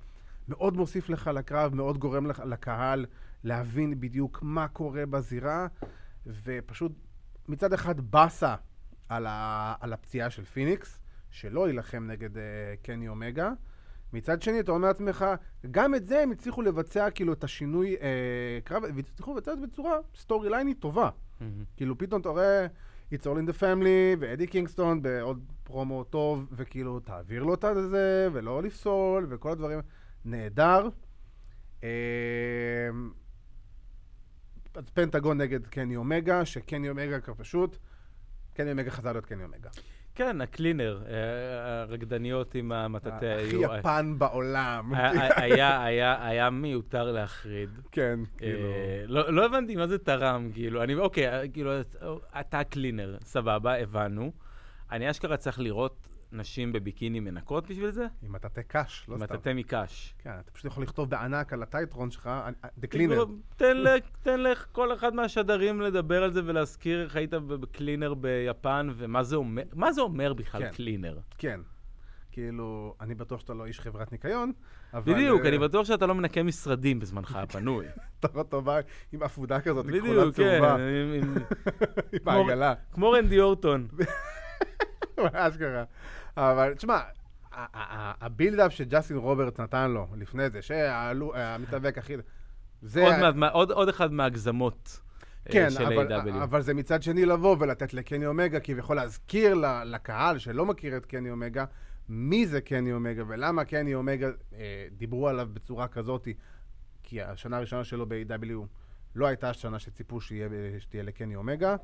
מאוד 0.49 0.77
מוסיף 0.77 1.09
לך 1.09 1.31
לקרב, 1.35 1.75
מאוד 1.75 1.99
גורם 1.99 2.27
לך, 2.27 2.43
לקהל 2.47 3.07
להבין 3.45 4.01
בדיוק 4.01 4.39
מה 4.43 4.69
קורה 4.69 5.07
בזירה, 5.07 5.67
ופשוט 6.27 6.93
מצד 7.49 7.73
אחד 7.73 8.01
באסה 8.01 8.55
על, 9.09 9.27
על 9.81 9.93
הפציעה 9.93 10.31
של 10.31 10.45
פיניקס, 10.45 11.01
שלא 11.31 11.69
יילחם 11.69 12.07
נגד 12.07 12.37
uh, 12.37 12.41
קני 12.83 13.09
אומגה. 13.09 13.53
מצד 14.13 14.43
שני, 14.43 14.61
אתה 14.61 14.73
אומר 14.73 14.89
לעצמך, 14.89 15.25
גם 15.71 15.95
את 15.95 16.07
זה 16.07 16.23
הם 16.23 16.31
הצליחו 16.31 16.63
לבצע, 16.63 17.11
כאילו, 17.11 17.33
את 17.33 17.45
השינוי 17.45 17.97
אה, 18.01 18.59
קרב, 18.65 18.83
והצליחו 18.95 19.35
לבצע 19.35 19.53
את 19.53 19.59
זה 19.61 19.67
בצורה 19.67 19.99
story 20.17 20.51
lineית 20.51 20.81
טובה. 20.81 21.11
כאילו, 21.77 21.99
פתאום 21.99 22.21
אתה 22.21 22.29
רואה 22.29 22.67
It's 23.15 23.25
all 23.25 23.39
in 23.39 23.51
the 23.51 23.61
family, 23.61 24.17
ואדי 24.21 24.47
קינגסטון 24.47 25.03
בעוד 25.03 25.45
פרומו 25.65 26.05
טוב, 26.05 26.47
וכאילו, 26.53 27.01
תעביר 27.01 27.43
לו 27.43 27.55
את 27.55 27.65
זה, 27.91 28.29
ולא 28.33 28.63
לפסול, 28.63 29.27
וכל 29.29 29.51
הדברים. 29.51 29.81
נהדר. 30.25 30.89
אה, 31.85 31.89
אז 34.75 34.91
פנטגון 34.95 35.41
נגד 35.41 35.67
קני 35.67 35.97
אומגה, 35.97 36.45
שקני 36.45 36.91
אומגה 36.91 37.21
כבר 37.21 37.35
פשוט, 37.35 37.77
קני 38.55 38.71
אומגה 38.71 38.91
חזר 38.91 39.13
להיות 39.13 39.27
קני 39.27 39.45
אומגה. 39.45 39.71
כן, 40.19 40.41
הקלינר, 40.41 41.01
אה, 41.09 41.15
הרקדניות 41.83 42.55
עם 42.55 42.73
המטאטא 42.73 43.25
הכי 43.25 43.57
היו... 43.57 43.63
יפן 43.79 44.15
בעולם. 44.19 44.95
היה- 44.95 45.41
היה- 45.43 45.85
היה 45.85 46.27
היה 46.29 46.51
מיותר 46.51 47.13
להחריד. 47.13 47.71
כן, 47.93 48.19
אה, 48.23 48.37
כאילו... 48.39 48.69
לא 49.07 49.33
לא 49.33 49.47
הבנתי 49.47 49.77
מה 49.77 49.87
זה 49.87 49.99
תרם, 49.99 50.51
כאילו, 50.55 50.83
אני, 50.83 50.95
אוקיי, 50.95 51.29
אה, 51.29 51.49
כאילו, 51.49 51.71
אתה 52.41 52.65
קלינר, 52.65 53.17
סבבה, 53.23 53.75
הבנו. 53.79 54.33
אני 54.93 55.11
אשכרה 55.11 55.37
צריך 55.37 55.61
לראות 55.61 56.09
נשים 56.33 56.73
בביקיני 56.73 57.21
מנקות 57.21 57.69
בשביל 57.71 57.91
זה? 57.91 58.07
עם 58.23 58.33
מטאטא 58.33 58.61
קש, 58.69 59.05
לא 59.09 59.15
עם 59.15 59.25
סתם. 59.25 59.35
מטאטא 59.35 59.53
מקש. 59.55 60.15
כן, 60.19 60.31
אתה 60.41 60.51
פשוט 60.51 60.65
יכול 60.67 60.83
לכתוב 60.83 61.11
בענק 61.11 61.53
על 61.53 61.63
הטייטרון 61.63 62.11
שלך, 62.11 62.31
The 62.81 62.95
Cleaner. 62.95 63.25
תן 63.57 63.77
ל- 63.77 63.87
תן 64.23 64.41
לכל 64.41 64.95
אחד 64.95 65.15
מהשדרים 65.15 65.81
לדבר 65.81 66.23
על 66.25 66.33
זה 66.33 66.41
ולהזכיר 66.45 67.03
איך 67.05 67.17
היית 67.17 67.31
בקלינר 67.35 68.15
ביפן, 68.15 68.89
ומה 68.97 69.23
זה 69.23 69.37
אומר, 69.37 69.63
מה 69.75 69.93
זה 69.93 70.01
אומר 70.01 70.33
בכלל 70.33 70.63
כן. 70.63 70.71
קלינר? 70.73 71.19
כן. 71.39 71.61
כאילו, 72.33 72.95
אני 73.01 73.15
בטוח 73.15 73.41
שאתה 73.41 73.55
לא 73.55 73.67
איש 73.67 73.81
חברת 73.81 74.13
ניקיון, 74.13 74.53
אבל... 74.95 75.13
בדיוק, 75.15 75.43
אה, 75.43 75.49
אני 75.49 75.59
בטוח 75.59 75.87
שאתה 75.87 76.07
לא 76.07 76.15
מנקה 76.15 76.43
משרדים 76.43 77.01
בזמנך 77.01 77.37
הפנוי. 77.43 77.87
אתה 78.21 78.29
רואה 78.29 78.43
אותו 78.43 78.63
בא 78.63 78.81
עם 79.13 79.23
עפודה 79.23 79.61
כזאת, 79.61 79.87
עם 79.89 79.99
כחולה 79.99 80.13
בדיוק, 80.21 80.37
כן, 80.37 80.43
צהובה, 80.59 80.75
עם- 80.75 81.13
עם- 81.23 81.35
עם 82.23 82.29
העגלה. 82.29 82.75
כמו 82.93 83.11
רנדי 83.11 83.41
אורטון. 83.41 83.89
אשכרה. 85.33 85.85
אבל 86.37 86.75
תשמע, 86.75 87.01
ה 88.21 88.27
build 88.27 88.60
up 88.60 88.73
שג'סטין 88.73 89.17
רוברטס 89.17 89.61
נתן 89.61 89.91
לו 89.91 90.07
לפני 90.17 90.51
זה, 90.51 90.63
שהמתאבק 90.63 91.99
הכי... 91.99 92.15
זה... 92.83 93.05
עוד 93.53 93.89
אחד 93.89 94.13
מהגזמות 94.13 95.01
אה, 95.47 95.53
כן, 95.53 95.71
של 95.71 95.87
אבל, 95.87 96.13
AEW. 96.13 96.43
אבל 96.43 96.63
זה 96.63 96.75
מצד 96.75 97.03
שני 97.03 97.27
לבוא 97.27 97.57
ולתת 97.59 97.95
לקני 97.95 98.27
אומגה, 98.27 98.61
כביכול 98.61 98.97
להזכיר 98.97 99.55
לקהל 99.85 100.39
שלא 100.39 100.67
מכיר 100.67 100.97
את 100.97 101.07
קני 101.07 101.31
אומגה, 101.31 101.65
מי 102.09 102.47
זה 102.47 102.61
קני 102.61 102.93
אומגה 102.93 103.23
ולמה 103.27 103.65
קני 103.65 103.95
אומגה 103.95 104.29
אה, 104.55 104.87
דיברו 104.97 105.29
עליו 105.29 105.49
בצורה 105.53 105.89
כזאת, 105.89 106.29
כי 107.03 107.23
השנה 107.23 107.57
הראשונה 107.57 107.85
שלו 107.85 108.07
ב-AEW 108.09 108.67
לא 109.15 109.27
הייתה 109.27 109.51
השנה 109.51 109.79
שציפו 109.79 110.21
שיהיה, 110.21 110.49
שתהיה 110.79 111.03
לקני 111.03 111.37
אומגה, 111.37 111.71
אה, 111.71 111.77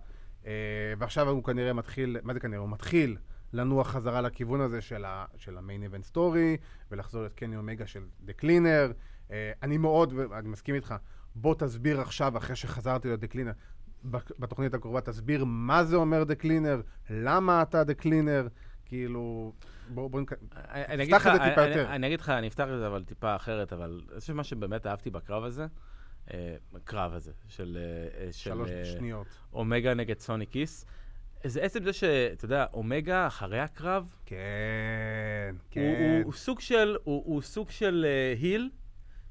ועכשיו 0.99 1.29
הוא 1.29 1.45
כנראה 1.45 1.73
מתחיל, 1.73 2.17
מה 2.23 2.35
זה 2.35 2.41
כנראה? 2.41 2.61
הוא 2.61 2.69
מתחיל 2.71 3.17
לנוע 3.53 3.85
חזרה 3.85 4.21
לכיוון 4.21 4.61
הזה 4.61 4.81
של, 4.81 5.05
ה, 5.05 5.25
של 5.37 5.59
ה 5.59 5.64
main 5.64 5.83
event 5.83 6.05
story, 6.05 6.57
ולחזור 6.91 7.21
להיות 7.23 7.35
קני 7.35 7.57
אומגה 7.57 7.87
של 7.87 8.03
the 8.21 8.33
cleaner. 8.33 8.93
אה, 9.31 9.53
אני 9.63 9.79
מאוד, 9.79 10.13
ואני 10.17 10.49
מסכים 10.49 10.75
איתך, 10.75 10.95
בוא 11.35 11.55
תסביר 11.59 12.01
עכשיו, 12.01 12.37
אחרי 12.39 12.57
שחזרתי 12.57 13.09
להיות 13.09 13.21
the 13.21 13.27
cleaner, 13.27 13.53
בתוכנית 14.39 14.75
הקרובה 14.75 15.01
תסביר 15.01 15.45
מה 15.45 15.85
זה 15.85 15.97
אומר 15.97 16.25
the 16.25 16.35
cleaner, 16.35 16.81
למה 17.11 17.63
אתה 17.63 17.85
the 17.85 17.95
cleaner, 17.95 18.49
כאילו, 18.85 19.53
בוא, 19.89 20.11
בוא. 20.11 20.21
אני 20.75 21.07
תפתח 21.07 21.17
לך- 21.17 21.27
את 21.27 21.41
זה 21.43 21.49
טיפה 21.49 21.63
אני- 21.65 21.71
יותר. 21.71 21.95
אני 21.95 22.07
אגיד 22.07 22.21
לך, 22.21 22.29
אני 22.29 22.49
אפתח 22.49 22.65
את 22.75 22.79
זה 22.79 22.87
אבל 22.87 23.05
טיפה 23.05 23.37
אחרת, 23.37 23.73
אבל 23.73 24.01
אני 24.13 24.21
חושב 24.21 24.33
שמה 24.33 24.45
שבאמת 24.45 24.87
אהבתי 24.87 25.11
בקרב 25.11 25.45
הזה, 25.45 25.67
אה, 26.33 26.57
בקרב 26.73 27.13
הזה, 27.15 27.33
של 27.49 27.79
אה, 27.81 28.27
אה, 28.27 28.33
של, 28.33 28.51
שלוש 28.51 28.71
שניות. 28.85 29.27
אומגה 29.53 29.95
נגד 29.95 30.19
סוני 30.19 30.47
כיס, 30.47 30.87
זה 31.45 31.63
עצם 31.63 31.85
זה 31.85 31.93
שאתה 31.93 32.45
יודע, 32.45 32.67
אומגה 32.73 33.27
אחרי 33.27 33.61
הקרב, 33.61 34.15
כן, 34.27 34.37
הוא- 35.51 35.59
כן. 35.71 36.21
הוא 36.25 36.33
סוג 36.33 36.61
של, 36.61 36.97
הוא 37.05 37.23
הוא 37.27 37.43
סוג 37.43 37.71
של 37.71 38.07
היל, 38.39 38.71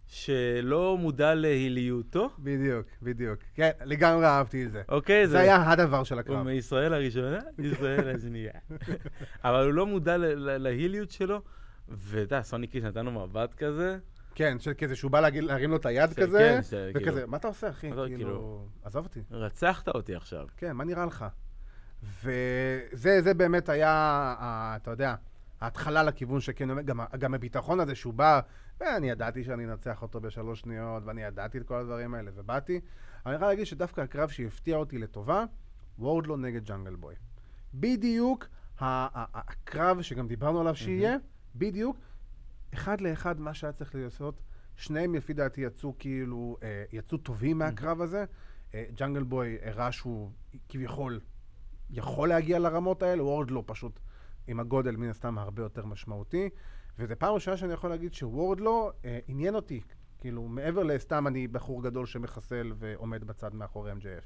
שלא 0.08 0.98
מודע 1.00 1.34
להיליותו, 1.34 2.30
בדיוק, 2.40 2.88
בדיוק. 3.02 3.40
כן, 3.56 3.72
לגמרי 3.86 4.26
אהבתי 4.26 4.66
את 4.66 4.72
זה. 4.72 4.82
אוקיי? 4.90 5.28
זה 5.28 5.40
היה 5.40 5.72
הדבר 5.72 6.04
של 6.04 6.16
הוא 6.16 6.20
הקרב. 6.22 6.44
מישראל 6.44 6.94
הראשונה, 6.94 7.40
ישראל 7.60 8.16
השנייה. 8.16 8.52
אבל 9.44 9.66
הוא 9.66 9.74
לא 9.74 9.86
מודע 9.86 10.18
להיליות 10.38 11.12
שלו, 11.12 11.42
ואתה 11.88 12.20
יודע, 12.36 12.42
סוני 12.42 12.68
קיש 12.68 12.84
נתן 12.84 13.06
לו 13.06 13.12
מבט 13.12 13.54
כזה, 13.54 13.98
כן, 14.36 14.60
של 14.60 14.74
כזה 14.78 14.96
שהוא 14.96 15.12
בא 15.12 15.20
להגיד- 15.20 15.44
להרים 15.44 15.70
לו 15.72 15.78
את 15.78 15.86
היד 15.86 16.10
ש- 16.12 16.14
כזה, 16.20 16.38
כן, 16.56 16.62
ש- 16.64 16.74
וכזה, 16.96 17.12
כאילו- 17.12 17.28
מה 17.28 17.38
אתה 17.38 17.48
עושה, 17.48 17.70
אחי? 17.70 17.90
כאילו, 17.90 18.06
כאילו- 18.08 18.66
עזוב 18.84 19.06
אותי. 19.06 19.22
רצחת 19.32 19.88
אותי 19.88 20.16
עכשיו. 20.16 20.48
כן, 20.58 20.72
מה 20.72 20.84
נראה 20.84 21.06
לך? 21.06 21.26
וזה 22.24 23.22
זה 23.22 23.34
באמת 23.34 23.70
היה, 23.70 24.34
אתה 24.82 24.92
יודע, 24.92 25.16
ההתחלה 25.62 26.04
לכיוון 26.04 26.40
שכן, 26.42 26.82
גם, 26.86 27.00
גם 27.18 27.34
הביטחון 27.34 27.80
הזה 27.80 27.96
שהוא 27.96 28.14
בא, 28.14 28.40
ואני 28.80 29.10
ידעתי 29.10 29.44
שאני 29.44 29.66
אנצח 29.66 30.02
אותו 30.02 30.22
בשלוש 30.22 30.60
שניות, 30.62 31.04
ואני 31.06 31.24
ידעתי 31.24 31.58
את 31.58 31.68
כל 31.68 31.76
הדברים 31.80 32.14
האלה, 32.14 32.32
ובאתי. 32.36 32.80
אני 33.26 33.36
יכול 33.36 33.48
להגיד 33.48 33.66
שדווקא 33.66 34.02
הקרב 34.02 34.30
שהפתיע 34.30 34.76
אותי 34.78 34.98
לטובה, 34.98 35.46
וורדלו 36.00 36.38
נגד 36.38 36.64
ג'אנגל 36.66 36.96
בוי. 36.96 37.16
בדיוק 37.74 38.48
הקרב 38.80 40.02
שגם 40.02 40.28
דיברנו 40.28 40.60
עליו 40.62 40.76
שיהיה, 40.76 41.18
בדיוק, 41.56 41.98
אחד 42.74 43.02
לאחד 43.02 43.40
מה 43.40 43.54
שהיה 43.54 43.74
צריך 43.74 43.96
לעשות. 43.96 44.42
שניהם 44.76 45.16
לפי 45.16 45.34
דעתי 45.34 45.62
יצאו 45.62 45.96
כאילו, 46.00 46.58
אה, 46.64 46.84
יצאו 46.92 47.18
טובים 47.18 47.58
מהקרב 47.58 48.02
הזה. 48.02 48.26
אה, 48.74 48.86
ג'אנגל 48.96 49.24
בוי 49.24 49.58
הראה 49.62 49.92
שהוא 49.92 50.32
כביכול 50.70 51.20
יכול 51.90 52.30
להגיע 52.30 52.60
לרמות 52.60 53.04
האלה, 53.04 53.24
וורדלו 53.24 53.64
פשוט 53.66 54.00
עם 54.48 54.60
הגודל 54.60 54.96
מן 54.96 55.10
הסתם 55.10 55.38
הרבה 55.38 55.64
יותר 55.64 55.86
משמעותי. 55.86 56.50
וזו 57.00 57.14
פעם 57.18 57.34
ראשונה 57.34 57.58
שאני 57.58 57.74
יכול 57.74 57.90
להגיד 57.90 58.14
שוורדלו 58.14 58.92
אה, 59.06 59.20
עניין 59.28 59.56
אותי. 59.56 59.82
כאילו, 60.18 60.48
מעבר 60.48 60.84
לסתם 60.84 61.28
אני 61.28 61.48
בחור 61.48 61.84
גדול 61.84 62.06
שמחסל 62.06 62.72
ועומד 62.76 63.24
בצד 63.24 63.56
מאחורי 63.56 63.92
MJF. 63.92 64.26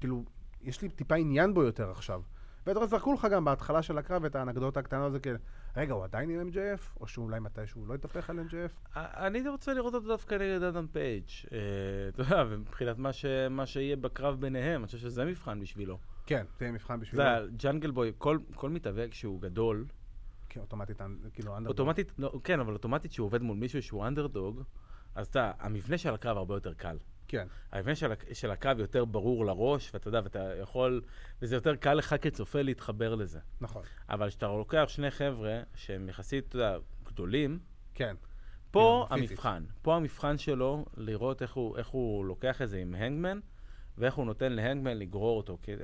כאילו, 0.00 0.24
יש 0.60 0.82
לי 0.82 0.88
טיפה 0.88 1.14
עניין 1.14 1.54
בו 1.54 1.62
יותר 1.62 1.90
עכשיו. 1.90 2.22
בטח 2.66 2.84
זרקו 2.84 3.12
לך 3.12 3.28
גם 3.30 3.44
בהתחלה 3.44 3.82
של 3.82 3.98
הקרב 3.98 4.24
את 4.24 4.36
האנקדוטה 4.36 4.80
הקטנה 4.80 5.04
הזו, 5.04 5.18
כאילו, 5.22 5.38
רגע, 5.76 5.94
הוא 5.94 6.04
עדיין 6.04 6.30
עם 6.30 6.50
MJF? 6.50 7.00
או 7.00 7.06
שאולי 7.06 7.40
מתישהו 7.40 7.86
לא 7.86 7.94
יתהפך 7.94 8.30
על 8.30 8.38
MJF? 8.38 8.96
אני 8.96 9.48
רוצה 9.48 9.74
לראות 9.74 9.94
אותו 9.94 10.08
דווקא 10.08 10.34
נגד 10.34 10.62
אדם 10.62 10.86
פייג'. 10.92 11.24
אה, 11.52 11.58
אתה 12.08 12.22
יודע, 12.22 12.44
ומבחינת 12.48 12.96
מה 13.50 13.66
שיהיה 13.66 13.96
בקרב 13.96 14.40
ביניהם, 14.40 14.80
אני 14.80 14.86
חושב 14.86 14.98
שזה 14.98 15.24
מבחן 15.24 15.60
בשבילו. 15.60 15.98
כן, 16.26 16.44
זה 16.58 16.70
מבחן 16.70 17.00
בשבילו. 17.00 17.22
יודע, 17.22 17.46
ג'אנגל 17.56 17.90
בוי, 17.90 18.12
כל 18.54 18.70
מתאבק 18.70 19.14
שהוא 19.14 19.40
גדול, 19.40 19.86
כן, 20.48 20.60
אוטומטית, 20.60 21.00
כאילו, 21.32 21.56
אנדרדוג. 21.56 21.68
אוטומטית, 21.68 22.12
לא, 22.18 22.40
כן, 22.44 22.60
אבל 22.60 22.72
אוטומטית 22.72 23.12
שהוא 23.12 23.24
עובד 23.24 23.42
מול 23.42 23.56
מישהו 23.56 23.82
שהוא 23.82 24.06
אנדרדוג, 24.06 24.62
אז 25.14 25.26
אתה, 25.26 25.52
המבנה 25.58 25.98
של 25.98 26.14
הקרב 26.14 26.36
הרבה 26.36 26.54
יותר 26.54 26.74
קל. 26.74 26.96
כן, 27.28 27.46
המבנה 27.72 27.94
של, 27.94 28.12
של 28.32 28.50
הקרב 28.50 28.78
יותר 28.78 29.04
ברור 29.04 29.46
לראש, 29.46 29.90
ואתה 29.94 30.08
יודע, 30.08 30.20
ואתה 30.24 30.54
יכול, 30.62 31.02
וזה 31.42 31.54
יותר 31.56 31.76
קל 31.76 31.94
לך 31.94 32.14
כצופה 32.20 32.62
להתחבר 32.62 33.14
לזה. 33.14 33.38
נכון. 33.60 33.82
אבל 34.08 34.28
כשאתה 34.28 34.46
לוקח 34.46 34.84
שני 34.88 35.10
חבר'ה 35.10 35.60
שהם 35.74 36.08
יחסית, 36.08 36.48
אתה 36.48 36.56
יודע, 36.56 36.76
גדולים, 37.04 37.58
כן. 37.94 38.16
פה 38.70 39.06
כן, 39.08 39.14
פיזית. 39.14 39.30
המבחן. 39.30 39.64
פה 39.82 39.96
המבחן 39.96 40.38
שלו, 40.38 40.84
לראות 40.96 41.42
איך 41.42 41.52
הוא, 41.52 41.76
איך 41.76 41.88
הוא 41.88 42.24
לוקח 42.24 42.62
את 42.62 42.68
זה 42.68 42.78
עם 42.78 42.94
הנגמן, 42.94 43.40
ואיך 43.98 44.14
הוא 44.14 44.26
נותן 44.26 44.52
להנגמן 44.52 44.96
לגרור 44.98 45.36
אותו, 45.36 45.58
כי 45.62 45.72
אה, 45.72 45.76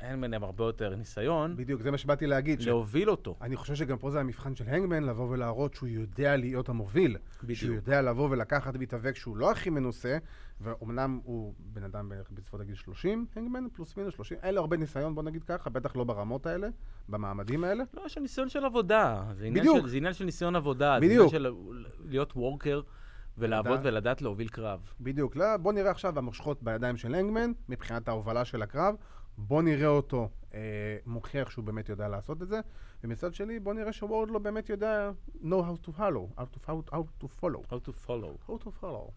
הנגמן 0.00 0.34
עם 0.34 0.42
הרבה 0.42 0.64
יותר 0.64 0.96
ניסיון, 0.96 1.56
בדיוק, 1.56 1.82
זה 1.82 1.90
מה 1.90 1.98
שבאתי 1.98 2.26
להגיד. 2.26 2.60
ש- 2.60 2.66
להוביל 2.66 3.10
אותו. 3.10 3.36
אני 3.40 3.56
חושב 3.56 3.74
שגם 3.74 3.98
פה 3.98 4.10
זה 4.10 4.20
המבחן 4.20 4.54
של 4.54 4.64
הנגמן, 4.68 5.02
לבוא 5.02 5.28
ולהראות 5.30 5.74
שהוא 5.74 5.88
יודע 5.88 6.36
להיות 6.36 6.68
המוביל. 6.68 7.16
בדיוק. 7.42 7.58
שהוא 7.58 7.74
יודע 7.74 8.02
לבוא 8.02 8.28
ולקחת 8.30 8.76
מתאבק 8.76 9.16
שהוא 9.16 9.36
לא 9.36 9.50
הכי 9.50 9.70
מנוסה, 9.70 10.18
ואומנם 10.60 11.20
הוא 11.24 11.54
בן 11.58 11.82
אדם 11.82 12.08
בערך 12.08 12.30
בסביבות 12.30 12.60
הגיל 12.60 12.74
30, 12.74 13.26
הנגמן, 13.36 13.64
פלוס 13.72 13.96
מינוס 13.96 14.14
30, 14.14 14.38
אין 14.42 14.54
לו 14.54 14.60
הרבה 14.60 14.76
ניסיון, 14.76 15.14
בוא 15.14 15.22
נגיד 15.22 15.44
ככה, 15.44 15.70
בטח 15.70 15.96
לא 15.96 16.04
ברמות 16.04 16.46
האלה, 16.46 16.68
במעמדים 17.08 17.64
האלה. 17.64 17.84
לא, 17.94 18.02
יש 18.06 18.14
שם 18.14 18.22
ניסיון 18.22 18.48
של 18.48 18.64
עבודה. 18.64 19.22
זה 19.32 19.44
עניין 19.46 19.64
בדיוק. 19.64 19.80
של, 19.80 19.88
זה 19.88 19.96
עניין 19.96 20.12
של 20.14 20.24
ניסיון 20.24 20.56
עבודה. 20.56 20.98
בדיוק. 21.00 21.30
זה 21.30 21.36
עניין 21.36 21.52
של 21.54 21.74
להיות 22.08 22.32
וורקר 22.36 22.80
ולעבוד 23.38 23.80
לדעת. 23.80 23.86
ולדעת 23.86 24.22
להוביל 24.22 24.48
קרב. 24.48 24.80
בדיוק. 25.00 25.36
לא, 25.36 25.56
בוא 25.56 25.72
נראה 25.72 25.90
עכשיו 25.90 26.18
המושכות 26.18 26.62
בידיים 26.62 26.96
של 26.96 27.14
הנגמן, 27.14 27.52
מבחינת 27.68 28.08
ההובלה 28.08 28.44
של 28.44 28.62
הקרב. 28.62 28.94
בוא 29.38 29.62
נראה 29.62 29.86
אותו 29.86 30.28
אה, 30.54 30.60
מוכיח 31.06 31.50
שהוא 31.50 31.64
באמת 31.64 31.88
יודע 31.88 32.08
לעשות 32.08 32.42
את 32.42 32.48
זה. 32.48 32.60
ומצד 33.04 33.34
שני, 33.34 33.60
בוא 33.60 33.74
נראה 33.74 33.92
שוורד 33.92 34.30
לא 34.30 34.38
באמת 34.38 34.68
יודע 34.68 35.10
know 35.42 35.46
how 35.46 35.88
to 35.88 35.90
follow, 35.98 36.40
how 36.40 36.44
to, 36.54 36.68
how, 36.68 36.92
how 36.92 37.22
to 37.22 37.26
follow. 37.40 37.62
How 37.70 37.88
to 37.88 38.08
follow. 38.08 38.48
how 38.48 38.64
to 38.64 38.82
follow. 38.82 39.10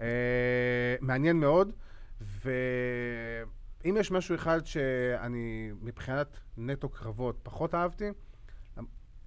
אה, 0.00 0.96
מעניין 1.00 1.40
מאוד, 1.40 1.72
ואם 2.20 3.96
יש 3.96 4.10
משהו 4.10 4.34
אחד 4.34 4.66
שאני 4.66 5.72
מבחינת 5.80 6.36
נטו 6.56 6.88
קרבות 6.88 7.38
פחות 7.42 7.74
אהבתי, 7.74 8.10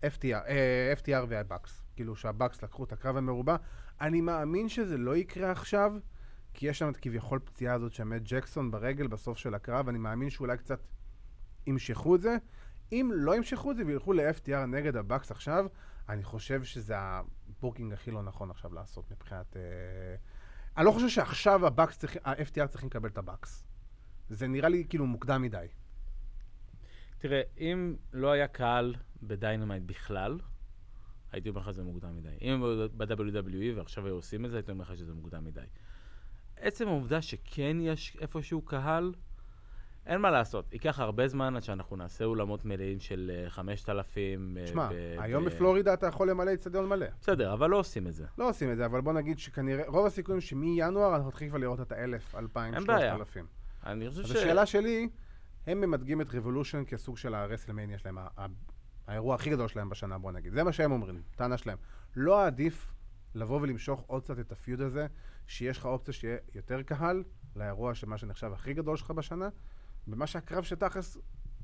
FTR, 0.02 0.48
אה, 0.48 0.94
FTR 0.98 1.26
והבקס. 1.28 1.84
כאילו 2.00 2.16
שהבקס 2.16 2.64
לקחו 2.64 2.84
את 2.84 2.92
הקרב 2.92 3.18
המרובע. 3.18 3.56
אני 4.02 4.22
מאמין 4.22 4.70
שזה 4.70 4.98
לא 4.98 5.18
יקרה 5.18 5.52
עכשיו, 5.52 5.94
כי 6.54 6.68
יש 6.68 6.80
שם 6.80 6.90
את 6.90 6.98
כביכול 6.98 7.40
פציעה 7.40 7.76
הזאת 7.76 7.94
של 7.94 8.04
מאט 8.04 8.22
ג'קסון 8.26 8.72
ברגל 8.72 9.08
בסוף 9.08 9.38
של 9.38 9.56
הקרב, 9.56 9.90
אני 9.90 9.98
מאמין 9.98 10.30
שאולי 10.30 10.58
קצת 10.58 10.80
ימשכו 11.68 12.16
את 12.16 12.22
זה. 12.22 12.38
אם 12.92 13.12
לא 13.14 13.36
ימשכו 13.36 13.72
את 13.72 13.78
זה 13.78 13.84
וילכו 13.86 14.14
ל-FTR 14.14 14.66
נגד 14.68 14.96
הבקס 14.96 15.32
עכשיו, 15.32 15.66
אני 16.10 16.24
חושב 16.24 16.64
שזה 16.64 16.94
ה 16.98 17.10
booking 17.10 17.94
הכי 17.94 18.12
לא 18.12 18.24
נכון 18.24 18.52
עכשיו 18.52 18.74
לעשות 18.74 19.12
מבחינת... 19.12 19.58
אה... 19.58 19.62
אני 20.78 20.86
לא 20.86 20.92
חושב 20.92 21.10
שעכשיו 21.10 21.68
הבקס 21.68 21.98
צריכים, 21.98 22.22
ה-FTR 22.26 22.68
צריכים 22.68 22.90
לקבל 22.90 23.10
את 23.10 23.18
הבקס. 23.18 23.64
זה 24.30 24.48
נראה 24.48 24.70
לי 24.70 24.86
כאילו 24.90 25.06
מוקדם 25.06 25.42
מדי. 25.42 25.68
תראה, 27.18 27.42
אם 27.58 27.96
לא 28.14 28.32
היה 28.32 28.48
קהל 28.48 28.96
ב-Dynamite 29.24 29.84
בכלל, 29.86 30.40
הייתי 31.32 31.50
אומר 31.50 31.62
לך 31.62 31.68
שזה 31.68 31.84
מוקדם 31.84 32.18
מדי. 32.18 32.30
אם 32.42 32.52
הם 32.54 32.88
ב-WWE 32.98 33.76
ועכשיו 33.78 34.06
היו 34.06 34.16
עושים 34.16 34.46
את 34.46 34.52
זה, 34.52 34.58
הייתי 34.58 34.72
אומר 34.72 34.84
לך 34.84 34.98
שזה 34.98 35.14
מוקדם 35.14 35.46
מדי. 35.46 35.62
עצם 36.58 36.88
העובדה 36.88 37.22
שכן 37.22 37.78
יש 37.82 38.18
איפשהו 38.22 38.62
קהל, 38.62 39.14
אין 40.06 40.22
מה 40.22 40.32
לעשות. 40.32 40.74
ייקח 40.74 41.00
הרבה 41.00 41.28
זמן 41.28 41.56
עד 41.56 41.64
שאנחנו 41.64 41.96
נעשה 41.96 42.26
אולמות 42.26 42.66
מלאים 42.66 43.00
של 43.00 43.32
אה, 43.34 43.50
5,000. 43.50 44.58
אה, 44.58 44.68
שמע, 44.68 44.90
ב- 44.90 45.16
היום 45.20 45.46
בפלורידה 45.46 45.94
אתה 45.94 46.08
יכול 46.08 46.30
למלא 46.30 46.54
אצטדיון 46.54 46.90
מלא. 46.90 47.06
בסדר, 47.22 47.54
אבל 47.54 47.70
לא 47.70 47.80
עושים 47.80 48.08
את 48.08 48.14
זה. 48.14 48.26
לא 48.38 48.50
עושים 48.50 48.72
את 48.72 48.78
זה, 48.78 48.86
אבל 48.86 49.02
בוא 49.02 49.14
נגיד 49.14 49.40
שכנראה, 49.40 49.84
רוב 49.88 50.06
הסיכויים 50.06 50.42
שמינואר 50.42 51.16
אנחנו 51.16 51.28
נתחיל 51.28 51.50
כבר 51.50 51.58
לראות 51.58 51.82
את 51.82 51.92
האלף, 51.92 52.36
אלפיים, 52.36 52.74
אין 52.74 52.84
שלושת 52.84 53.00
בעיה. 53.00 53.16
אני 53.86 54.10
חושב 54.10 54.22
אז 54.22 54.28
ש... 54.28 54.32
השאלה 54.32 54.66
שלי, 54.66 55.10
הם 55.68 55.82
ממדגים 55.82 56.22
את 56.22 56.28
רבולושן 56.34 56.84
כסוג 56.88 57.18
של 57.18 57.36
הרסלמניה 57.36 57.98
שלהם, 57.98 58.18
האירוע 59.10 59.36
הכי 59.36 59.50
גדול 59.50 59.68
שלהם 59.68 59.90
בשנה, 59.90 60.18
בוא 60.18 60.32
נגיד. 60.32 60.54
זה 60.54 60.64
מה 60.64 60.72
שהם 60.72 60.92
אומרים, 60.92 61.22
טענה 61.36 61.58
שלהם. 61.58 61.78
לא 62.16 62.46
עדיף 62.46 62.94
לבוא 63.36 63.62
ולמשוך 63.62 64.04
עוד 64.08 64.24
קצת 64.24 64.40
את 64.40 64.52
הפיוד 64.52 64.82
הזה, 64.82 65.08
שיש 65.48 65.78
לך 65.78 65.86
אופציה 65.86 66.14
שיהיה 66.14 66.38
יותר 66.56 66.82
קהל 66.82 67.24
לאירוע 67.56 67.96
של 67.96 68.08
מה 68.08 68.18
שנחשב 68.18 68.52
הכי 68.54 68.74
גדול 68.74 68.98
שלך 68.98 69.12
בשנה, 69.12 69.50
במה 70.08 70.28
שהקרב 70.28 70.64
שתכלס 70.64 71.18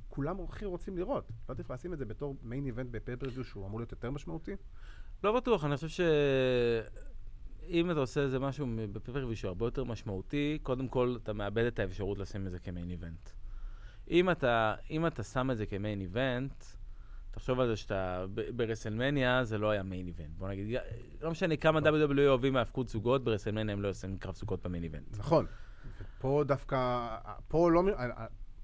כולם 0.10 0.44
הכי 0.44 0.66
רוצים 0.66 0.98
לראות. 0.98 1.30
לא 1.50 1.54
עדיף 1.54 1.72
לשים 1.72 1.94
את 1.94 1.98
זה 1.98 2.06
בתור 2.06 2.36
מיין 2.42 2.66
איבנט 2.66 2.90
בפייפריוויו 2.92 3.44
שהוא 3.44 3.68
אמור 3.68 3.80
להיות 3.80 3.92
יותר 3.92 4.12
משמעותי? 4.12 4.56
לא 5.24 5.36
בטוח, 5.36 5.66
אני 5.66 5.76
חושב 5.76 5.88
ש... 5.88 6.02
אם 7.68 7.92
אתה 7.92 8.00
עושה 8.00 8.22
איזה 8.22 8.40
משהו 8.40 8.68
בפפריווי 8.92 9.36
שהוא 9.36 9.50
הרבה 9.50 9.66
יותר 9.66 9.84
משמעותי, 9.84 10.60
קודם 10.64 10.88
כל 10.88 11.18
אתה 11.24 11.34
מאבד 11.34 11.66
את 11.66 11.80
האפשרות 11.80 12.18
לשים 12.18 12.48
את 12.48 12.52
זה 12.52 12.60
כמיין 12.60 12.90
איבנט. 12.90 13.30
אם 14.10 14.30
אתה, 14.30 14.76
אם 14.90 15.08
אתה 15.08 15.24
שם 15.24 15.52
את 15.52 15.58
זה 15.58 15.66
כמיין 15.66 16.02
איבנט, 16.02 16.64
תחשוב 17.36 17.60
על 17.60 17.68
זה 17.68 17.76
שאתה, 17.76 18.26
ברסלמניה 18.56 19.44
זה 19.44 19.58
לא 19.58 19.70
היה 19.70 19.84
מיין 19.84 20.08
איבנט. 20.08 20.38
בוא 20.38 20.48
נגיד, 20.48 20.78
לא 21.22 21.32
משנה 21.32 21.58
כמה 21.58 21.80
WWE 21.80 22.20
אוהבים 22.28 22.56
האבקות 22.56 22.88
זוגות, 22.88 23.24
ברסלמניה 23.24 23.74
הם 23.74 23.82
לא 23.82 23.90
עושים 23.90 24.18
קרב 24.18 24.36
זוגות 24.36 24.66
במיין 24.66 24.84
איבנט. 24.84 25.18
נכון. 25.18 25.46
פה 26.20 26.44
דווקא, 26.48 27.08
פה 27.48 27.72
לא, 27.72 27.84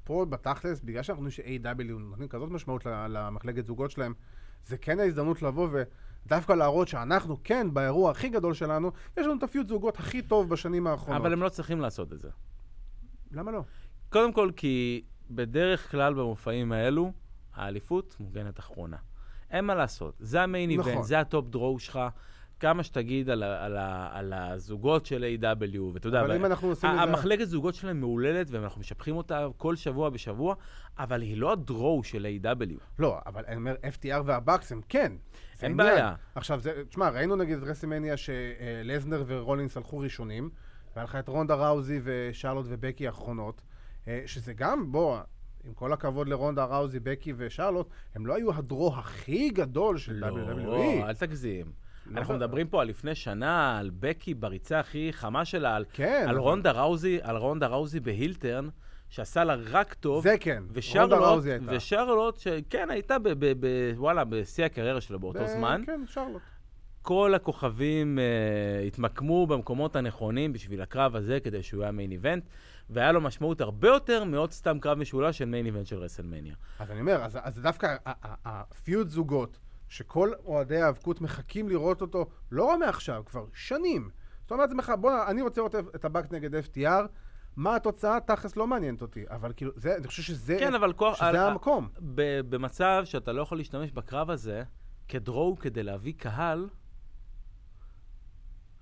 פה 0.04 0.26
בתכלס, 0.30 0.82
בגלל 0.82 1.04
שאנחנו 1.04 1.26
יודעים 1.26 1.64
ש-AW 1.64 2.00
נותנים 2.00 2.28
כזאת 2.28 2.50
משמעות 2.50 2.86
למחלקת 2.86 3.66
זוגות 3.66 3.92
שלהם, 3.92 4.14
זה 4.66 4.78
כן 4.78 5.00
ההזדמנות 5.00 5.42
לבוא 5.42 5.70
ודווקא 6.26 6.54
להראות 6.54 6.88
שאנחנו 6.88 7.38
כן, 7.44 7.74
באירוע 7.74 8.12
הכי 8.12 8.30
גדול 8.30 8.54
שלנו, 8.54 8.92
יש 9.18 9.26
לנו 9.26 9.38
את 9.38 9.44
הפיוט 9.44 9.68
זוגות 9.68 10.00
הכי 10.00 10.22
טוב 10.22 10.50
בשנים 10.50 10.88
האחרונות. 10.88 11.22
אבל 11.22 11.34
הם 11.34 11.42
לא 11.42 11.50
צריכים 11.50 11.82
לעשות 11.82 12.14
את 12.14 12.20
זה. 12.20 12.30
למה 13.32 13.52
לא? 13.52 13.64
קודם 14.10 14.34
כל, 14.34 14.52
כי 14.56 15.04
בדרך 15.30 15.92
כלל 15.92 16.14
במופעים 16.14 16.72
האלו, 16.72 17.12
האליפות 17.56 18.16
מוגנת 18.20 18.60
אחרונה. 18.60 18.98
אין 19.52 19.66
מה 19.66 19.76
לעשות, 19.76 20.16
זה 20.20 20.42
ה 20.42 20.48
main 20.48 20.72
נכון. 20.80 20.92
event, 20.92 21.06
זה 21.06 21.20
ה 21.20 21.27
top 21.27 21.48
draw 21.50 21.80
שלך. 21.80 22.00
כמה 22.60 22.84
שתגיד 22.84 23.30
על, 23.30 23.44
ה- 23.44 23.66
על, 23.66 23.78
ה- 23.78 24.10
על 24.12 24.34
הזוגות 24.34 25.06
של 25.06 25.36
AEW, 25.42 25.80
ואתה 25.94 26.08
יודע, 26.08 26.22
אבל 26.22 26.32
אם 26.36 26.46
אנחנו 26.46 26.68
עושים 26.68 26.90
את 26.90 26.96
זה... 26.96 27.02
המחלקת 27.02 27.46
זוגות 27.46 27.76
שלהם 27.76 28.00
מעולה, 28.00 28.48
ואנחנו 28.52 28.80
משבחים 28.82 29.18
אותה 29.18 29.48
כל 29.58 29.76
שבוע 29.76 30.10
בשבוע, 30.10 30.56
אבל 31.00 31.22
היא 31.22 31.38
לא 31.38 31.52
ה 31.52 31.62
draw 31.62 32.04
של 32.04 32.28
AEW. 32.44 32.80
לא, 33.00 33.20
אבל 33.26 33.44
אני 33.48 33.56
אומר, 33.56 33.76
FTR 33.76 34.22
והבקס 34.26 34.72
הם 34.72 34.82
כן. 34.90 35.12
אין. 35.62 35.78
בעיה. 35.78 36.14
עכשיו, 36.36 36.62
תשמע, 36.90 37.10
ראינו 37.10 37.36
נגיד 37.36 37.58
את 37.58 37.64
רסלמניה 37.64 38.16
שלסנר 38.18 39.24
ורולינס 39.28 39.78
הלכו 39.78 39.98
ראשונים, 40.00 40.50
והיה 40.96 41.04
לך 41.04 41.16
את 41.16 41.28
רונדה 41.28 41.56
ראוזי 41.56 42.00
ושרלוט 42.04 42.66
ובקי 42.70 43.08
האחרונות, 43.08 43.62
אה, 44.08 44.24
שזה 44.26 44.54
גם, 44.54 44.92
בוא, 44.92 45.20
עם 45.64 45.74
כל 45.74 45.94
הכבוד 45.94 46.28
לרונדה 46.30 46.66
ראוזי, 46.66 47.00
בקי 47.00 47.34
ושרלוט, 47.38 47.88
הם 48.16 48.26
לא 48.26 48.36
היו 48.36 48.54
הדרו 48.54 48.94
הכי 48.98 49.50
גדול 49.50 49.98
של 49.98 50.24
WWE. 50.24 50.66
לא, 50.66 50.84
אל 51.08 51.14
תגזים. 51.14 51.66
לא 52.06 52.20
אנחנו 52.20 52.34
מדברים 52.34 52.68
פה 52.68 52.82
על 52.82 52.88
לפני 52.88 53.16
שנה, 53.16 53.80
על 53.80 53.90
בקי 54.00 54.34
בריצה 54.34 54.80
הכי 54.80 55.10
חמה 55.14 55.46
שלה, 55.46 55.76
על, 55.76 55.86
כן, 55.94 56.24
על 56.24 56.30
אבל- 56.30 56.38
רונדה 56.38 56.72
ראוזי, 56.72 57.20
על 57.22 57.38
רונדה 57.38 57.68
ראוזי 57.68 58.00
בהילטרן, 58.00 58.68
שעשה 59.10 59.44
לה 59.44 59.56
רק 59.72 59.94
טוב. 59.94 60.24
זה 60.24 60.36
כן, 60.40 60.56
רונדה 60.58 60.74
ושרלוט, 60.80 61.14
ראוזי 61.14 61.52
הייתה. 61.52 61.66
ושרלוט, 61.76 62.38
שכן, 62.38 62.90
הייתה 62.90 63.20
ב, 63.20 63.30
ב, 63.30 63.54
ב, 63.60 63.68
וואלה, 63.98 64.24
בשיא 64.24 64.66
הקריירה 64.66 65.02
שלו 65.02 65.20
באותו 65.20 65.40
ב- 65.44 65.48
זמן. 65.48 65.84
כן, 65.86 66.02
שרלוט. 66.08 66.42
כל 67.02 67.34
הכוכבים 67.36 68.20
uh, 68.20 68.88
התמקמו 68.88 69.48
במקומות 69.48 69.96
הנכונים 69.96 70.54
בשביל 70.54 70.82
הקרב 70.82 71.16
הזה, 71.16 71.40
כדי 71.40 71.64
שהוא 71.64 71.84
היה 71.84 71.92
מיין 71.92 72.12
איבנט, 72.12 72.44
והיה 72.92 73.12
לו 73.12 73.22
משמעות 73.22 73.62
הרבה 73.62 73.88
יותר 73.88 74.24
מעוד 74.24 74.52
סתם 74.52 74.80
קרב 74.80 74.98
משולש 74.98 75.38
של 75.38 75.46
main 75.46 75.66
event 75.66 75.86
של 75.86 75.98
רסלמניה. 75.98 76.56
אז 76.80 76.92
אני 76.92 77.00
אומר, 77.02 77.24
אז, 77.24 77.38
אז 77.42 77.60
דווקא 77.60 77.86
ה- 78.06 78.28
ה- 78.28 78.36
ה 78.46 78.59
feud 78.59 79.10
זוגות, 79.10 79.60
שכל 79.90 80.32
אוהדי 80.46 80.82
היאבקות 80.82 81.22
מחכים 81.22 81.70
לראות 81.70 82.02
אותו, 82.02 82.26
לא 82.52 82.64
רק 82.64 82.80
מעכשיו, 82.80 83.24
כבר 83.26 83.46
שנים. 83.54 84.10
זאת 84.42 84.52
אומרת 84.52 84.70
לעצמך, 84.70 84.92
בוא, 85.02 85.12
אני 85.28 85.42
רוצה 85.42 85.62
לראות 85.62 85.76
את 85.96 86.06
הבקס 86.06 86.32
נגד 86.32 86.56
FTR, 86.56 87.08
מה 87.56 87.76
התוצאה? 87.76 88.20
תכלס 88.20 88.56
לא 88.56 88.68
מעניינת 88.68 89.02
אותי. 89.02 89.24
אבל 89.30 89.54
כאילו, 89.56 89.72
זה, 89.76 89.96
אני 89.98 90.08
חושב 90.08 90.22
שזה, 90.24 90.56
כן, 90.60 90.74
אבל 90.76 90.94
כוח... 90.94 91.16
שזה 91.18 91.26
על- 91.28 91.36
המקום. 91.36 91.90
ב- 92.16 92.42
במצב 92.56 93.02
שאתה 93.06 93.32
לא 93.32 93.42
יכול 93.42 93.58
להשתמש 93.58 93.92
בקרב 93.92 94.30
הזה 94.30 94.64
כ 95.08 95.24
draw 95.24 95.58
כדי 95.58 95.84
להביא 95.84 96.14
קהל, 96.18 96.70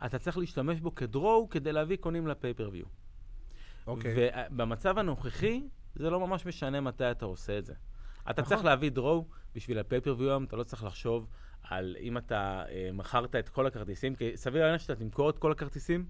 אתה 0.06 0.20
צריך 0.20 0.38
להשתמש 0.38 0.80
בו 0.80 0.96
כדרואו 0.96 1.50
כדי 1.50 1.72
להביא 1.72 1.98
קונים 1.98 2.28
לפייפריוויו. 2.28 2.86
אוקיי. 3.88 4.30
ובמצב 4.52 4.98
הנוכחי, 4.98 5.68
זה 5.96 6.10
לא 6.10 6.20
ממש 6.20 6.46
משנה 6.46 6.82
מתי 6.82 7.12
אתה 7.12 7.26
עושה 7.26 7.58
את 7.58 7.66
זה. 7.66 7.74
אתה 8.30 8.42
נכון. 8.42 8.44
צריך 8.56 8.66
להביא 8.66 8.92
דרואו 8.92 9.26
בשביל 9.56 9.80
הפייפריוויו 9.80 10.30
היום, 10.30 10.44
אתה 10.44 10.56
לא 10.56 10.64
צריך 10.64 10.84
לחשוב 10.84 11.28
על 11.64 11.96
אם 12.00 12.18
אתה 12.18 12.64
אה, 12.70 12.90
מכרת 12.94 13.36
את 13.36 13.50
כל 13.50 13.68
הכרטיסים, 13.68 14.16
כי 14.16 14.32
סביר 14.36 14.66
להניח 14.66 14.82
שאתה 14.82 14.96
תמכור 14.96 15.30
את 15.30 15.38
כל 15.38 15.52
הכרטיסים. 15.52 16.06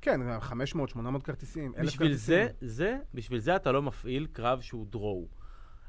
כן, 0.00 0.20
500, 0.40 0.88
800 0.88 1.22
כרטיסים, 1.22 1.72
1,000 1.74 1.86
בשביל 1.86 2.08
כרטיסים. 2.08 2.36
זה, 2.36 2.48
זה, 2.60 2.98
בשביל 3.14 3.38
זה 3.38 3.56
אתה 3.56 3.72
לא 3.72 3.82
מפעיל 3.82 4.26
קרב 4.32 4.60
שהוא 4.60 4.86
דרואו. 4.90 5.26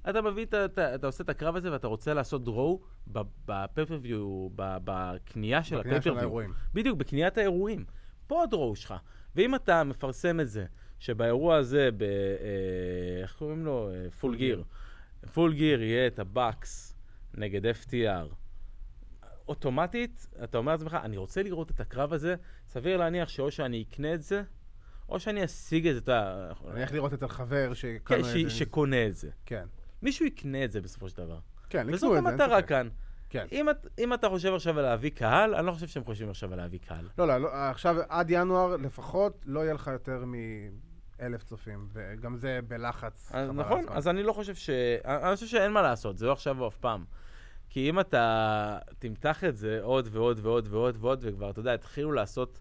אתה 0.10 0.22
מביא, 0.22 0.46
את 0.46 0.54
ה- 0.54 0.66
אתה, 0.66 0.96
אתה 0.96 1.08
עושה 1.08 1.24
את 1.24 1.30
הקרב 1.30 1.56
הזה 1.56 1.72
ואתה 1.72 1.88
רוצה 1.88 2.14
לעשות 2.14 2.44
דרואו 2.44 2.82
ב 3.08 3.18
pay-per-view, 3.18 4.50
בקנייה 4.56 5.64
של 5.64 5.78
בקנייה 5.80 6.02
של 6.02 6.10
ה 6.10 6.10
pay-per-view. 6.10 6.20
האירועים. 6.20 6.54
בדיוק, 6.74 6.98
בקניית 6.98 7.38
האירועים. 7.38 7.86
פה 8.28 8.44
ה 8.44 8.50
draw 8.50 8.76
שלך. 8.76 8.94
ואם 9.36 9.56
אתה 9.56 9.84
מפרסם 9.84 10.40
את 10.40 10.50
זה, 10.50 10.66
שבאירוע 11.02 11.56
הזה, 11.56 11.90
ב... 11.98 12.04
אה, 12.04 13.22
איך 13.22 13.36
קוראים 13.36 13.66
לו? 13.66 13.90
Full 14.20 14.36
Gear. 14.36 14.64
Full 15.34 15.54
Gear 15.54 15.82
יהיה 15.82 16.08
את 16.08 16.20
הבאקס 16.20 16.96
נגד 17.34 17.66
FTR. 17.66 18.34
אוטומטית, 19.48 20.28
אתה 20.44 20.58
אומר 20.58 20.72
לעצמך, 20.72 20.98
אני 21.04 21.18
רוצה 21.18 21.44
לראות 21.44 21.72
את 21.72 21.80
הקרב 21.80 22.14
הזה, 22.14 22.36
סביר 22.68 22.98
להניח 22.98 23.30
שאו 23.30 23.52
שאני 23.52 23.86
אקנה 23.90 24.14
את 24.14 24.22
זה, 24.22 24.44
או 25.10 25.20
שאני 25.20 25.46
אשיג 25.46 25.88
את 25.88 25.94
זה, 25.94 26.00
אתה 26.00 26.52
אני 26.68 26.80
הולך 26.80 26.92
לראות 26.92 27.14
אצל 27.14 27.28
חבר 27.28 27.74
שקנה 27.74 28.00
כן, 28.06 28.20
את 28.20 28.24
זה. 28.24 28.50
שקונה 28.50 29.08
את 29.08 29.16
זה. 29.16 29.30
כן. 29.46 29.66
מישהו 30.02 30.26
יקנה 30.26 30.64
את 30.64 30.72
זה 30.72 30.82
בסופו 30.82 31.10
של 31.10 31.18
דבר. 31.18 31.40
כן, 31.70 31.80
לקנו 31.80 31.94
וזאת 31.94 32.18
את 32.18 32.24
זה, 32.24 32.30
אין 32.30 32.40
המטרה. 32.40 32.62
כאן. 32.62 32.90
כן. 33.30 33.46
אם, 33.52 33.70
את, 33.70 33.88
אם 34.00 34.14
אתה 34.14 34.30
חושב 34.30 34.54
עכשיו 34.54 34.80
על 34.80 34.86
להביא 34.86 35.10
קהל, 35.10 35.56
אני 35.56 35.66
לא 35.66 35.72
חושב 35.72 35.88
שהם 35.88 36.04
חושבים 36.04 36.30
עכשיו 36.30 36.54
על 36.54 36.60
להביא 36.60 36.80
קהל. 36.88 37.10
לא, 37.18 37.28
לא, 37.28 37.38
לא, 37.38 37.50
עכשיו 37.54 37.96
עד 38.10 38.30
ינואר 38.30 38.76
לפחות 38.76 39.44
לא 39.46 39.60
יהיה 39.60 39.74
לך 39.74 39.88
יותר 39.94 40.24
מאלף 41.22 41.44
צופים, 41.44 41.88
וגם 41.94 42.36
זה 42.36 42.60
בלחץ. 42.68 43.32
אז 43.34 43.50
נכון. 43.50 43.86
אז 43.90 44.08
אני 44.08 44.24
לא 44.24 44.34
חושב 44.34 44.56
ש... 44.56 44.70
אני 45.06 45.36
חושב 45.36 45.48
שאין 45.48 45.72
מה 45.72 45.82
לעשות, 45.82 46.18
זה 46.18 46.26
לא 46.26 46.32
עכשיו 46.32 46.62
או 46.62 46.68
אף 46.68 46.78
פעם. 46.78 47.06
כי 47.70 47.90
אם 47.90 48.00
אתה 48.00 48.78
תמתח 49.00 49.44
את 49.44 49.58
זה 49.58 49.80
עוד 49.82 50.08
ועוד 50.12 50.40
ועוד 50.42 50.68
ועוד 50.70 50.98
ועוד, 51.00 51.20
וכבר, 51.22 51.50
אתה 51.50 51.60
יודע, 51.60 51.74
התחילו 51.74 52.12
לעשות 52.12 52.60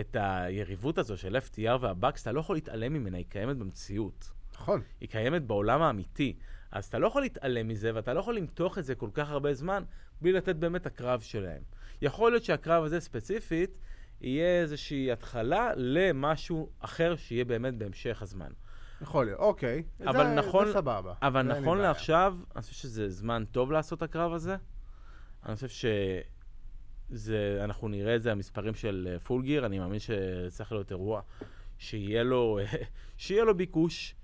את 0.00 0.16
היריבות 0.20 0.98
הזו 0.98 1.16
של 1.16 1.36
FTR 1.36 1.76
והבקס, 1.80 2.22
אתה 2.22 2.32
לא 2.32 2.40
יכול 2.40 2.56
להתעלם 2.56 2.92
ממנה, 2.92 3.16
היא 3.16 3.26
קיימת 3.28 3.56
במציאות. 3.56 4.30
נכון. 4.52 4.80
היא 5.00 5.08
קיימת 5.08 5.42
בעולם 5.42 5.82
האמיתי. 5.82 6.36
אז 6.70 6.84
אתה 6.84 6.98
לא 6.98 7.06
יכול 7.06 7.22
להתעלם 7.22 7.68
מזה, 7.68 7.90
ואתה 7.94 8.14
לא 8.14 8.20
יכול 8.20 8.36
למתוח 8.36 8.78
את 8.78 8.84
זה 8.84 8.94
כל 8.94 9.08
כך 9.14 9.30
הרבה 9.30 9.54
זמן, 9.54 9.82
בלי 10.20 10.32
לתת 10.32 10.56
באמת 10.56 10.86
הקרב 10.86 11.20
שלהם. 11.20 11.62
יכול 12.02 12.30
להיות 12.30 12.44
שהקרב 12.44 12.84
הזה 12.84 13.00
ספציפית, 13.00 13.78
יהיה 14.20 14.60
איזושהי 14.62 15.12
התחלה 15.12 15.70
למשהו 15.76 16.70
אחר 16.80 17.16
שיהיה 17.16 17.44
באמת 17.44 17.74
בהמשך 17.74 18.22
הזמן. 18.22 18.50
יכול 19.02 19.26
להיות, 19.26 19.40
אוקיי. 19.40 19.82
אבל 20.06 20.24
זה, 20.24 20.34
נכון- 20.34 20.66
זה 20.66 20.72
סבבה. 20.72 21.14
אבל 21.22 21.54
זה 21.54 21.60
נכון. 21.60 21.78
לעכשיו, 21.78 22.36
אני 22.54 22.62
חושב 22.62 22.74
שזה 22.74 23.08
זמן 23.08 23.44
טוב 23.52 23.72
לעשות 23.72 23.98
את 23.98 24.02
הקרב 24.02 24.32
הזה. 24.32 24.56
אני 25.46 25.54
חושב 25.54 25.88
שזה, 27.10 27.60
אנחנו 27.64 27.88
נראה 27.88 28.16
את 28.16 28.22
זה, 28.22 28.32
המספרים 28.32 28.74
של 28.74 29.08
אה, 29.12 29.18
פול 29.18 29.42
גיר, 29.42 29.66
אני 29.66 29.78
מאמין 29.78 29.98
שצריך 29.98 30.72
להיות 30.72 30.90
אירוע 30.90 31.20
שיהיה 31.78 32.22
לו, 32.22 32.58
שיהיה 33.16 33.44
לו 33.44 33.56
ביקוש. 33.56 34.14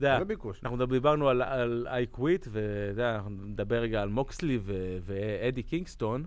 יודע, 0.00 0.18
זה 0.18 0.24
ביקוש. 0.24 0.60
אנחנו 0.62 0.86
דיברנו 0.86 1.28
על, 1.28 1.42
על 1.42 1.86
I 1.90 2.16
quit, 2.16 2.48
ואתה 2.50 2.90
יודע, 2.90 3.14
אנחנו 3.14 3.30
נדבר 3.30 3.76
רגע 3.80 4.02
על 4.02 4.08
מוקסלי 4.08 4.58
ואדי 5.02 5.62
קינגסטון, 5.62 6.24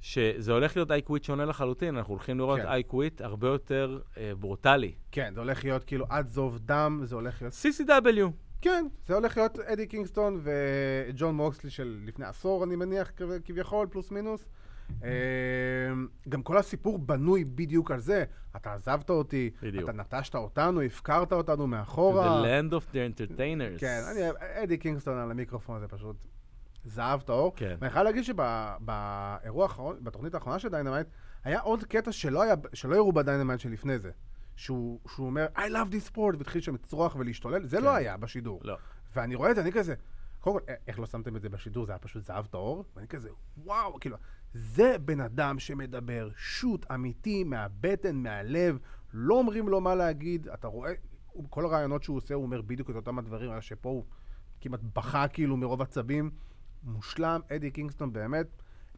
שזה 0.00 0.52
הולך 0.52 0.76
להיות 0.76 0.90
quit 0.90 1.22
שונה 1.22 1.44
לחלוטין, 1.44 1.96
אנחנו 1.96 2.12
הולכים 2.14 2.38
לראות 2.38 2.60
כן. 2.60 2.80
Quit 2.90 3.24
הרבה 3.24 3.48
יותר 3.48 4.00
אה, 4.16 4.32
ברוטלי. 4.40 4.92
כן, 5.12 5.34
זה 5.34 5.40
הולך 5.40 5.64
להיות 5.64 5.84
כאילו 5.84 6.06
עד 6.08 6.28
זוב 6.28 6.58
דם, 6.58 7.00
זה 7.04 7.14
הולך 7.14 7.42
להיות... 7.42 7.54
CCW, 7.54 8.30
כן, 8.60 8.86
זה 9.06 9.14
הולך 9.14 9.36
להיות 9.36 9.58
אדי 9.58 9.86
קינגסטון 9.86 10.40
וג'ון 10.42 11.34
מוקסלי 11.34 11.70
של 11.70 12.00
לפני 12.04 12.26
עשור, 12.26 12.64
אני 12.64 12.76
מניח, 12.76 13.10
כביכול, 13.44 13.86
פלוס 13.90 14.10
מינוס. 14.10 14.44
אה, 15.04 15.10
גם 16.28 16.42
כל 16.42 16.56
הסיפור 16.56 16.98
בנוי 16.98 17.44
בדיוק 17.44 17.90
על 17.90 18.00
זה. 18.00 18.24
אתה 18.56 18.74
עזבת 18.74 19.10
אותי, 19.10 19.50
בדיוק. 19.62 19.84
אתה 19.84 19.92
נטשת 19.92 20.34
אותנו, 20.34 20.80
הפקרת 20.82 21.32
אותנו 21.32 21.64
to 21.64 21.66
מאחורה. 21.66 22.42
the 22.42 22.44
land 22.44 22.72
of 22.72 22.92
the 22.92 22.96
entertainers. 22.96 23.78
כן, 23.78 24.00
אני, 24.10 24.20
אדי 24.40 24.78
קינגסטון 24.78 25.18
על 25.18 25.30
המיקרופון 25.30 25.80
זה 25.80 25.88
פשוט 25.88 26.16
זהב 26.84 27.20
טהור. 27.20 27.52
כן. 27.56 27.76
ואני 27.80 27.90
חייב 27.90 28.04
להגיד 28.04 28.24
שבאירוע 28.24 29.62
האחרון, 29.62 29.96
בתוכנית 30.02 30.34
האחרונה 30.34 30.58
של 30.58 30.68
Dynamite, 30.68 31.06
היה 31.44 31.60
עוד 31.60 31.84
קטע 31.84 32.12
שלא, 32.12 32.42
היה, 32.42 32.54
שלא 32.72 32.96
הראו 32.96 33.12
ב-Dynamite 33.12 33.60
שלפני 33.60 33.98
זה. 33.98 34.10
שהוא, 34.58 35.00
שהוא 35.08 35.26
אומר, 35.26 35.46
I 35.56 35.58
love 35.58 35.92
this 35.92 36.14
sport, 36.14 36.36
והתחיל 36.38 36.60
שם 36.60 36.74
לצרוח 36.74 37.16
ולהשתולל, 37.16 37.66
זה 37.66 37.76
כן. 37.76 37.82
לא 37.82 37.94
היה 37.94 38.16
בשידור. 38.16 38.60
לא. 38.64 38.76
ואני 39.16 39.34
רואה 39.34 39.50
את 39.50 39.56
זה, 39.56 39.62
אני 39.62 39.72
כזה, 39.72 39.94
קודם 40.40 40.58
כל, 40.58 40.72
איך 40.86 40.98
לא 40.98 41.06
שמתם 41.06 41.36
את 41.36 41.42
זה 41.42 41.48
בשידור? 41.48 41.86
זה 41.86 41.92
היה 41.92 41.98
פשוט 41.98 42.24
זהב 42.24 42.46
טהור, 42.46 42.84
ואני 42.96 43.08
כזה, 43.08 43.28
וואו, 43.56 44.00
כאילו, 44.00 44.16
זה 44.54 44.96
בן 44.98 45.20
אדם 45.20 45.58
שמדבר 45.58 46.28
שוט 46.36 46.90
אמיתי, 46.90 47.44
מהבטן, 47.44 48.16
מהלב, 48.16 48.78
לא 49.12 49.34
אומרים 49.34 49.68
לו 49.68 49.80
מה 49.80 49.94
להגיד, 49.94 50.48
אתה 50.48 50.68
רואה, 50.68 50.92
כל 51.50 51.64
הרעיונות 51.64 52.02
שהוא 52.02 52.16
עושה, 52.16 52.34
הוא 52.34 52.42
אומר 52.42 52.62
בדיוק 52.62 52.90
את 52.90 52.94
אותם 52.94 53.18
הדברים, 53.18 53.50
רק 53.50 53.62
שפה 53.62 53.88
הוא 53.88 54.04
כמעט 54.60 54.80
בכה 54.94 55.28
כאילו 55.28 55.56
מרוב 55.56 55.82
עצבים. 55.82 56.30
מושלם, 56.82 57.40
אדי 57.56 57.70
קינגסטון 57.70 58.12
באמת, 58.12 58.46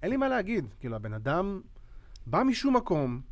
אין 0.02 0.10
לי 0.10 0.16
מה 0.16 0.28
להגיד, 0.28 0.74
כאילו, 0.80 0.96
הבן 0.96 1.12
אדם 1.12 1.60
בא 2.26 2.42
משום 2.42 2.76
מקום, 2.76 3.22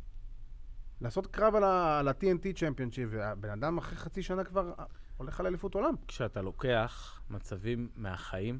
לעשות 1.01 1.27
קרב 1.27 1.55
על 1.55 1.63
ה- 1.63 1.99
על 1.99 2.07
ה-TNT 2.07 2.53
צ'מפיונשיפ, 2.59 3.09
והבן 3.11 3.49
אדם 3.49 3.77
אחרי 3.77 3.97
חצי 3.97 4.23
שנה 4.23 4.43
כבר 4.43 4.73
הולך 5.17 5.39
על 5.39 5.45
אליפות 5.47 5.75
עולם. 5.75 5.93
כשאתה 6.07 6.41
לוקח 6.41 7.21
מצבים 7.29 7.89
מהחיים 7.95 8.59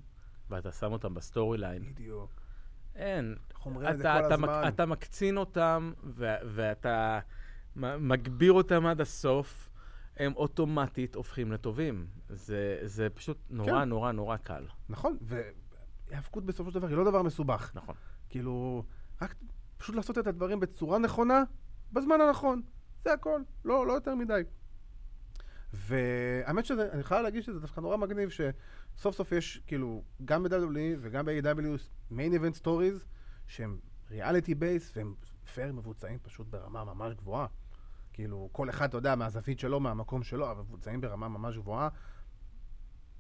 ואתה 0.50 0.72
שם 0.72 0.92
אותם 0.92 1.14
ב 1.14 1.21
story 1.21 1.58
line, 1.58 1.84
בדיוק. 1.94 2.32
אין. 2.96 3.36
אנחנו 3.52 3.72
אומרים 3.72 3.90
את 3.90 3.98
זה 3.98 4.04
אתה, 4.04 4.20
כל 4.20 4.26
אתה, 4.26 4.34
הזמן. 4.34 4.48
מק, 4.68 4.74
אתה 4.74 4.86
מקצין 4.86 5.38
אותם 5.38 5.92
ו- 6.04 6.36
ואתה 6.56 7.20
מגביר 7.76 8.52
אותם 8.52 8.86
עד 8.86 9.02
הסוף, 9.02 9.70
הם 10.18 10.34
אוטומטית 10.36 11.16
הופכים 11.16 11.52
לטובים. 11.52 12.08
זה, 12.30 12.80
זה 12.84 13.10
פשוט 13.10 13.38
נורא 13.50 13.72
כן. 13.82 13.90
נורא 13.90 14.12
נורא 14.12 14.38
קל. 14.38 14.66
נכון, 14.90 15.18
והיאבקות 16.10 16.45
בסופו 16.45 16.72
של 16.72 16.80
דבר 16.80 16.88
היא 16.88 16.97
לא 16.97 17.03
דבר 17.03 17.22
מסובך. 17.22 17.72
נכון. 17.76 17.95
כאילו, 18.30 18.84
רק 19.22 19.36
פשוט 19.78 19.95
לעשות 19.95 20.18
את 20.18 20.28
הדברים 20.28 20.60
בצורה 20.60 20.99
נכונה, 20.99 21.43
בזמן 21.91 22.22
הנכון. 22.22 22.62
זה 23.03 23.14
הכל, 23.14 23.41
לא, 23.66 23.88
לא 23.88 23.93
יותר 23.93 24.16
מדי. 24.16 24.41
והאמת 25.74 26.66
שזה, 26.66 26.91
אני 26.91 27.03
חייב 27.03 27.24
להגיד 27.24 27.43
שזה 27.43 27.60
דווקא 27.60 27.82
נורא 27.82 27.97
מגניב 27.97 28.30
שסוף 28.30 29.16
סוף 29.16 29.32
יש, 29.32 29.62
כאילו, 29.68 30.03
גם 30.26 30.43
ב-WWE 30.43 30.97
וגם 31.01 31.26
ב-AEW, 31.26 31.80
main 32.12 32.34
event 32.34 32.64
stories, 32.64 33.05
שהם 33.47 33.80
reality 34.12 34.56
based 34.56 34.91
והם 34.95 35.16
פייר 35.53 35.74
מבוצעים 35.74 36.20
פשוט 36.20 36.47
ברמה 36.47 36.84
ממש 36.84 37.14
גבוהה. 37.14 37.47
כאילו, 38.14 38.49
כל 38.51 38.70
אחד, 38.70 38.88
אתה 38.88 38.97
יודע, 38.97 39.16
מהזווית 39.16 39.60
שלו, 39.60 39.80
מהמקום 39.80 40.24
שלו, 40.24 40.51
אבל 40.51 40.62
מבוצעים 40.62 41.01
ברמה 41.01 41.28
ממש 41.28 41.57
גבוהה. 41.57 41.89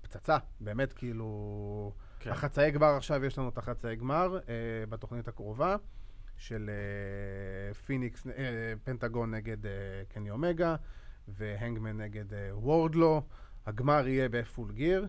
פצצה, 0.01 0.37
באמת, 0.59 0.93
כאילו... 0.93 1.93
כן. 2.19 2.31
החצאי 2.31 2.71
גמר 2.71 2.95
עכשיו, 2.97 3.25
יש 3.25 3.37
לנו 3.37 3.49
את 3.49 3.57
החצאי 3.57 3.95
גמר 3.95 4.39
אה, 4.49 4.53
בתוכנית 4.89 5.27
הקרובה 5.27 5.75
של 6.37 6.69
אה, 6.69 7.73
פיניקס, 7.73 8.27
אה, 8.27 8.33
פנטגון 8.83 9.33
נגד 9.33 9.65
אה, 9.65 9.71
קני 10.13 10.31
אומגה 10.31 10.75
והנגמן 11.27 11.97
נגד 11.97 12.33
אה, 12.33 12.57
וורדלו. 12.57 13.21
הגמר 13.65 14.07
יהיה 14.07 14.29
בפול 14.29 14.71
גיר. 14.71 15.07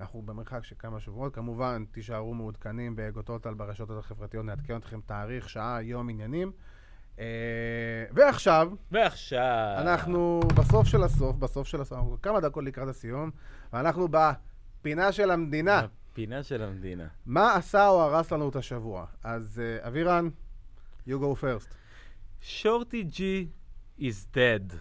אנחנו 0.00 0.22
במרחק 0.22 0.64
של 0.64 0.74
כמה 0.78 1.00
שבועות. 1.00 1.34
כמובן, 1.34 1.84
תישארו 1.90 2.34
מעודכנים 2.34 2.92
בגוטוטל 2.96 3.54
ברשתות 3.54 3.98
החברתיות, 3.98 4.44
נעדכן 4.44 4.76
אתכם 4.76 5.00
תאריך, 5.06 5.48
שעה, 5.48 5.82
יום, 5.82 6.08
עניינים. 6.08 6.52
אה, 7.18 7.24
ועכשיו, 8.12 8.72
ועכשיו... 8.92 9.74
אנחנו 9.78 10.40
בסוף 10.54 10.86
של 10.86 11.02
הסוף, 11.02 11.36
בסוף 11.36 11.66
של 11.66 11.80
הסוף, 11.80 12.20
כמה 12.22 12.40
דקות 12.40 12.64
לקראת 12.64 12.88
הסיום, 12.88 13.30
ואנחנו 13.72 14.08
בפינה 14.10 15.12
של 15.12 15.30
המדינה. 15.30 15.86
הפינה 16.12 16.42
של 16.42 16.62
המדינה. 16.62 17.06
מה 17.26 17.54
עשה 17.54 17.88
או 17.88 18.02
הרס 18.02 18.32
לנו 18.32 18.48
את 18.48 18.56
השבוע? 18.56 19.06
אז 19.24 19.62
uh, 19.82 19.86
אבירן, 19.86 20.28
you 21.08 21.12
go 21.12 21.40
first. 21.42 21.74
שורטי 22.40 23.02
ג'י 23.02 23.48
is 23.98 24.34
dead. 24.34 24.74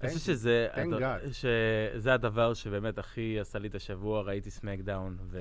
אני 0.00 0.08
חושב 0.08 0.20
שזה 0.20 0.68
הד-. 0.72 1.32
שזה 1.32 2.14
הדבר 2.14 2.54
שבאמת 2.54 2.98
הכי 2.98 3.40
עשה 3.40 3.58
לי 3.58 3.68
את 3.68 3.74
השבוע, 3.74 4.22
ראיתי 4.22 4.50
סמקדאון, 4.50 5.16
ו... 5.22 5.38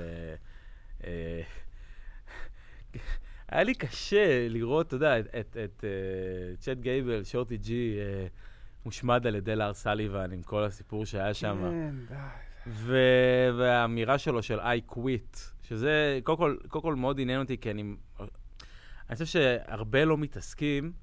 אה, 1.04 1.42
היה 3.50 3.64
לי 3.64 3.76
קשה 3.76 4.48
לראות, 4.50 4.88
אתה 4.88 4.96
יודע, 4.96 5.20
את- 5.20 5.26
את- 5.40 5.58
את 5.66 5.84
אה, 5.84 6.56
צ'אט 6.58 6.78
גייבל, 6.78 7.24
שורטי 7.24 7.58
ג'י, 7.58 7.98
אה, 8.00 8.28
מושמד 8.86 9.28
על 9.28 9.36
ידי 9.36 9.56
לאר 9.56 9.74
סליבן 9.74 10.32
עם 10.32 10.44
כל 10.44 10.64
הסיפור 10.64 11.06
שהיה 11.06 11.34
שם. 11.34 11.58
כן, 11.62 11.96
די. 12.08 12.16
ו- 12.68 13.50
והאמירה 13.58 14.18
שלו 14.18 14.44
של 14.44 14.60
I 14.60 14.92
quit, 14.94 15.38
שזה 15.62 16.20
קודם 16.24 16.38
כל, 16.38 16.58
קודם 16.68 16.84
כל 16.84 16.96
מאוד 16.96 17.20
עניין 17.20 17.42
אותי, 17.42 17.58
כי 17.58 17.72
אני... 17.72 17.84
אני 19.10 19.14
חושב 19.14 19.26
שהרבה 19.26 20.06
לא 20.06 20.18
מתעסקים 20.18 20.94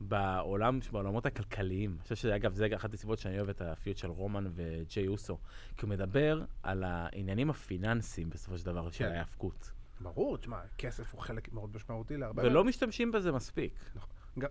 בעולם, 0.00 0.78
בעולמות 0.92 1.26
הכלכליים. 1.26 1.90
אני 1.90 2.02
חושב 2.02 2.14
שאגב, 2.14 2.54
זה 2.54 2.68
אחת 2.76 2.94
הסיבות 2.94 3.18
שאני 3.18 3.36
אוהב 3.38 3.48
את 3.48 3.60
הפיוט 3.60 3.96
של 3.96 4.08
רומן 4.08 4.44
וג'יי 4.54 5.08
אוסו. 5.08 5.38
כי 5.76 5.82
הוא 5.86 5.90
מדבר 5.90 6.44
על 6.62 6.84
העניינים 6.84 7.50
הפיננסיים, 7.50 8.30
בסופו 8.30 8.58
של 8.58 8.66
דבר, 8.66 8.90
של 8.90 9.04
כן. 9.04 9.12
ההאבקות. 9.12 9.70
ברור, 10.00 10.38
תשמע, 10.38 10.58
כסף 10.78 11.12
הוא 11.14 11.20
חלק 11.22 11.52
מאוד 11.52 11.76
משמעותי 11.76 12.16
להרבה. 12.16 12.42
ולא 12.42 12.64
משתמשים 12.64 13.12
בזה 13.12 13.32
מספיק. 13.32 13.72
גם- 13.96 14.02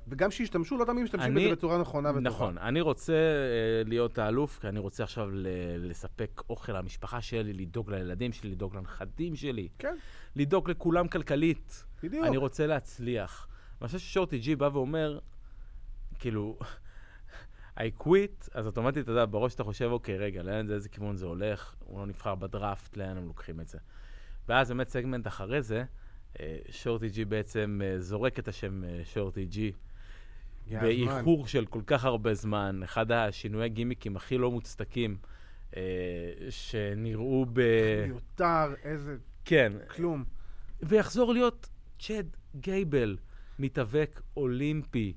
וגם 0.07 0.31
שישתמשו, 0.31 0.77
לא 0.77 0.85
תמיד 0.85 1.03
משתמשים 1.03 1.31
אני- 1.37 1.45
בזה 1.45 1.55
בצורה 1.55 1.77
נכונה 1.77 2.09
וטובה. 2.09 2.21
נכון, 2.29 2.57
אני 2.57 2.81
רוצה 2.81 3.13
uh, 3.13 3.87
להיות 3.89 4.17
האלוף, 4.17 4.59
כי 4.59 4.67
אני 4.67 4.79
רוצה 4.79 5.03
עכשיו 5.03 5.29
ל- 5.31 5.47
לספק 5.89 6.41
אוכל 6.49 6.71
למשפחה 6.71 7.21
שלי, 7.21 7.53
לדאוג 7.53 7.91
לילדים 7.91 8.33
שלי, 8.33 8.49
לדאוג 8.51 8.75
לנכדים 8.75 9.35
שלי, 9.35 9.67
כן, 9.79 9.95
לדאוג 10.35 10.69
לכולם 10.69 11.07
כלכלית. 11.07 11.85
בדיוק. 12.03 12.25
אני 12.25 12.37
רוצה 12.37 12.67
להצליח. 12.67 13.47
ואני 13.81 13.87
חושב 13.87 13.99
ששורטי 13.99 14.39
ג'י 14.39 14.55
בא 14.55 14.69
ואומר, 14.73 15.19
כאילו, 16.19 16.57
I 17.77 18.03
quit, 18.03 18.49
אז 18.53 18.65
אוטומטית, 18.67 19.03
אתה 19.03 19.11
יודע, 19.11 19.25
בראש 19.29 19.55
אתה 19.55 19.63
חושב, 19.63 19.89
אוקיי, 19.91 20.17
רגע, 20.17 20.43
לאן 20.43 20.67
זה, 20.67 20.73
איזה 20.73 20.89
כיוון 20.89 21.15
זה 21.15 21.25
הולך? 21.25 21.75
הוא 21.79 21.99
לא 21.99 22.05
נבחר 22.05 22.35
בדראפט, 22.35 22.97
לאן 22.97 23.17
הם 23.17 23.25
לוקחים 23.27 23.59
את 23.61 23.67
זה? 23.67 23.77
ואז 24.49 24.67
באמת 24.71 24.89
סגמנט 24.89 25.27
אחרי 25.27 25.61
זה, 25.61 25.83
אה, 26.39 26.57
שורטי 26.69 27.09
ג'י 27.09 27.25
בעצם 27.25 27.81
אה, 27.83 27.99
זורק 27.99 28.39
את 28.39 28.47
השם 28.47 28.83
אה, 28.83 29.01
שורטי 29.03 29.45
ג'י. 29.45 29.71
באיחור 30.71 31.47
של 31.47 31.65
כל 31.65 31.81
כך 31.87 32.05
הרבה 32.05 32.33
זמן, 32.33 32.79
אחד 32.83 33.11
השינויי 33.11 33.69
גימיקים 33.69 34.15
הכי 34.15 34.37
לא 34.37 34.51
מוצדקים, 34.51 35.17
אה, 35.75 35.81
שנראו 36.49 37.45
ב... 37.53 37.61
מיותר, 38.07 38.73
איזה 38.83 39.17
כן, 39.45 39.73
כלום. 39.87 40.23
ויחזור 40.83 41.33
להיות 41.33 41.69
צ'ד 41.99 42.23
גייבל, 42.55 43.17
מתאבק 43.59 44.21
אולימפי. 44.37 45.13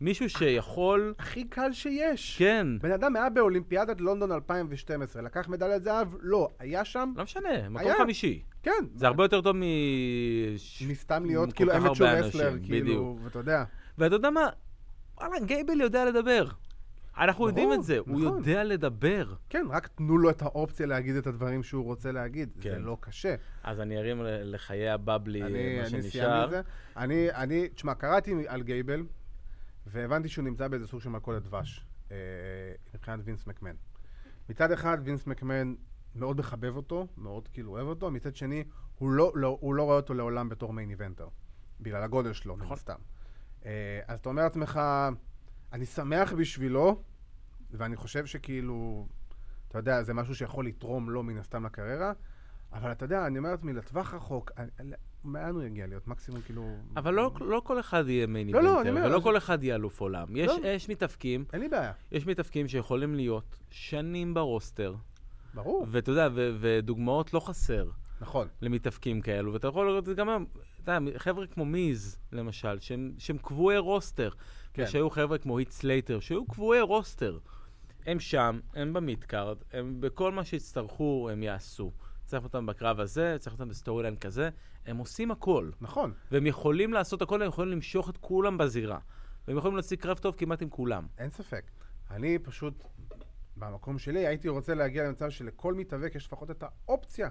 מישהו 0.00 0.30
שיכול... 0.30 1.14
הכי 1.18 1.44
קל 1.44 1.72
שיש. 1.72 2.38
כן, 2.38 2.66
בן 2.82 2.92
אדם 2.92 3.16
היה 3.16 3.30
באולימפיאדת 3.30 4.00
לונדון 4.00 4.32
2012, 4.32 5.22
לקח 5.22 5.48
מדליית 5.48 5.82
זהב? 5.82 6.08
לא. 6.20 6.48
היה 6.58 6.84
שם? 6.84 7.12
לא 7.16 7.22
משנה, 7.22 7.68
מקום 7.68 7.86
היה. 7.86 7.94
חמישי. 7.98 8.42
כן. 8.62 8.84
זה 8.94 9.06
הרבה 9.06 9.24
יותר 9.24 9.40
טוב 9.40 9.56
מ... 9.56 9.62
מסתם 10.88 11.24
להיות 11.24 11.52
כאילו 11.52 11.76
אמצ'ור 11.76 12.06
הרבה 12.06 12.20
רסלר, 12.20 12.54
כאילו. 12.62 13.18
ואתה 13.24 13.38
יודע. 13.38 13.64
ואתה 13.98 14.14
יודע 14.14 14.30
מה? 14.30 14.48
וואלה, 15.20 15.40
גייבל 15.40 15.80
יודע 15.80 16.04
לדבר. 16.04 16.46
אנחנו 17.18 17.44
ברור, 17.44 17.48
יודעים 17.48 17.72
את 17.72 17.82
זה, 17.84 17.98
הוא 17.98 18.20
נכון. 18.20 18.38
יודע 18.38 18.64
לדבר. 18.64 19.34
כן, 19.48 19.66
רק 19.70 19.86
תנו 19.86 20.18
לו 20.18 20.30
את 20.30 20.42
האופציה 20.42 20.86
להגיד 20.86 21.16
את 21.16 21.26
הדברים 21.26 21.62
שהוא 21.62 21.84
רוצה 21.84 22.12
להגיד. 22.12 22.48
זה 22.56 22.62
כן. 22.62 22.82
לא 22.82 22.96
קשה. 23.00 23.34
אז 23.62 23.80
אני 23.80 23.98
ארים 23.98 24.20
לחיי 24.24 24.90
הבבלי, 24.90 25.42
אני, 25.42 25.52
מה 25.52 25.80
אני 25.80 25.88
סיימתי 25.88 26.10
שנשאר. 26.10 26.44
את 26.44 26.50
זה. 26.50 26.60
אני, 26.96 27.28
אני, 27.30 27.68
תשמע, 27.68 27.94
קראתי 27.94 28.34
על 28.46 28.62
גייבל, 28.62 29.02
והבנתי 29.86 30.28
שהוא 30.28 30.44
נמצא 30.44 30.68
באיזה 30.68 30.86
סוג 30.86 31.00
של 31.00 31.08
מלכודת 31.08 31.42
דבש, 31.42 31.86
אה, 32.10 32.16
מבחינת 32.94 33.20
וינס 33.24 33.46
מקמן. 33.46 33.74
מצד 34.48 34.72
אחד, 34.72 34.98
וינס 35.04 35.26
מקמן 35.26 35.74
מאוד 36.14 36.38
מחבב 36.38 36.76
אותו, 36.76 37.06
מאוד 37.16 37.48
כאילו 37.48 37.72
אוהב 37.72 37.86
אותו, 37.86 38.10
מצד 38.10 38.36
שני, 38.36 38.64
הוא 38.98 39.10
לא, 39.10 39.32
לא, 39.34 39.58
הוא 39.60 39.74
לא 39.74 39.82
רואה 39.82 39.96
אותו 39.96 40.14
לעולם 40.14 40.48
בתור 40.48 40.72
מיין 40.72 40.90
איבנטר, 40.90 41.28
בגלל 41.80 42.02
הגודל 42.02 42.32
שלו, 42.32 42.56
נכון. 42.56 42.72
הסתם. 42.72 42.98
אה, 43.64 44.00
אז 44.06 44.18
אתה 44.18 44.28
אומר 44.28 44.42
לעצמך, 44.42 44.80
אני 45.72 45.86
שמח 45.86 46.32
בשבילו, 46.32 47.02
ואני 47.70 47.96
חושב 47.96 48.26
שכאילו, 48.26 49.06
אתה 49.68 49.78
יודע, 49.78 50.02
זה 50.02 50.14
משהו 50.14 50.34
שיכול 50.34 50.66
לתרום 50.66 51.10
לו 51.10 51.22
מן 51.22 51.38
הסתם 51.38 51.66
לקריירה, 51.66 52.12
אבל 52.72 52.92
אתה 52.92 53.04
יודע, 53.04 53.26
אני 53.26 53.38
אומר 53.38 53.50
לעצמי, 53.50 53.72
לטווח 53.72 54.14
רחוק, 54.14 54.50
לאן 55.34 55.54
הוא 55.54 55.62
יגיע 55.62 55.86
להיות? 55.86 56.08
מקסימום 56.08 56.40
כאילו... 56.40 56.76
אבל 56.96 57.14
לא, 57.14 57.30
לא 57.40 57.62
כל 57.64 57.80
אחד 57.80 58.08
יהיה 58.08 58.26
מיין 58.26 58.50
לא, 58.50 58.62
לא, 58.62 58.70
איבנטר, 58.78 58.90
אומר, 58.90 59.06
ולא 59.06 59.16
אז- 59.16 59.22
כל 59.22 59.36
אחד 59.36 59.64
יהיה 59.64 59.74
אלוף 59.74 60.00
עולם. 60.00 60.36
יש, 60.36 60.46
לא. 60.62 60.68
יש 60.68 60.88
מתאבקים, 60.88 61.44
אין 61.52 61.60
לי 61.60 61.68
בעיה, 61.68 61.92
יש 62.12 62.26
מתאבקים 62.26 62.68
שיכולים 62.68 63.14
להיות 63.14 63.58
שנים 63.70 64.34
ברוסטר, 64.34 64.94
ברור. 65.54 65.86
ואתה 65.90 66.10
יודע, 66.10 66.28
ודוגמאות 66.34 67.34
לא 67.34 67.40
חסר 67.40 67.90
נכון. 68.20 68.48
למתאבקים 68.62 69.20
כאלו, 69.20 69.52
ואתה 69.52 69.68
יכול 69.68 69.86
לראות 69.86 69.98
את 69.98 70.06
זה 70.06 70.14
גם 70.14 70.28
היום, 70.28 70.46
אתה 70.82 70.92
יודע, 70.92 71.18
חבר'ה 71.18 71.46
כמו 71.46 71.64
מיז, 71.64 72.18
למשל, 72.32 72.78
שהם, 72.80 73.12
שהם 73.18 73.38
קבועי 73.38 73.78
roster, 73.78 74.30
כן. 74.74 74.82
ושהיו 74.82 75.10
חבר'ה 75.10 75.38
כמו 75.38 75.58
היט 75.58 75.70
סלייטר, 75.70 76.20
שהיו 76.20 76.46
קבועי 76.46 76.80
roster. 76.80 77.38
הם 78.06 78.20
שם, 78.20 78.60
הם 78.74 78.92
ב 78.92 78.98
mid-card, 78.98 79.56
הם 79.72 79.96
בכל 80.00 80.32
מה 80.32 80.44
שיצטרכו 80.44 81.28
הם 81.32 81.42
יעשו. 81.42 81.92
צריך 82.26 82.44
אותם 82.44 82.66
בקרב 82.66 83.00
הזה, 83.00 83.36
צריך 83.40 83.52
אותם 83.52 83.68
ב 83.68 83.74
story 83.74 84.02
line 84.02 84.16
כזה, 84.16 84.50
הם 84.86 84.96
עושים 84.96 85.30
הכל. 85.30 85.70
נכון. 85.80 86.12
והם 86.30 86.46
יכולים 86.46 86.92
לעשות 86.92 87.22
הכל, 87.22 87.42
הם 87.42 87.48
יכולים 87.48 87.72
למשוך 87.72 88.10
את 88.10 88.16
כולם 88.16 88.58
בזירה. 88.58 88.98
והם 89.48 89.56
יכולים 89.56 89.76
להוציא 89.76 89.96
קרב 89.96 90.18
טוב 90.18 90.34
כמעט 90.38 90.62
עם 90.62 90.68
כולם. 90.68 91.06
אין 91.18 91.30
ספק. 91.30 91.70
אני 92.10 92.38
פשוט, 92.38 92.84
במקום 93.56 93.98
שלי, 93.98 94.26
הייתי 94.26 94.48
רוצה 94.48 94.74
להגיע 94.74 95.04
למצב 95.04 95.30
שלכל 95.30 95.74
מתאבק 95.74 96.14
יש 96.14 96.26
לפחות 96.26 96.50
את 96.50 96.62
האופציה. 96.62 97.28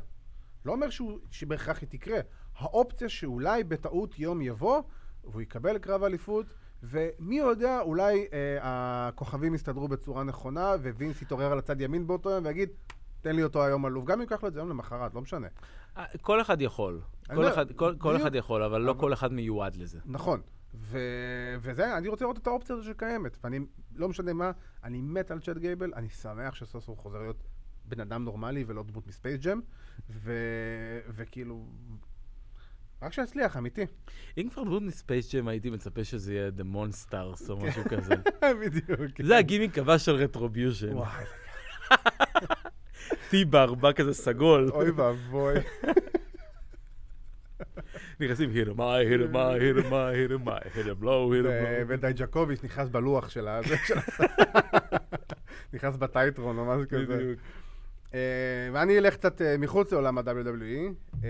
לא 0.66 0.72
אומר 0.72 0.90
שהוא, 0.90 1.20
שבהכרח 1.32 1.82
היא 1.82 1.90
תקרה. 1.90 2.20
האופציה 2.58 3.10
שאולי 3.10 3.64
בטעות 3.64 4.20
יום 4.20 4.42
יבוא, 4.42 4.82
והוא 5.24 5.42
יקבל 5.42 5.78
קרב 5.78 6.04
אליפות, 6.04 6.46
ומי 6.84 7.38
יודע, 7.38 7.82
אולי 7.82 8.28
אה, 8.34 8.58
הכוכבים 8.62 9.56
יסתדרו 9.56 9.88
בצורה 9.88 10.24
נכונה, 10.24 10.74
ווינס 10.98 11.22
יתעורר 11.22 11.52
על 11.52 11.60
הצד 11.60 11.82
ימין 11.82 12.08
באותו 12.08 12.30
יום 12.30 12.46
ויגיד, 12.46 12.70
תן 13.26 13.36
לי 13.36 13.44
אותו 13.44 13.64
היום 13.64 13.86
אלוף. 13.86 14.06
גם 14.06 14.14
אם 14.14 14.22
ייקח 14.22 14.44
לו 14.44 14.48
את 14.48 14.54
זה 14.54 14.60
יום 14.60 14.70
למחרת, 14.70 15.14
לא 15.14 15.22
משנה. 15.22 15.48
אה, 15.98 16.06
כל 16.22 16.42
אחד 16.42 16.62
יכול. 16.62 17.02
כל 17.36 17.48
אחד, 17.48 17.72
כל, 17.72 17.96
כל. 17.98 18.16
אחד 18.16 18.36
יכול, 18.36 18.64
אבל 18.64 18.82
לא 18.82 18.96
כל 19.00 19.14
אחד 19.14 19.34
מיועד 19.34 19.76
לזה. 19.76 20.00
נכון. 20.06 20.42
ו... 20.74 21.00
וזה, 21.60 21.98
אני 21.98 22.08
רוצה 22.08 22.26
לראות 22.26 22.38
את 22.38 22.48
האופציה 22.48 22.76
הזו 22.76 22.86
שקיימת. 22.86 23.38
ואני, 23.44 23.60
לא 23.96 24.10
משנה 24.10 24.34
מה, 24.34 24.52
אני 24.84 25.02
מת 25.02 25.32
על 25.32 25.40
צ'אט 25.40 25.58
גייבל, 25.58 25.92
אני 25.96 26.10
שמח 26.10 26.56
שסוף 26.56 26.84
סוף 26.84 27.00
חוזר 27.00 27.20
להיות 27.20 27.44
בן 27.86 28.00
אדם 28.00 28.24
נורמלי 28.24 28.64
ולא 28.68 28.84
דמות 28.84 29.08
מספייס 29.08 29.40
ג'ם, 29.42 29.60
ו... 30.10 30.34
וכאילו... 31.10 31.66
רק 33.02 33.14
שיצליח, 33.14 33.58
אמיתי. 33.58 33.86
אם 34.38 34.48
כבר 34.54 34.64
דמות 34.64 34.84
מספייס 34.84 35.36
ג'ם, 35.36 35.48
הייתי 35.48 35.70
מצפה 35.70 36.04
שזה 36.04 36.34
יהיה 36.34 36.52
The 36.58 36.76
Monsters 36.76 37.50
או 37.50 37.58
משהו 37.58 37.84
כזה. 37.90 38.14
בדיוק. 38.66 39.22
זה 39.26 39.38
הגימיק 39.38 39.78
הבא 39.78 39.98
של 39.98 40.16
רטרוביושן. 40.16 40.94
וואי, 40.94 41.26
טיבר 43.30 43.74
בא 43.74 43.92
כזה 43.92 44.14
סגול. 44.14 44.70
אוי 44.74 44.92
ואבוי. 44.92 45.56
נכנסים, 48.20 48.50
hit 48.50 48.68
him 48.68 48.78
high, 48.78 49.06
hit 49.06 49.22
him 49.22 49.34
high, 49.34 49.60
hit 49.60 49.78
him 49.78 49.90
high, 49.90 50.16
hit 50.16 50.32
him 50.32 50.46
high, 50.46 50.70
hit 50.76 50.86
him 50.86 51.02
low, 51.02 51.32
hit 51.32 51.46
him 51.46 51.52
ו- 51.52 51.82
low. 51.82 51.86
ודייג'קוביץ' 51.88 52.64
נכנס 52.64 52.90
בלוח 52.90 53.30
של 53.30 53.48
ה... 53.48 53.60
נכנס 55.74 55.98
בטייטרון 55.98 56.58
או 56.58 56.66
משהו 56.66 56.88
כזה. 56.90 57.18
בדיוק. 57.18 57.40
אה, 58.14 58.70
ואני 58.74 58.98
אלך 58.98 59.14
קצת 59.14 59.42
אה, 59.42 59.58
מחוץ 59.58 59.92
לעולם 59.92 60.18
ה-WWE. 60.18 60.94
אה, 61.24 61.30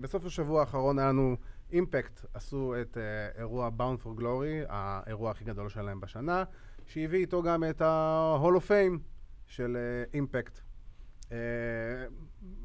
בסוף 0.00 0.26
השבוע 0.26 0.60
האחרון 0.60 0.98
היה 0.98 1.08
לנו 1.08 1.36
אימפקט, 1.72 2.24
עשו 2.34 2.74
את 2.80 2.98
אירוע 3.38 3.70
Bound 3.78 4.04
for 4.04 4.20
Glory, 4.20 4.66
האירוע 4.68 5.30
הכי 5.30 5.44
גדול 5.44 5.68
שלהם 5.68 6.00
בשנה, 6.00 6.44
שהביא 6.86 7.18
איתו 7.18 7.42
גם 7.42 7.64
את 7.64 7.82
ה-Hall 7.82 8.56
of 8.60 8.68
Fame 8.68 8.98
של 9.46 9.76
אימפקט. 10.14 10.60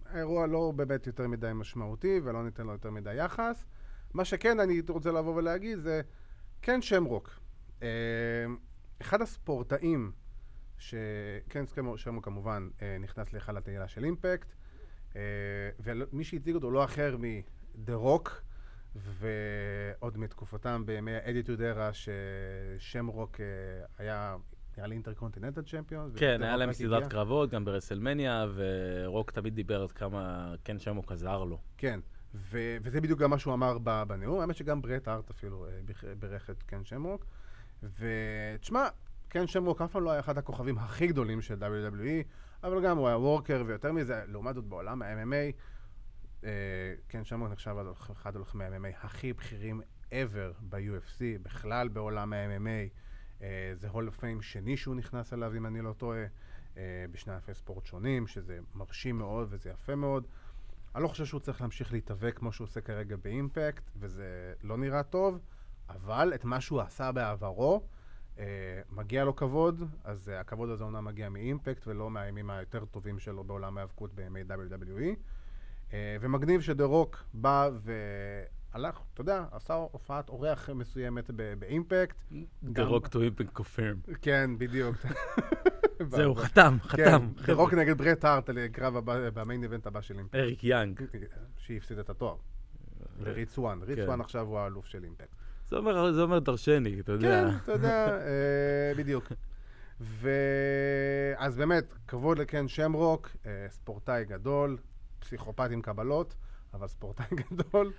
האירוע 0.05 0.47
לא 0.47 0.73
באמת 0.75 1.07
יותר 1.07 1.27
מדי 1.27 1.51
משמעותי 1.55 2.19
ולא 2.23 2.43
ניתן 2.43 2.65
לו 2.65 2.71
יותר 2.71 2.91
מדי 2.91 3.13
יחס. 3.13 3.65
מה 4.13 4.25
שכן 4.25 4.59
אני 4.59 4.81
רוצה 4.89 5.11
לבוא 5.11 5.35
ולהגיד 5.35 5.79
זה, 5.79 6.01
כן 6.61 6.81
שמרוק. 6.81 7.39
אה, 7.83 7.87
אחד 9.01 9.21
הספורטאים 9.21 10.11
שכן 10.77 11.65
שמרוק 11.95 12.25
כמובן 12.25 12.69
אה, 12.81 12.97
נכנס 12.99 13.33
להיכל 13.33 13.57
התהילה 13.57 13.87
של 13.87 14.03
אימפקט, 14.03 14.47
אה, 15.15 15.21
ומי 15.79 16.23
שהציג 16.23 16.55
אותו 16.55 16.71
לא 16.71 16.83
אחר 16.83 17.17
מ"דה 17.19 17.95
רוק", 17.95 18.41
ועוד 18.95 20.17
מתקופתם 20.17 20.83
בימי 20.85 21.15
האדיטוד 21.15 21.61
ארה, 21.61 21.91
ששמרוק 21.93 23.39
אה, 23.39 23.45
היה, 23.97 24.35
נראה 24.77 24.87
לי 24.87 24.95
אינטרקונטיננטל 24.95 25.61
צ'מפיון. 25.61 26.11
כן, 26.15 26.43
היה 26.43 26.57
להם 26.57 26.73
סדרת 26.73 27.07
קרבות, 27.07 27.49
גם 27.49 27.65
ברסלמניה, 27.65 28.45
ורוק 28.53 29.31
תמיד 29.31 29.55
דיבר 29.55 29.83
עד 29.83 29.91
כמה 29.91 30.53
כן 30.63 30.79
שמוק 30.79 31.11
עזר 31.11 31.43
לו. 31.43 31.59
כן, 31.77 31.99
ו- 32.35 32.77
וזה 32.81 33.01
בדיוק 33.01 33.19
גם 33.19 33.29
מה 33.29 33.39
שהוא 33.39 33.53
אמר 33.53 33.77
בנאום, 34.07 34.39
האמת 34.39 34.55
שגם 34.55 34.81
ברט 34.81 35.07
הארט 35.07 35.29
אפילו 35.29 35.65
אה, 35.65 36.15
בירך 36.19 36.49
את 36.49 36.63
קן 36.63 36.83
שמרוק. 36.83 37.25
ותשמע, 37.83 38.87
קן 39.27 39.47
שמרוק 39.47 39.81
אף 39.81 39.91
פעם 39.91 40.03
לא 40.03 40.11
היה 40.11 40.19
אחד 40.19 40.37
הכוכבים 40.37 40.77
הכי 40.77 41.07
גדולים 41.07 41.41
של 41.41 41.63
WWE, 41.63 42.23
אבל 42.63 42.83
גם 42.83 42.97
הוא 42.97 43.07
היה 43.07 43.17
וורקר, 43.17 43.63
ויותר 43.67 43.91
מזה, 43.91 44.21
לעומת 44.27 44.55
זאת 44.55 44.65
בעולם 44.65 45.01
ה-MMA, 45.01 45.53
אה, 46.43 46.49
קן 47.07 47.23
שמרוק 47.23 47.51
נחשב 47.51 47.75
אחד 48.11 48.35
הלוחמי 48.35 48.63
ה-MMA 48.63 48.97
הכי 49.01 49.33
בכירים 49.33 49.81
ever 50.11 50.53
ב-UFC, 50.69 51.21
בכלל 51.43 51.87
בעולם 51.87 52.33
ה-MMA. 52.33 53.02
אה, 53.43 53.71
זה 53.75 53.89
hall 53.89 54.07
of 54.07 54.19
fame 54.19 54.41
שני 54.41 54.77
שהוא 54.77 54.95
נכנס 54.95 55.33
אליו, 55.33 55.55
אם 55.57 55.65
אני 55.65 55.81
לא 55.81 55.93
טועה, 55.93 56.25
אה, 56.77 57.05
בשני 57.11 57.33
ענפי 57.33 57.53
ספורט 57.53 57.85
שונים, 57.85 58.27
שזה 58.27 58.59
מרשים 58.75 59.17
מאוד 59.17 59.47
וזה 59.49 59.69
יפה 59.69 59.95
מאוד. 59.95 60.27
אני 60.95 61.03
לא 61.03 61.07
חושב 61.07 61.25
שהוא 61.25 61.39
צריך 61.39 61.61
להמשיך 61.61 61.93
להתאבק 61.93 62.37
כמו 62.37 62.51
שהוא 62.51 62.65
עושה 62.65 62.81
כרגע 62.81 63.15
באימפקט, 63.15 63.83
וזה 63.99 64.53
לא 64.63 64.77
נראה 64.77 65.03
טוב, 65.03 65.39
אבל 65.89 66.31
את 66.35 66.45
מה 66.45 66.61
שהוא 66.61 66.81
עשה 66.81 67.11
בעברו, 67.11 67.83
אה, 68.39 68.45
מגיע 68.89 69.23
לו 69.23 69.35
כבוד, 69.35 69.83
אז 70.03 70.29
אה, 70.29 70.39
הכבוד 70.39 70.69
הזה 70.69 70.83
אומנם 70.83 71.05
מגיע 71.05 71.29
מאימפקט 71.29 71.87
ולא 71.87 72.09
מהימים 72.09 72.49
היותר 72.49 72.85
טובים 72.85 73.19
שלו 73.19 73.43
בעולם 73.43 73.77
ההיאבקות 73.77 74.13
בימי 74.13 74.41
WWE. 74.41 75.15
אה, 75.93 76.17
ומגניב 76.21 76.61
שדה 76.61 76.83
רוק 76.83 77.23
בא 77.33 77.69
והלך, 78.73 78.99
אתה 79.13 79.21
יודע, 79.21 79.43
עשה 79.51 79.73
הופעת 79.73 80.29
אורח 80.29 80.69
מסוימת 80.69 81.29
באימפקט. 81.59 82.15
The 82.65 82.79
Rock 82.89 83.07
to 83.07 83.15
Impact 83.15 83.59
confirm. 83.59 84.15
כן, 84.21 84.51
בדיוק. 84.57 84.95
זהו, 86.09 86.35
חתם, 86.35 86.77
חתם. 86.81 86.97
כן, 87.37 87.45
דה 87.45 87.53
רוק 87.53 87.73
נגד 87.73 87.97
ברט 87.97 88.25
הארט 88.25 88.49
על 88.49 88.57
קרב 88.67 88.95
הבא- 88.97 89.29
ב 89.33 89.39
main 89.39 89.63
event 89.63 89.87
הבא 89.87 90.01
של 90.01 90.17
אימפקט. 90.17 90.35
אריק 90.35 90.63
יאנג. 90.63 91.01
שהפסיד 91.57 91.97
את 91.99 92.09
התואר. 92.09 92.35
לריץ' 93.19 93.57
סוואן. 93.57 93.79
ריץ'. 93.83 93.99
סוואן 94.07 94.21
עכשיו 94.21 94.47
הוא 94.47 94.59
האלוף 94.59 94.85
של 94.85 95.03
אימפקט. 95.03 95.35
זה 95.69 95.75
אומר, 95.75 96.11
זה 96.11 96.21
אומר 96.21 96.39
דרשני, 96.39 96.99
אתה 96.99 97.11
יודע. 97.11 97.49
כן, 97.51 97.57
אתה 97.63 97.71
יודע, 97.71 98.07
אה, 98.19 98.93
בדיוק. 98.97 99.31
ואז 99.99 101.55
באמת, 101.57 101.93
כבוד 102.07 102.37
לקן 102.39 102.67
שמרוק, 102.67 103.29
אה, 103.45 103.65
ספורטאי 103.69 104.25
גדול, 104.25 104.77
פסיכופת 105.19 105.71
עם 105.71 105.81
קבלות, 105.81 106.35
אבל 106.73 106.87
ספורטאי 106.87 107.25
גדול. 107.51 107.91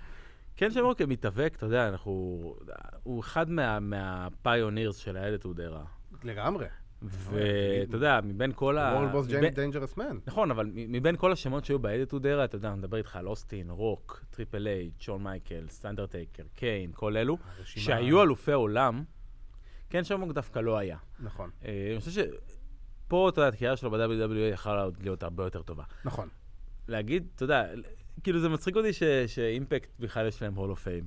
כן, 0.57 0.71
שמרוק 0.71 0.97
כמתאבק, 0.97 1.53
אתה 1.57 1.65
יודע, 1.65 1.87
אנחנו... 1.89 2.55
הוא 3.03 3.19
אחד 3.21 3.49
מה- 3.49 3.79
מה 3.79 4.02
pioneers 4.02 4.95
של 4.97 5.17
ה 5.17 5.22
Attitude 5.22 5.59
Era. 5.61 5.83
לגמרי. 6.23 6.65
ואתה 7.01 7.95
יודע, 7.95 8.19
מבין 8.23 8.51
כל 8.55 8.77
ה... 8.77 8.93
World's 8.95 9.11
Most 9.11 9.27
מבין- 9.27 9.53
Dangerous 9.53 9.97
Man. 9.97 10.17
נכון, 10.27 10.51
אבל 10.51 10.69
מבין 10.73 11.17
כל 11.17 11.31
השמות 11.31 11.65
שהיו 11.65 11.79
ב 11.79 11.84
Attitude 11.84 12.25
Era, 12.27 12.45
אתה 12.45 12.55
יודע, 12.55 12.69
אני 12.69 12.77
מדבר 12.77 12.97
איתך 12.97 13.15
על 13.15 13.27
אוסטין, 13.27 13.69
רוק, 13.69 14.25
טריפל 14.29 14.67
אייץ', 14.67 14.91
שון 14.99 15.23
מייקלס, 15.23 15.65
אנדרטייקר, 15.69 16.43
קיין, 16.53 16.91
כל 16.93 17.17
אלו, 17.17 17.37
שהיו 17.63 18.23
אלופי 18.23 18.51
עולם, 18.51 19.03
כן, 19.89 20.03
שמרוק 20.03 20.31
דווקא 20.31 20.59
לא 20.59 20.77
היה. 20.77 20.97
נכון, 21.19 21.49
אה, 21.65 21.89
אני 21.91 21.99
חושב 21.99 22.11
שפה, 23.07 23.29
אתה 23.29 23.41
יודע, 23.41 23.47
הקריירה 23.55 23.75
שלו 23.77 23.91
ב-WWE 23.91 24.69
עוד 24.69 24.97
להיות 25.01 25.23
הרבה 25.23 25.43
יותר 25.43 25.61
טובה. 25.61 25.83
נכון. 26.05 26.29
להגיד, 26.87 27.27
אתה 27.35 27.43
יודע, 27.43 27.65
כאילו 28.23 28.39
זה 28.39 28.49
מצחיק 28.49 28.75
אותי 28.75 28.93
ש- 28.93 29.03
שאימפקט 29.27 29.89
בכלל 29.99 30.27
יש 30.27 30.41
להם 30.41 30.53
Hall 30.55 30.69
of 30.69 30.83
Fame. 30.83 31.03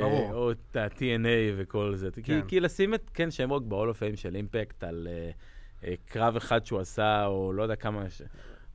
ברור. 0.00 0.32
או 0.34 0.50
את 0.50 0.76
ה-TNA 0.76 1.26
וכל 1.56 1.92
זה. 1.96 2.08
כי, 2.10 2.22
כן. 2.22 2.40
כי 2.48 2.60
לשים 2.60 2.94
את 2.94 3.10
קן 3.10 3.30
שמרוק 3.30 3.62
ב 3.64 3.69
Hall 3.69 3.88
of 3.88 3.98
Fame 3.98 4.16
של 4.16 4.36
אימפקט 4.36 4.84
על 4.84 5.08
אה, 5.10 5.30
אה, 5.88 5.94
קרב 6.06 6.36
אחד 6.36 6.66
שהוא 6.66 6.80
עשה, 6.80 7.26
או 7.26 7.52
לא 7.52 7.62
יודע 7.62 7.76
כמה... 7.76 8.10
ש... 8.10 8.22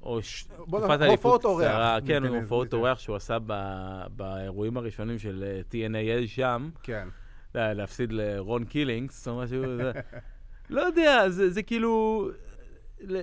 או 0.04 0.22
ש... 0.22 0.44
תקופת 0.44 1.02
אליפות 1.02 1.42
קצרה, 1.42 1.98
כן, 2.08 2.24
ניתן- 2.24 2.36
הופעות. 2.36 2.74
אורח 2.74 3.00
שהוא 3.00 3.16
עשה 3.16 3.38
ב- 3.46 4.04
באירועים 4.16 4.78
הראשונים 4.78 5.20
של 5.20 5.44
אה, 5.48 5.62
TNA 5.72 6.28
שם, 6.28 6.70
כן. 6.84 7.08
להפסיד 7.56 8.12
לרון 8.12 8.66
קילינגס 8.66 9.28
או 9.28 9.38
משהו, 9.38 9.78
זה, 9.78 9.92
לא 10.70 10.82
יודע, 10.82 11.30
זה, 11.30 11.50
זה 11.50 11.64
כאילו, 11.64 12.30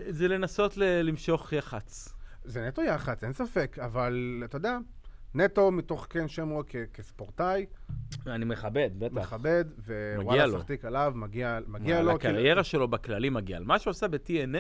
זה 0.09 0.29
לנסות 0.29 0.77
למשוך 0.77 1.53
יח"צ. 1.53 2.16
זה 2.47 2.69
נטו 2.69 2.83
יח"צ, 2.83 3.25
אין 3.25 3.33
ספק, 3.33 3.77
אבל 3.79 4.43
אתה 4.45 4.57
יודע, 4.57 4.79
נטו 5.35 5.71
מתוך 5.71 6.07
כן 6.11 6.29
שמו 6.29 6.63
כ- 6.69 6.77
כספורטאי, 6.95 7.67
אני 8.27 8.45
מכבד, 8.45 8.91
בטח. 8.99 9.15
מכבד, 9.15 9.65
ווואלה. 10.19 10.59
סחתיק 10.59 10.85
עליו, 10.85 11.13
מגיע 11.17 11.59
מגיע 11.67 11.99
על 11.99 12.05
לו. 12.05 12.13
הקריירה 12.13 12.65
שלו 12.65 12.89
בכללי 12.89 13.31
מגיע. 13.31 13.57
על 13.57 13.65
מה 13.65 13.79
שהוא 13.79 13.91
עשה 13.91 14.09
ב-TNA, 14.09 14.59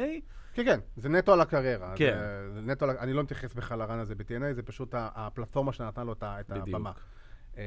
כן, 0.55 0.65
כן, 0.65 0.81
זה 0.97 1.09
נטו 1.09 1.33
על 1.33 1.41
הקריירה. 1.41 1.93
כן. 1.97 2.17
זה, 2.19 2.53
זה 2.55 2.61
נטו, 2.61 2.85
על- 2.85 2.99
אני 2.99 3.13
לא 3.13 3.23
מתייחס 3.23 3.55
בכלל 3.55 3.79
ל 3.79 3.84
run 3.84 3.99
הזה 3.99 4.15
ב-TNA, 4.15 4.53
זה 4.53 4.63
פשוט 4.63 4.95
הפלטפורמה 4.99 5.73
שנתנה 5.73 6.05
לו 6.05 6.13
את 6.13 6.23
את. 6.25 6.51
הבמה. 6.51 6.93
אמ, 7.57 7.61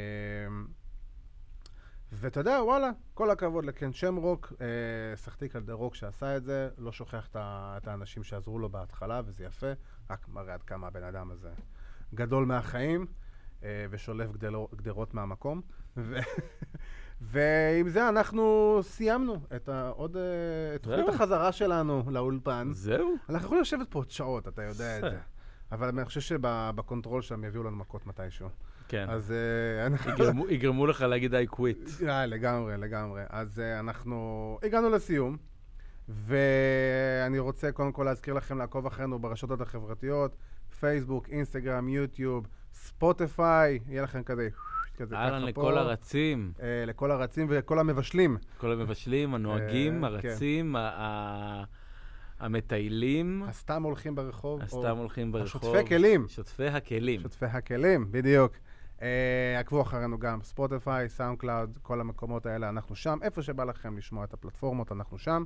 ואתה 2.12 2.40
יודע, 2.40 2.60
וואלה, 2.64 2.90
כל 3.14 3.30
הכבוד 3.32 3.66
לקן 3.66 3.94
שמרוק, 3.94 4.54
אה, 4.62 4.66
סחטיק 5.16 5.56
על 5.56 5.62
דה 5.64 5.74
רוק 5.74 5.96
שעשה 5.96 6.38
את 6.38 6.44
זה, 6.44 6.70
לא 6.78 6.92
שוכח 6.92 7.28
את 7.36 7.88
האנשים 7.88 8.24
שעזרו 8.24 8.60
לו 8.60 8.70
בהתחלה, 8.70 9.22
וזה 9.26 9.44
יפה, 9.44 9.68
רק 10.10 10.28
מראה 10.30 10.54
עד 10.54 10.64
כמה 10.64 10.88
הבן 10.88 11.04
אדם 11.04 11.32
הזה 11.32 11.50
גדול 12.16 12.46
מהחיים, 12.46 13.06
אה, 13.64 13.86
ושולף 13.90 14.32
גדלו- 14.32 14.68
גדרות 14.76 15.14
מהמקום. 15.14 15.62
ו- 15.98 16.18
ועם 17.22 17.90
זה 17.90 18.10
אנחנו 18.10 18.80
סיימנו 18.82 19.42
את 19.56 19.70
עוד... 19.96 20.18
אה, 20.18 20.22
את 20.76 20.84
תוכנית. 20.84 21.10
החזרה 21.10 21.52
שלנו 21.52 22.04
לאולפן. 22.08 22.70
זהו. 22.74 23.16
אנחנו 23.30 23.46
יכולים 23.46 23.62
לשבת 23.62 23.88
פה 23.92 24.00
עוד 24.00 24.10
שעות, 24.10 24.48
אתה 24.48 24.62
יודע 24.64 24.98
את 24.98 25.02
זה. 25.02 25.18
אבל 25.72 25.88
אני 25.88 26.06
חושב 26.06 26.22
שבקונטרול 26.22 27.22
שם 27.22 27.44
יביאו 27.44 27.64
לנו 27.64 27.78
מכות 27.78 28.08
מתישהו. 28.08 28.50
כן. 28.88 29.06
אז 29.10 29.32
אה, 29.32 29.86
אנחנו... 29.88 30.12
יגרמו- 30.12 30.88
לך 30.88 31.02
להגיד 31.02 31.34
I 31.36 31.56
quit. 31.56 32.04
אה, 32.08 32.26
לגמרי, 32.26 32.78
לגמרי. 32.78 33.22
אז 33.30 33.60
אנחנו 33.60 34.16
הגענו 34.64 34.90
לסיום, 34.90 35.38
ואני 36.10 37.40
רוצה 37.40 37.72
קודם 37.72 37.92
כל 37.92 38.04
להזכיר 38.04 38.34
לכם 38.34 38.58
לעקוב 38.58 38.86
אחרינו 38.86 39.20
ברשתות 39.20 39.62
החברתיות, 39.62 40.36
פייסבוק, 40.80 41.30
אינסטגרם, 41.30 41.90
יוטיוב, 41.90 42.48
ספוטיפיי, 42.74 43.80
יהיה 43.88 44.02
לכם 44.02 44.24
כזה, 44.24 44.48
כזה 44.98 45.16
אהלן 45.16 45.42
לכל 45.46 45.62
פה. 45.62 45.80
הרצים, 45.80 46.52
אה, 46.62 46.84
לכל 46.88 47.12
הרצים 47.12 47.46
ולכל 47.50 47.80
המבשלים. 47.80 48.38
כל 48.58 48.72
המבשלים, 48.72 49.36
הנוהגים, 49.36 50.06
אה, 50.06 50.10
כן. 50.22 50.28
הרצים, 50.30 50.76
ה- 50.76 51.64
המטיילים, 52.40 53.44
הסתם 53.48 53.84
הולכים 53.84 54.16
ברחוב. 54.16 54.62
הסתם 54.62 54.98
הולכים 54.98 55.32
ברחוב. 55.32 55.48
שוטפי 55.48 55.86
כלים. 55.88 56.26
שוטפי 56.28 56.68
הכלים. 56.68 57.22
שוטפי 57.22 57.46
הכלים, 57.46 58.12
בדיוק. 58.12 58.54
אה, 59.02 59.60
עקבו 59.60 59.82
אחרינו 59.82 60.20
גם 60.20 60.42
ספוטיפיי, 60.42 61.10
סאונד 61.10 61.38
קלאוד, 61.40 61.78
כל 61.82 62.02
המקומות 62.02 62.46
האלה, 62.46 62.70
אנחנו 62.70 62.96
שם. 62.96 63.18
איפה 63.22 63.42
שבא 63.42 63.64
לכם 63.64 63.98
לשמוע 63.98 64.24
את 64.24 64.34
הפלטפורמות, 64.34 64.92
אנחנו 64.92 65.18
שם. 65.18 65.44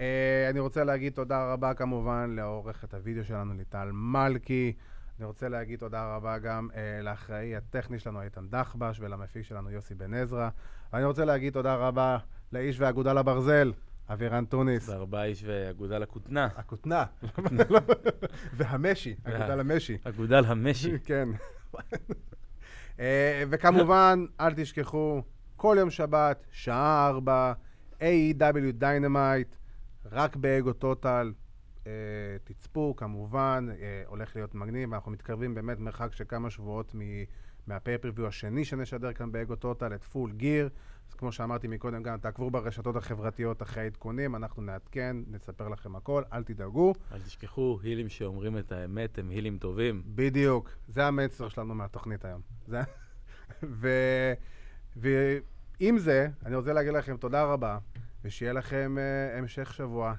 אה, 0.00 0.50
אני 0.50 0.60
רוצה 0.60 0.84
להגיד 0.84 1.12
תודה 1.12 1.52
רבה 1.52 1.74
כמובן 1.74 2.32
לעורכת 2.36 2.94
הוידאו 2.94 3.24
שלנו, 3.24 3.54
ליטל 3.54 3.90
מלכי. 3.92 4.72
אני 5.18 5.26
רוצה 5.26 5.48
להגיד 5.48 5.78
תודה 5.78 6.16
רבה 6.16 6.38
גם 6.38 6.68
אה, 6.74 7.02
לאחראי 7.02 7.56
הטכני 7.56 7.98
שלנו, 7.98 8.22
איתן 8.22 8.48
דחבש, 8.50 9.00
ולמפיק 9.00 9.42
שלנו, 9.42 9.70
יוסי 9.70 9.94
בן 9.94 10.14
עזרא. 10.14 10.48
ואני 10.92 11.04
רוצה 11.04 11.24
להגיד 11.24 11.52
תודה 11.52 11.74
רבה 11.74 12.18
לאיש 12.52 12.80
והאגודה 12.80 13.12
לברזל, 13.12 13.72
אבירן 14.12 14.44
טוניס. 14.44 14.88
בארבעה 14.88 15.24
איש 15.24 15.44
ואגודה 15.46 15.98
לכותנה. 15.98 16.48
הכותנה. 16.56 17.04
והמשי, 18.56 19.14
אגודה 19.24 19.54
למשי. 19.56 19.98
אגודל 20.04 20.44
המשי. 20.44 20.98
כן. 21.04 21.28
אה, 23.00 23.44
וכמובן, 23.50 24.26
אל 24.40 24.54
תשכחו, 24.54 25.22
כל 25.56 25.76
יום 25.80 25.90
שבת, 25.90 26.46
שעה 26.50 27.08
ארבע, 27.08 27.52
AEW 28.00 28.72
דיינמייט, 28.72 29.56
רק 30.04 30.36
באגו 30.36 30.72
טוטל. 30.72 31.32
אה, 31.86 31.92
תצפו, 32.44 32.96
כמובן, 32.96 33.68
אה, 33.80 34.02
הולך 34.06 34.36
להיות 34.36 34.54
מגניב, 34.54 34.94
אנחנו 34.94 35.10
מתקרבים 35.10 35.54
באמת 35.54 35.78
מרחק 35.78 36.12
של 36.12 36.24
כמה 36.28 36.50
שבועות 36.50 36.94
מ- 36.94 37.24
מהפייפריוויו 37.66 38.26
השני 38.26 38.64
שנשדר 38.64 39.12
כאן 39.12 39.32
באגו 39.32 39.56
טוטל, 39.56 39.94
את 39.94 40.04
פול 40.04 40.32
גיר. 40.32 40.68
אז 41.08 41.14
כמו 41.14 41.32
שאמרתי 41.32 41.68
מקודם, 41.68 42.02
גם 42.02 42.18
תעקבו 42.18 42.50
ברשתות 42.50 42.96
החברתיות 42.96 43.62
אחרי 43.62 43.82
העדכונים, 43.82 44.36
אנחנו 44.36 44.62
נעדכן, 44.62 45.16
נספר 45.26 45.68
לכם 45.68 45.96
הכל, 45.96 46.22
אל 46.32 46.42
תדאגו. 46.42 46.94
אל 47.12 47.20
תשכחו, 47.20 47.78
הילים 47.82 48.08
שאומרים 48.08 48.58
את 48.58 48.72
האמת 48.72 49.18
הם 49.18 49.30
הילים 49.30 49.58
טובים. 49.58 50.02
בדיוק, 50.06 50.70
זה 50.88 51.06
המסר 51.06 51.48
שלנו 51.48 51.74
מהתוכנית 51.74 52.24
היום. 52.24 52.40
זה... 52.66 52.80
ו... 53.80 53.88
ועם 54.96 55.98
זה, 55.98 56.28
אני 56.44 56.56
רוצה 56.56 56.72
להגיד 56.72 56.92
לכם 56.92 57.16
תודה 57.16 57.44
רבה, 57.44 57.78
ושיהיה 58.24 58.52
לכם 58.52 58.96
uh, 58.98 59.38
המשך 59.38 59.74
שבוע 59.74 60.14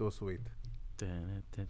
sweet. 0.00 0.48
טה-טה. 0.96 1.62